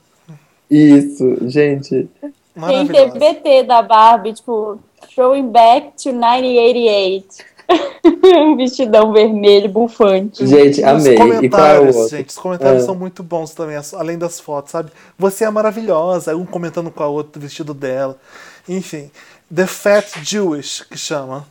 [0.70, 2.08] Isso, gente.
[2.54, 2.86] Tem.
[2.86, 4.78] TBT da Barbie, tipo,
[5.10, 7.26] Showing Back to 1988.
[8.36, 10.46] um vestidão vermelho, bufante.
[10.46, 11.14] Gente, Os amei.
[11.14, 12.16] E qual é o comentários, outro?
[12.16, 12.86] gente, os comentários Ah.
[12.86, 14.90] são muito bons também, além das fotos, sabe?
[15.18, 18.16] Você é maravilhosa, um comentando com a outra, vestido dela.
[18.68, 19.10] Enfim,
[19.54, 21.46] The Fat Jewish, que chama.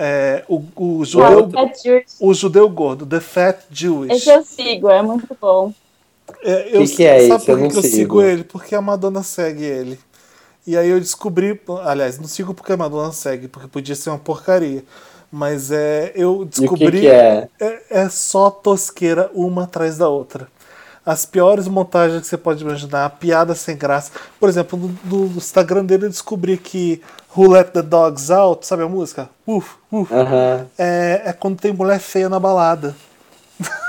[0.00, 1.50] É, o, o, judeu,
[2.20, 4.14] o judeu gordo, The Fat Jewish.
[4.14, 5.72] Esse eu sigo, é muito bom.
[6.42, 7.44] É, eu, Que que é sabe?
[7.50, 7.94] Eu por que eu sigo.
[7.94, 8.44] sigo ele?
[8.44, 9.98] Porque a Madonna segue ele.
[10.68, 14.18] E aí eu descobri, aliás, não sigo porque a Madonna segue, porque podia ser uma
[14.18, 14.84] porcaria.
[15.32, 16.90] Mas é, eu E o descobri.
[16.90, 17.48] que, que é?
[17.58, 20.46] É, é só tosqueira uma atrás da outra.
[21.06, 24.12] As piores montagens que você pode imaginar, piada sem graça.
[24.38, 27.00] Por exemplo, no, no Instagram dele eu descobri que
[27.34, 29.30] Who Let the Dogs Out, sabe a música?
[29.46, 30.12] Uf, uf.
[30.12, 30.66] Aham.
[30.76, 32.94] É, é quando tem mulher feia na balada.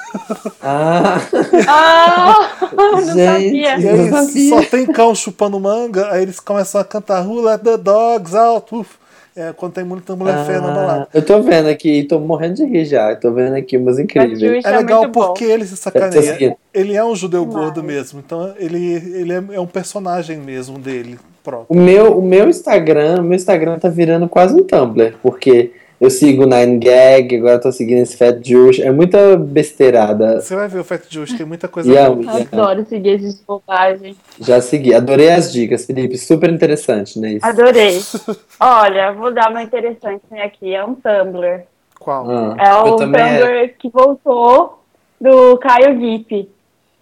[0.61, 1.19] Ah,
[1.67, 3.25] Ah, não Gente.
[3.25, 3.77] sabia.
[3.79, 4.49] E aí não sabia.
[4.49, 8.73] só tem cão chupando manga, aí eles começam a cantar Who Let the Dogs Out,
[8.75, 8.97] uf.
[9.35, 11.03] É quando tem muita mulher feia na balada.
[11.03, 13.15] ah, eu tô vendo aqui, tô morrendo de rir já.
[13.15, 14.41] Tô vendo aqui umas incríveis.
[14.65, 15.27] É é legal muito bom.
[15.27, 16.57] porque ele se tô sacaneia.
[16.73, 17.65] Ele é um judeu Demais.
[17.65, 21.67] gordo mesmo, então ele, ele é, é um personagem mesmo dele próprio.
[21.69, 26.09] O meu, o meu Instagram, o meu Instagram tá virando quase um Tumblr, porque eu
[26.09, 30.39] sigo o Nine Gag, agora eu tô seguindo esse Fat Jewish, é muita besteirada.
[30.41, 32.31] Você vai ver o Fat Jewish, tem muita coisa E a- boa.
[32.41, 34.15] Adoro seguir esses bobagens.
[34.39, 37.33] Já segui, adorei as dicas, Felipe, super interessante, né?
[37.33, 37.45] Isso.
[37.45, 37.99] Adorei.
[38.59, 40.73] Olha, vou dar uma interessante aqui.
[40.73, 41.63] É um Tumblr.
[41.99, 42.29] Qual?
[42.29, 42.97] Ah, É o é.
[42.97, 44.79] Tumblr que voltou
[45.19, 46.49] do Caio Vip.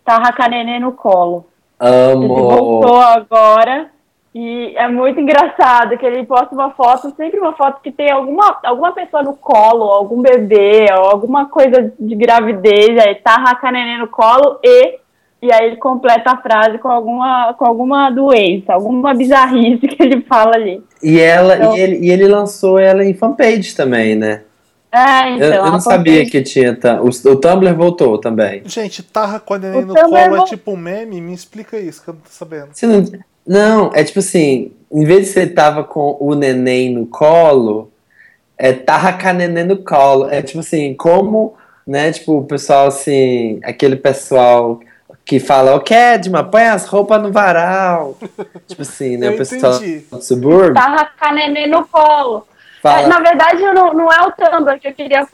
[0.05, 1.45] A nenê no colo.
[1.79, 3.01] Ele voltou amo.
[3.01, 3.91] agora
[4.39, 8.59] e é muito engraçado que ele posta uma foto, sempre uma foto que tem alguma,
[8.63, 13.71] alguma pessoa no colo, algum bebê, ou alguma coisa de gravidez, aí tá com a
[13.71, 14.99] neném no colo e
[15.41, 20.21] e aí ele completa a frase com alguma, com alguma doença, alguma bizarrice que ele
[20.21, 20.83] fala ali.
[21.01, 24.41] E, ela, Então- e, ele, e ele lançou ela em fanpage também, né?
[24.91, 25.47] É, então.
[25.47, 26.77] eu, eu não a sabia fanpage- que tinha.
[27.01, 28.61] O, o Tumblr voltou também.
[28.65, 31.21] Gente, tarra com a neném no colo é tipo um meme?
[31.21, 32.69] Me explica isso, que eu não tô sabendo.
[32.73, 33.03] Você não,
[33.47, 37.91] não, é tipo assim, em vez de você tava com o neném no colo,
[38.57, 40.29] é tava com a neném no colo.
[40.29, 41.55] É tipo assim, como,
[41.85, 44.79] né, tipo, o pessoal assim, aquele pessoal
[45.23, 48.17] que fala, ô Kedma, põe as roupas no varal.
[48.67, 50.05] tipo assim, né, Eu o pessoal entendi.
[50.11, 52.47] do subúrbio Tarra com a neném no colo.
[52.79, 55.27] É, fala, na verdade, eu não, não é o Tumblr que eu queria.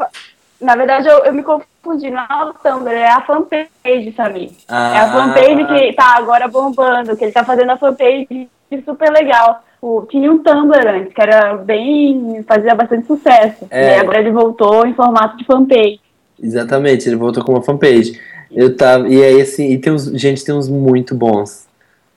[0.60, 4.49] Na verdade, eu, eu me confundi confundir, não é o Tumblr, é a fanpage, Samir.
[4.69, 5.11] É a Ah.
[5.11, 8.49] fanpage que tá agora bombando, que ele tá fazendo a fanpage
[8.85, 9.64] super legal.
[9.81, 12.43] O, tinha um Tumblr antes, que era bem.
[12.47, 13.68] fazia bastante sucesso.
[13.69, 13.84] É.
[13.84, 15.99] E aí agora ele voltou em formato de fanpage.
[16.41, 18.19] Exatamente, ele voltou com uma fanpage.
[18.51, 19.07] Eu tava.
[19.07, 20.05] E aí, assim, e tem uns.
[20.05, 21.68] Gente, tem uns muito bons.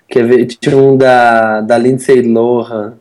[0.09, 0.47] Quer ver?
[0.47, 2.95] Tinha um da, da Lindsay Lohan.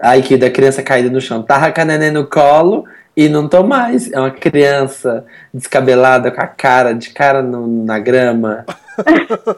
[0.00, 1.42] Ai, que da criança caída no chão.
[1.42, 2.84] Tava com a neném no colo
[3.16, 4.12] e não tô mais.
[4.12, 8.64] É uma criança descabelada com a cara, de cara no- na grama.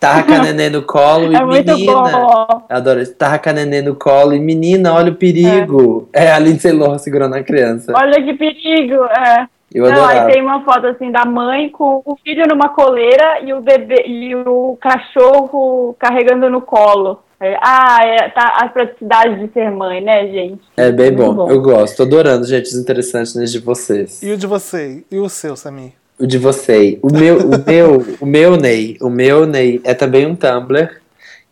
[0.00, 1.92] Tava com a neném no colo e É muito menina.
[1.92, 2.64] bom.
[2.70, 3.14] Adoro isso.
[3.14, 6.08] Tava com a neném no colo e menina, olha o perigo.
[6.12, 7.92] É, a Lindsay Lohan segurando a criança.
[7.94, 8.94] Olha que perigo.
[9.04, 9.46] É.
[9.72, 10.26] Eu Não, adorava.
[10.26, 14.02] aí tem uma foto assim da mãe com o filho numa coleira e o bebê
[14.06, 17.20] e o cachorro carregando no colo.
[17.40, 20.60] É, Ah, é, tá a praticidade de ser mãe, né, gente?
[20.76, 21.34] É bem bom.
[21.34, 21.50] bom.
[21.50, 21.96] eu gosto.
[21.96, 24.22] Tô adorando, gente, os interessantes de vocês.
[24.22, 25.02] E o de você?
[25.10, 25.92] E o seu, Samir?
[26.18, 26.98] O de você.
[27.02, 31.00] O meu, o meu, o meu Ney, o meu Ney é também um Tumblr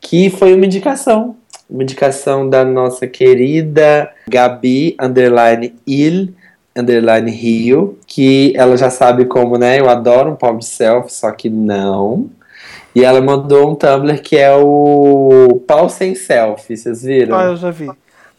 [0.01, 1.36] que foi uma indicação.
[1.69, 6.35] Uma indicação da nossa querida Gabi underline Il
[6.77, 9.81] underline Rio, que ela já sabe como, né?
[9.81, 12.31] Eu adoro um pop de selfie, só que não.
[12.94, 17.36] E ela mandou um Tumblr que é o pau sem selfie, vocês viram?
[17.39, 17.90] Ah, eu já vi.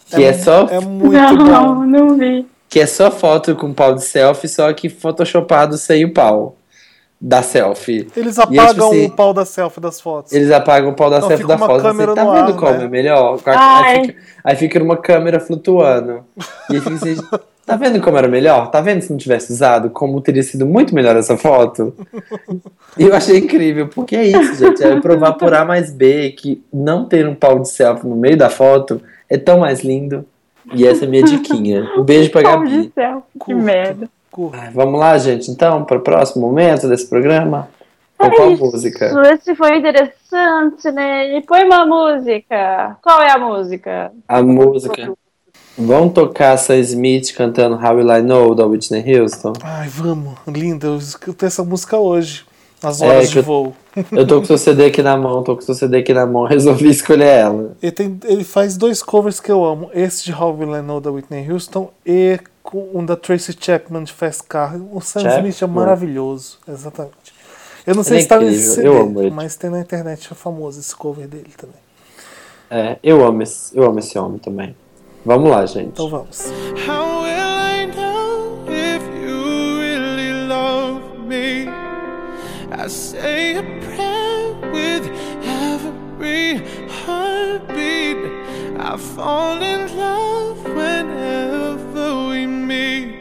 [0.10, 1.84] que é, só É muito não, bom.
[1.86, 2.46] não vi.
[2.68, 6.56] que é só foto com pau de selfie, só que photoshopado sem o pau
[7.22, 8.08] da selfie.
[8.16, 10.32] Eles E aí, tipo apagam assim, o pau da selfie das fotos.
[10.32, 11.82] Eles apagam o pau da Não, selfie fica da uma foto.
[11.82, 12.86] Você tá no vendo ar, como né?
[12.86, 13.40] é melhor?
[13.46, 16.24] Aí, fica, aí fica numa câmera flutuando.
[16.70, 17.16] E aí fica assim,
[17.70, 18.72] tá vendo como era melhor?
[18.72, 19.92] Tá vendo se não tivesse usado?
[19.92, 21.94] Como teria sido muito melhor essa foto?
[22.98, 24.84] E eu achei incrível, porque é isso, gente.
[24.84, 28.36] É provar por A mais B que não ter um pau de selfie no meio
[28.36, 30.26] da foto é tão mais lindo.
[30.74, 31.88] E essa é a minha diquinha.
[31.96, 32.88] Um beijo pra Pau Gabi.
[32.88, 34.10] de céu, que merda.
[34.54, 37.68] Ai, Vamos lá, gente, então, para o próximo momento desse programa?
[38.18, 39.12] Com qual música?
[39.34, 41.38] Esse foi interessante, né?
[41.38, 42.98] E põe uma música.
[43.02, 44.12] Qual é a música?
[44.28, 45.14] A música.
[45.80, 49.54] Vamos tocar Sam Smith cantando How Will I Know, da Whitney Houston?
[49.64, 50.34] Ai, vamos.
[50.46, 50.88] Linda.
[50.88, 52.46] Eu escutei essa música hoje.
[52.84, 53.74] Nas É, horas que de eu- voo.
[54.12, 56.14] Eu tô com o seu CD aqui na mão, tô com o seu CD aqui
[56.14, 57.76] na mão, resolvi escolher ela.
[57.82, 59.90] Ele, tem, ele faz dois covers que eu amo.
[59.94, 61.92] Esse de How Will I Know, da Whitney Houston.
[62.06, 62.40] E
[62.74, 64.78] um da Tracy Chapman, de Fast Car.
[64.94, 65.50] O Sam Chapman?
[65.50, 66.58] Smith é maravilhoso.
[66.68, 67.14] Exatamente.
[67.86, 69.32] Eu não sei é se tá nesse CD, eu amo ele.
[69.32, 70.30] mas tem na internet.
[70.32, 71.76] É famoso esse cover dele também.
[72.70, 74.76] É, eu amo esse, eu amo esse homem também.
[75.26, 75.88] Vamos lá, gente.
[75.88, 76.52] Então vamos.
[76.88, 81.68] How will I know if you really love me?
[82.72, 85.10] I say a prayer with
[85.44, 86.64] every
[87.06, 88.18] heartbeat.
[88.80, 93.20] I fall in love whenever we meet.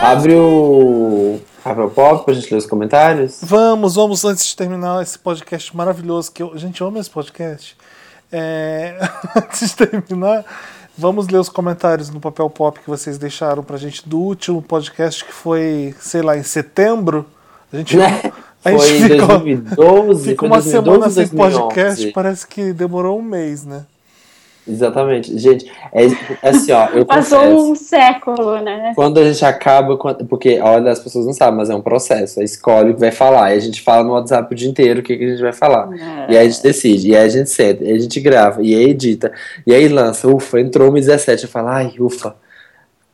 [0.00, 3.38] Abre o Pop pra gente ler os comentários.
[3.42, 7.76] Vamos, vamos, antes de terminar esse podcast maravilhoso, que eu, gente, eu amo esse podcast.
[8.30, 8.98] É,
[9.36, 10.44] antes de terminar,
[10.96, 15.24] vamos ler os comentários no papel pop que vocês deixaram pra gente do último podcast
[15.24, 17.26] que foi, sei lá, em setembro.
[17.72, 18.32] A gente, Né?
[18.64, 21.58] a gente Foi ficou, 2012, ficou uma 2012, semana sem 2011.
[21.58, 23.84] podcast, parece que demorou um mês, né?
[24.68, 25.36] Exatamente.
[25.38, 26.04] Gente, é
[26.42, 27.70] é assim, ó, eu Passou confesso.
[27.70, 28.92] um século, né?
[28.94, 32.38] Quando a gente acaba, quando- porque olha, as pessoas não sabem, mas é um processo.
[32.40, 33.52] Aí escolhe o que vai falar.
[33.54, 35.52] E a gente fala no WhatsApp o dia inteiro o que, que a gente vai
[35.52, 35.88] falar.
[36.28, 38.62] E aí a gente decide, e aí a gente senta, e aí a gente grava,
[38.62, 39.32] e aí edita,
[39.66, 40.28] e aí lança.
[40.28, 41.44] Ufa, entrou 17.
[41.44, 42.34] Eu falo, ai, ufa,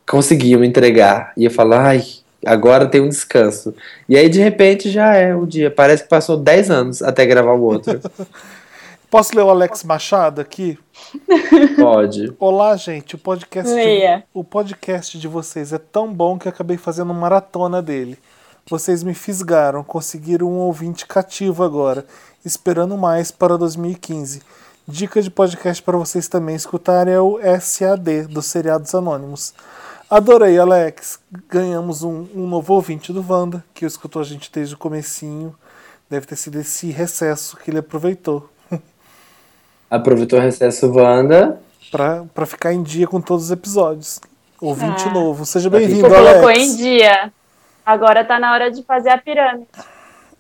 [0.09, 1.33] conseguimos entregar.
[1.37, 2.03] E eu falo, ai,
[2.45, 3.75] agora tem um descanso.
[4.09, 5.71] E aí de repente já é o dia.
[5.71, 8.01] Parece que passou 10 anos até gravar o outro.
[9.15, 10.77] Posso ler o Alex Machado aqui?
[11.81, 12.35] Pode.
[12.36, 13.15] Olá, gente.
[13.15, 14.24] O podcast, Leia.
[14.35, 18.19] o podcast de vocês é tão bom que acabei fazendo maratona dele.
[18.69, 22.05] Vocês me fisgaram, conseguiram um ouvinte cativo agora,
[22.45, 24.43] esperando mais para 2015.
[24.89, 29.55] Dica de podcast para vocês também escutarem é o SAD, dos Seriados Anônimos.
[30.11, 31.20] Adorei, Alex.
[31.49, 35.55] Ganhamos um, um novo ouvinte do Wanda, que escutou a gente desde o comecinho.
[36.11, 38.51] Deve ter sido esse recesso que ele aproveitou.
[39.90, 41.61] Aproveitou o recesso Wanda.
[41.90, 44.20] Pra, pra ficar em dia com todos os episódios.
[44.61, 45.12] Ouvinte Ah.
[45.12, 45.44] novo.
[45.44, 46.59] Seja bem-vindo, Você colocou Alex.
[46.61, 47.32] em dia.
[47.85, 49.66] Agora tá na hora de fazer a pirâmide.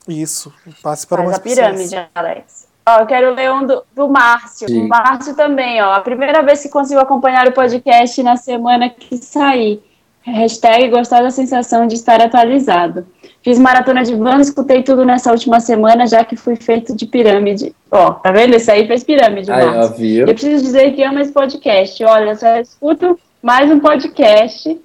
[0.08, 0.52] Isso.
[0.82, 2.08] Passe para Faz mais a pirâmide, pessoas.
[2.14, 2.68] Alex.
[2.86, 4.68] Ó, eu quero ler um do, do Márcio.
[4.68, 4.84] Sim.
[4.84, 5.92] O Márcio também, ó.
[5.92, 9.82] A primeira vez que consigo acompanhar o podcast na semana que sair.
[10.26, 13.06] Hashtag gostar da sensação de estar atualizado.
[13.42, 17.74] Fiz maratona de Wanda, escutei tudo nessa última semana, já que fui feito de pirâmide.
[17.90, 18.54] Ó, tá vendo?
[18.54, 19.96] Esse aí fez pirâmide, Márcio.
[19.96, 20.26] viu?
[20.26, 22.02] Eu preciso dizer que amo esse podcast.
[22.04, 24.80] Olha, só escuto mais um podcast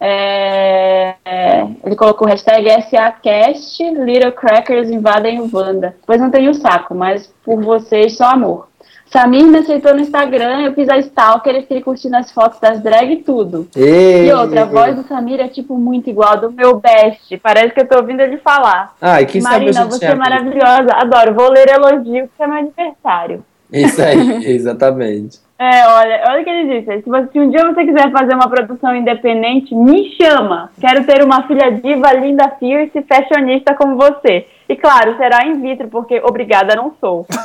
[0.00, 5.96] É, é, ele colocou hashtag SACast, Little Crackers invadem o Wanda.
[6.06, 8.67] Pois não tenho saco, mas por vocês só amor.
[9.10, 12.80] Samir me aceitou no Instagram, eu fiz a stalker, ele fiquei curtindo as fotos das
[12.82, 13.66] drag e tudo.
[13.74, 17.36] Ei, E outra, a voz do Samir é tipo muito igual a do meu best.
[17.38, 18.94] Parece que eu tô ouvindo ele falar.
[19.00, 20.88] Ai, quem sabe a Marina, você é maravilhosa.
[20.94, 21.34] Adoro.
[21.34, 23.44] Vou ler elogio porque é meu aniversário.
[23.72, 25.38] Isso aí, exatamente.
[25.58, 27.02] É, olha, olha o que ele disse.
[27.02, 30.70] Se, você- se um dia você quiser fazer uma produção independente, me chama.
[30.80, 34.46] Quero ter uma filha diva, linda, fierce e fashionista como você.
[34.68, 37.26] E claro, será in vitro, porque obrigada não sou.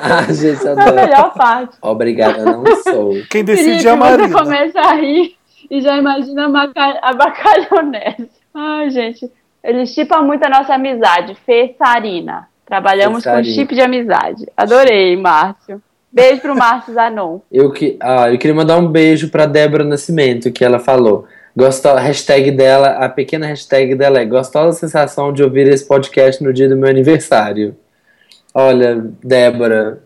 [0.00, 0.94] Ah, gente, É a adoro.
[0.94, 1.76] melhor parte.
[1.80, 3.14] Obrigada, não sou.
[3.30, 4.38] Quem decide é a você Marina.
[4.38, 5.34] começa a rir
[5.70, 6.46] e já imagina
[7.02, 8.28] a, bacalhonese.
[8.54, 9.30] Ai, gente.
[9.62, 11.36] Ele chipa muito a nossa amizade.
[11.46, 12.48] Fê Sarina.
[12.66, 14.46] Trabalhamos Fê com chip de amizade.
[14.56, 15.80] Adorei, Márcio.
[16.12, 17.40] Beijo pro Márcio Zanon.
[17.50, 21.26] Eu, que, ah, eu queria mandar um beijo pra Débora Nascimento, que ela falou.
[21.56, 26.42] Gosto, a hashtag dela, a pequena hashtag dela é gostosa sensação de ouvir esse podcast
[26.42, 27.76] no dia do meu aniversário.
[28.54, 30.00] Olha, Débora,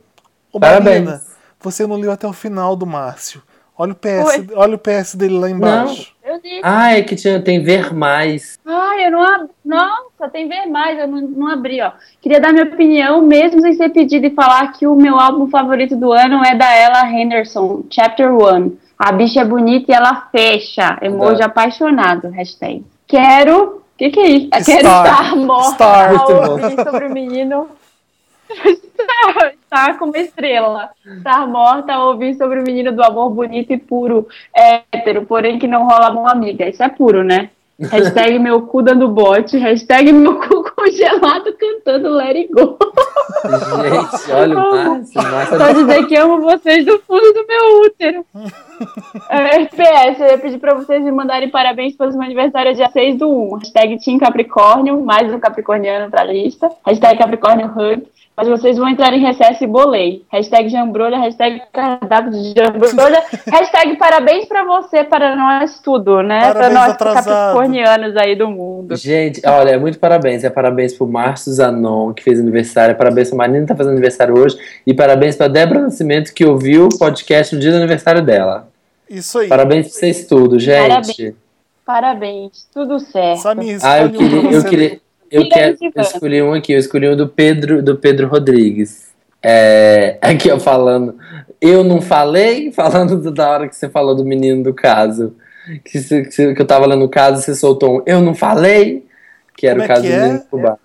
[0.53, 1.05] Ô, Parabéns.
[1.05, 1.23] Marina,
[1.59, 3.43] você não leu até o final do Márcio.
[3.77, 4.49] Olha o PS, Oi.
[4.55, 6.15] olha o PS dele lá embaixo.
[6.23, 6.61] Eu disse.
[6.63, 8.59] ah, é que tinha, tem ver mais.
[8.67, 9.49] Ai, eu não abri.
[9.65, 11.93] Nossa, tem ver mais, eu não, não abri, ó.
[12.21, 15.97] Queria dar minha opinião, mesmo sem ser pedido, e falar que o meu álbum favorito
[15.97, 18.79] do ano é da Ella Henderson, Chapter One.
[19.05, 20.97] A bicha é bonita e ela fecha.
[21.03, 21.47] Emoji Tá.
[21.47, 22.85] apaixonado, hashtag.
[23.05, 23.79] Quero.
[23.79, 24.51] O que, que é isso?
[24.65, 25.07] Quero Star.
[25.07, 26.51] estar morta Star.
[26.61, 27.67] Muito sobre o menino.
[29.65, 30.91] Estar como estrela.
[31.05, 35.89] Estar morta ouvir sobre o menino do amor bonito e puro, hétero, porém que não
[35.89, 36.69] rola mão amiga.
[36.69, 37.51] Isso é puro, né?
[37.81, 39.59] Hashtag meu cu dando bote.
[39.59, 42.79] Hashtag meu cu congelado cantando Let It Go.
[43.43, 48.27] Gente, olha o Márcio, Márcio Só dizer que amo vocês do fundo do meu útero.
[49.29, 52.91] É, PS, eu ia pedir pra vocês me mandarem parabéns pelo meu aniversário é dia
[52.91, 53.57] 6 do 1.
[53.57, 56.71] Hashtag Team Capricórnio, mais um capricorniano pra lista.
[56.85, 58.07] Hashtag Capricórnio Hug.
[58.35, 60.23] Mas vocês vão entrar em recesso e bolei.
[60.33, 63.23] Hashtag jambrolha, hashtag cardápio de jambrolha.
[63.47, 66.41] hashtag parabéns pra você, para nós tudo, né?
[66.41, 67.25] pra Parabéns nós atrasado.
[67.27, 68.97] capricornianos aí do mundo.
[68.97, 70.45] Gente, olha, muito parabéns.
[70.45, 72.97] É parabéns pro Márcio Zanon, que fez aniversário.
[72.97, 74.57] Parabéns pro Marina, que tá fazendo aniversário hoje.
[74.87, 78.72] E parabéns pra Débora Nascimento, que ouviu o podcast no dia do aniversário dela.
[79.13, 79.49] Isso aí.
[79.49, 80.89] Parabéns pra vocês tudo, gente.
[80.89, 81.35] Parabéns.
[81.85, 83.41] Parabéns, tudo certo.
[83.43, 87.09] Samir, Ah, eu um queria, eu queria, eu quero, eu escolhi um aqui, eu escolhi
[87.09, 89.09] um do Pedro, do Pedro Rodrigues.
[89.43, 91.17] É, aqui eu falando,
[91.61, 95.35] eu não falei, falando do- da hora que você falou do menino do caso,
[95.85, 99.05] que, que que eu tava lendo o caso, você soltou um, eu não falei,
[99.57, 100.21] que era Como o é caso que do é?
[100.23, 100.79] menino do Fubá.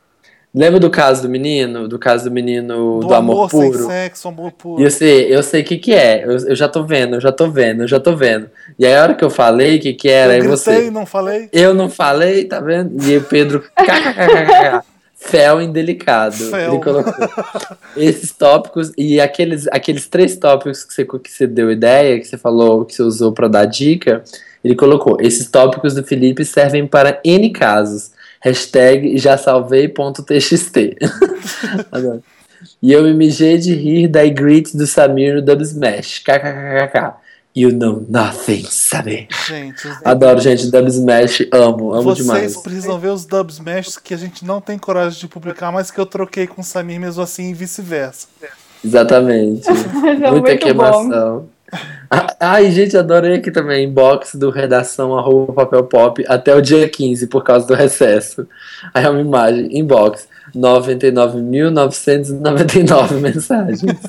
[0.57, 3.85] Lembra do caso do menino, do caso do menino do, amor, sem puro?
[3.85, 4.81] sexo, amor puro.
[4.81, 7.21] E eu sei, eu sei o que que é, eu, eu já tô vendo, eu
[7.21, 8.49] já tô vendo, eu já tô vendo.
[8.79, 10.91] E aí a hora que eu falei o que que era, eu aí gritei, você...
[10.91, 11.49] não falei?
[11.53, 13.03] Eu não falei, tá vendo?
[13.03, 13.63] E o Pedro.
[15.19, 16.35] Fel indelicado.
[16.35, 16.73] Fel.
[16.73, 17.13] Ele colocou
[17.97, 22.37] esses tópicos e aqueles, aqueles três tópicos que você, que você deu ideia, que você
[22.37, 24.23] falou, que você usou pra dar dica.
[24.63, 28.11] Ele colocou: esses tópicos do Felipe servem para N casos.
[28.41, 30.95] Hashtag já salvei.txt.
[32.81, 36.19] E eu me mijei de rir da Grit do Samir no Dub Smash.
[36.19, 37.13] KKKK.
[37.55, 39.27] You know nothing, Samir.
[39.47, 40.69] Gente, Adoro, gente.
[40.71, 42.57] Dub Smash, amo, amo vocês demais.
[42.57, 45.99] precisam ver os dub smashes que a gente não tem coragem de publicar, mas que
[45.99, 48.27] eu troquei com o Samir mesmo assim e vice-versa.
[48.83, 49.67] Exatamente.
[49.69, 50.57] É Muita muito bom.
[50.57, 51.49] queimação.
[51.49, 51.56] Ah,
[52.39, 53.85] Ai, gente, adorei aqui também.
[53.85, 58.47] Inbox do redação arroba papel pop até o dia 15 por causa do recesso.
[58.93, 59.77] Aí é uma imagem.
[59.77, 60.29] Inbox.
[60.55, 63.99] 99.999 mensagens.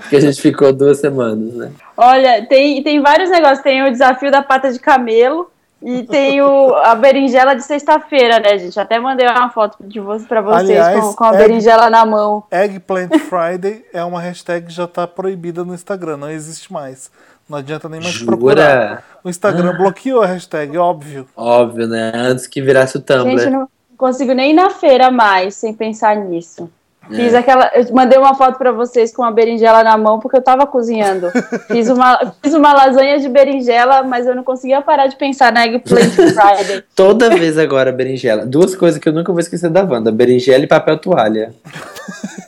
[0.00, 1.70] Porque a gente ficou duas semanas, né?
[1.96, 3.62] Olha, tem, tem vários negócios.
[3.62, 5.48] Tem o desafio da pata de camelo
[5.84, 8.80] e tem o, a berinjela de sexta-feira, né, gente?
[8.80, 12.06] Até mandei uma foto de você pra vocês Aliás, com, com a é- berinjela na
[12.06, 12.42] mão.
[12.50, 17.10] Eggplant Friday é uma hashtag que já tá proibida no Instagram, não existe mais.
[17.46, 18.88] Não adianta nem mais procurar.
[18.88, 19.04] Jura?
[19.22, 21.28] O Instagram bloqueou a hashtag, óbvio.
[21.36, 22.12] Óbvio, né?
[22.14, 23.38] Antes que virasse o Tumblr.
[23.38, 26.70] Gente, não consigo nem ir na feira mais sem pensar nisso.
[27.10, 27.14] É.
[27.14, 27.70] Fiz aquela.
[27.74, 31.30] Eu mandei uma foto pra vocês com a berinjela na mão porque eu tava cozinhando.
[31.68, 35.66] Fiz uma, fiz uma lasanha de berinjela, mas eu não conseguia parar de pensar na
[35.66, 36.82] Eggplant Friday.
[36.94, 38.46] Toda vez agora, berinjela.
[38.46, 41.54] Duas coisas que eu nunca vou esquecer da Wanda: berinjela e papel toalha.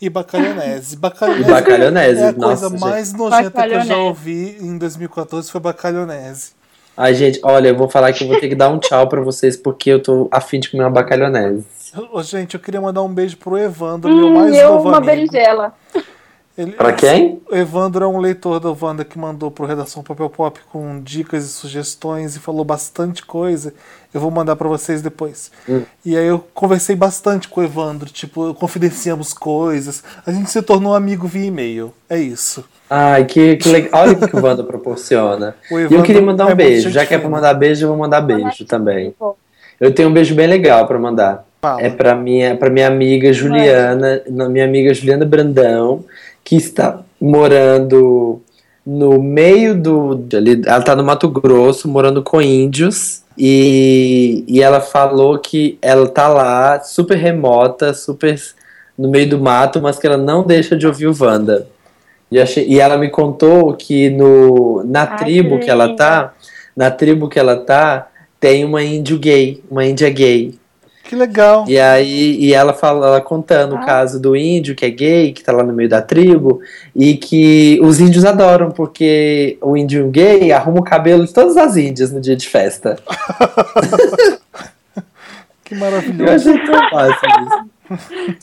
[0.00, 0.96] E bacalhonese.
[0.96, 2.80] Bacalhonese, E bacalhonese, é a nossa, coisa gente.
[2.80, 6.50] mais nojenta que eu já ouvi em 2014 foi bacalhonese.
[6.94, 9.22] Ai, gente, olha, eu vou falar que eu vou ter que dar um tchau pra
[9.22, 11.64] vocês porque eu tô afim de comer uma bacalhonese.
[12.12, 14.98] Ô, Gente, eu queria mandar um beijo pro Evandro, meu Hum, mais eu novo uma
[14.98, 15.06] amigo.
[15.12, 15.74] berinjela.
[16.58, 17.42] Ele, Pra quem?
[17.50, 21.44] O Evandro é um leitor da Wanda que mandou pro Redação Papel Pop com dicas
[21.44, 23.74] e sugestões e falou bastante coisa.
[24.14, 25.50] Eu vou mandar pra vocês depois.
[25.68, 25.82] Hum.
[26.02, 30.02] E aí eu conversei bastante com o Evandro, tipo, confidenciamos coisas.
[30.26, 31.92] A gente se tornou amigo via e-mail.
[32.08, 32.64] É isso.
[32.88, 34.00] Ai, que, que legal.
[34.02, 35.54] Olha o que o Wanda proporciona.
[35.70, 36.88] O E eu queria mandar é um muito beijo.
[36.88, 39.14] Já que é pra mandar beijo, eu vou mandar beijo também.
[39.78, 41.45] Eu tenho um beijo bem legal pra mandar.
[41.60, 41.82] Fala.
[41.82, 46.04] É pra minha, pra minha amiga Juliana, na- minha amiga Juliana Brandão,
[46.44, 48.40] que está morando
[48.84, 50.24] no meio do.
[50.66, 53.22] ela tá no Mato Grosso, morando com índios.
[53.38, 58.40] E, e ela falou que ela tá lá, super remota, super
[58.96, 61.66] no meio do mato, mas que ela não deixa de ouvir o Wanda.
[62.32, 66.32] E, achei- e ela me contou que no, na Ai, tribo que que ela tá,
[66.74, 68.08] na tribo que ela tá,
[68.40, 70.54] tem uma índio gay, uma índia gay.
[71.08, 71.64] Que legal.
[71.68, 75.42] E aí, e ela fala, ela contando o caso do índio que é gay, que
[75.42, 76.60] tá lá no meio da tribo,
[76.94, 81.76] e que os índios adoram, porque o índio gay arruma o cabelo de todas as
[81.76, 82.98] índias no dia de festa.
[85.64, 86.32] Que Eu maravilhoso.
[86.50, 88.36] achei tão fácil isso.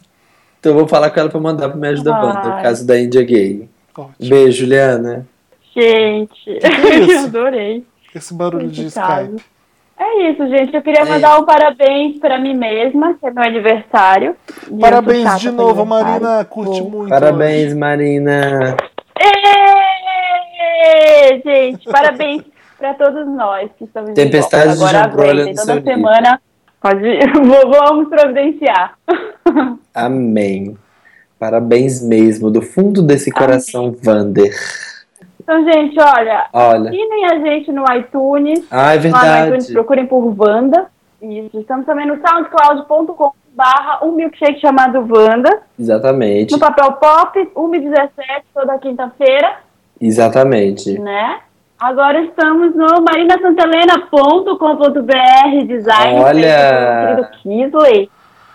[0.60, 2.64] Então eu vou falar com ela pra mandar pro Me Ajuda Banda, o Ai.
[2.64, 3.70] caso da índia gay.
[3.98, 4.14] Ótimo.
[4.30, 5.26] Beijo, Juliana.
[5.74, 7.84] Gente, que é eu adorei
[8.14, 9.36] Esse barulho de esse caso.
[9.38, 9.53] Skype.
[10.00, 10.76] É isso, gente.
[10.76, 14.36] Eu queria É mandar um parabéns pra mim mesma, que é meu aniversário.
[14.80, 15.86] Parabéns de novo.
[15.86, 17.10] Marina curte muito.
[17.10, 18.76] Parabéns, Marina.
[20.86, 22.44] Ê, gente, parabéns
[22.78, 26.42] pra todos nós que estamos de Tempestade de Agora jambrolha no toda seu semana.
[26.82, 27.02] Pode,
[27.46, 28.98] vou- vamos providenciar.
[29.94, 30.78] Amém.
[31.40, 34.54] Parabéns mesmo, do fundo desse coração, Vander.
[35.44, 36.90] Então, gente, olha, Olha.
[36.90, 38.66] assinem a gente no iTunes.
[38.72, 39.74] Ah, é Lá no iTunes, verdade.
[39.74, 40.88] procurem por Wanda.
[41.22, 41.60] Isso.
[41.60, 45.62] Estamos também no soundcloud.com barra um milkshake chamado Wanda.
[45.80, 46.52] Exatamente.
[46.54, 48.10] No Papel Pop, 1h17,
[48.54, 49.58] toda quinta-feira,
[50.02, 50.98] Exatamente.
[51.00, 51.38] né?
[51.80, 57.06] Agora estamos no marinasantelena.com.br, design Olha!
[57.06, 58.10] querido Kisley.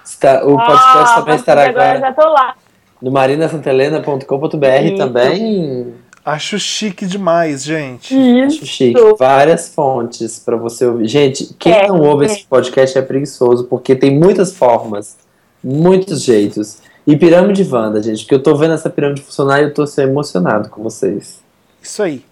[0.05, 1.85] Está, o podcast Ah, também estará agora.
[1.93, 2.55] agora já tô lá.
[3.03, 5.95] no marinasantelena.com.br também.
[6.29, 8.15] Acho chique demais, gente.
[8.45, 9.01] Acho chique.
[9.19, 11.09] Várias fontes para você ouvir.
[11.09, 12.29] Gente, quem É, não ouve é.
[12.29, 15.17] esse podcast é preguiçoso, porque tem muitas formas,
[15.65, 16.81] muitos jeitos.
[17.07, 20.03] E pirâmide Wanda, gente, porque eu tô vendo essa pirâmide funcionar e eu tô assim,
[20.03, 21.41] emocionado com vocês.
[21.83, 22.23] Isso aí.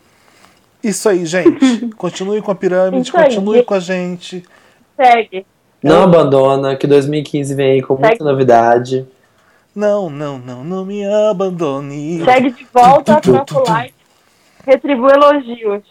[0.85, 1.87] Isso aí, gente.
[1.97, 3.25] Continue com a pirâmide, Isso aí.
[3.25, 4.45] continue com a gente.
[4.95, 5.47] Segue.
[5.83, 8.25] Não abandona, que 2015 vem aí com muita Segue.
[8.25, 9.07] novidade.
[9.77, 12.25] Não, não, não, não me abandone.
[12.25, 13.95] Segue de volta, troca o like,
[14.67, 15.83] retribui elogios.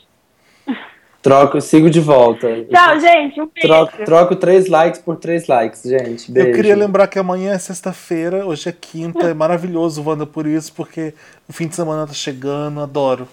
[1.21, 2.47] Troco, sigo de volta.
[2.65, 3.39] Tchau, gente.
[3.39, 3.67] Um beijo.
[3.67, 6.31] Troco, troco três likes por três likes, gente.
[6.31, 6.49] Beijo.
[6.49, 10.73] Eu queria lembrar que amanhã é sexta-feira, hoje é quinta, é maravilhoso, Wanda, por isso,
[10.73, 11.13] porque
[11.47, 13.27] o fim de semana tá chegando, adoro.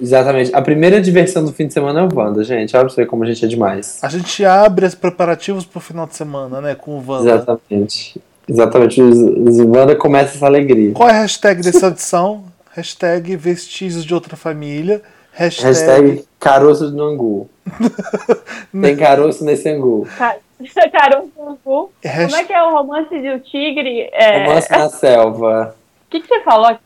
[0.00, 0.52] Exatamente.
[0.52, 2.76] A primeira diversão do fim de semana é o Wanda, gente.
[2.76, 4.00] Olha pra você ver como a gente é demais.
[4.02, 7.30] A gente abre os preparativos pro final de semana, né, com o Wanda.
[7.32, 8.20] Exatamente.
[8.52, 9.00] Exatamente.
[9.00, 10.92] Wanda começa essa alegria.
[10.92, 12.44] Qual é a hashtag dessa edição?
[12.74, 15.02] hashtag vestígios de outra família.
[15.32, 17.48] Hashtag, Hashtag caroço do angu.
[18.80, 20.06] Tem caroço nesse angu.
[20.18, 20.36] Ca-
[20.92, 21.28] Caramba,
[21.62, 21.90] Como
[22.36, 24.08] é que é o romance do tigre?
[24.12, 24.46] É...
[24.46, 25.74] Romance na selva.
[26.06, 26.66] O que, que você falou?
[26.66, 26.80] Romance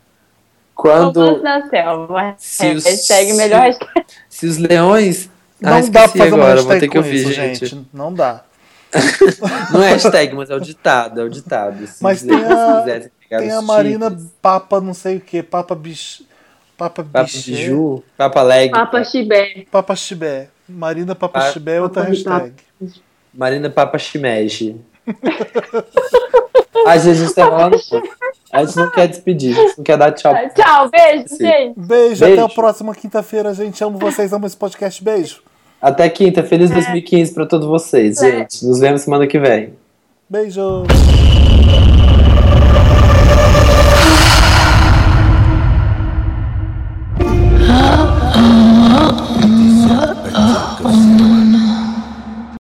[0.75, 1.43] Quando.
[1.43, 2.35] na selva.
[2.39, 4.07] Se É, os- hashtag melhor se- hashtag.
[4.29, 5.29] Se os leões.
[5.61, 7.67] Não ah, dá pra fazer uma agora, vou hashtag ter que com ouvir, isso, gente.
[7.67, 7.87] gente.
[7.93, 8.43] Não dá.
[9.73, 11.87] Não é hashtag, mas é o ditado, é o ditado.
[11.87, 12.85] Se Mas tem a,
[13.39, 16.25] tem a Marina Papa não sei o que, Papa Bicho.
[16.77, 17.25] Papa Papa.
[17.25, 19.67] Biju, Papa Leg, Papa Chibé.
[19.71, 20.49] Papa Chibé.
[20.69, 22.53] Marina Papa Pa- Chibé é outra Papa hashtag.
[23.33, 24.77] Marina Papa Shimeji.
[26.87, 27.77] Ai, gente, a gente tá falando.
[28.53, 30.33] A gente não quer despedir, a gente não quer dar tchau.
[30.55, 31.37] Tchau, beijo, Sim.
[31.39, 31.81] gente.
[31.81, 32.25] Beijo, Beijo.
[32.25, 33.83] até a próxima quinta-feira, gente.
[33.83, 35.03] Amo vocês, amo esse podcast.
[35.03, 35.43] Beijo.
[35.87, 38.39] Até quinta, feliz 2015 pra todos vocês, É.
[38.41, 38.67] gente.
[38.67, 39.75] Nos vemos semana que vem.
[40.29, 40.83] Beijo.
[50.79, 51.26] Oh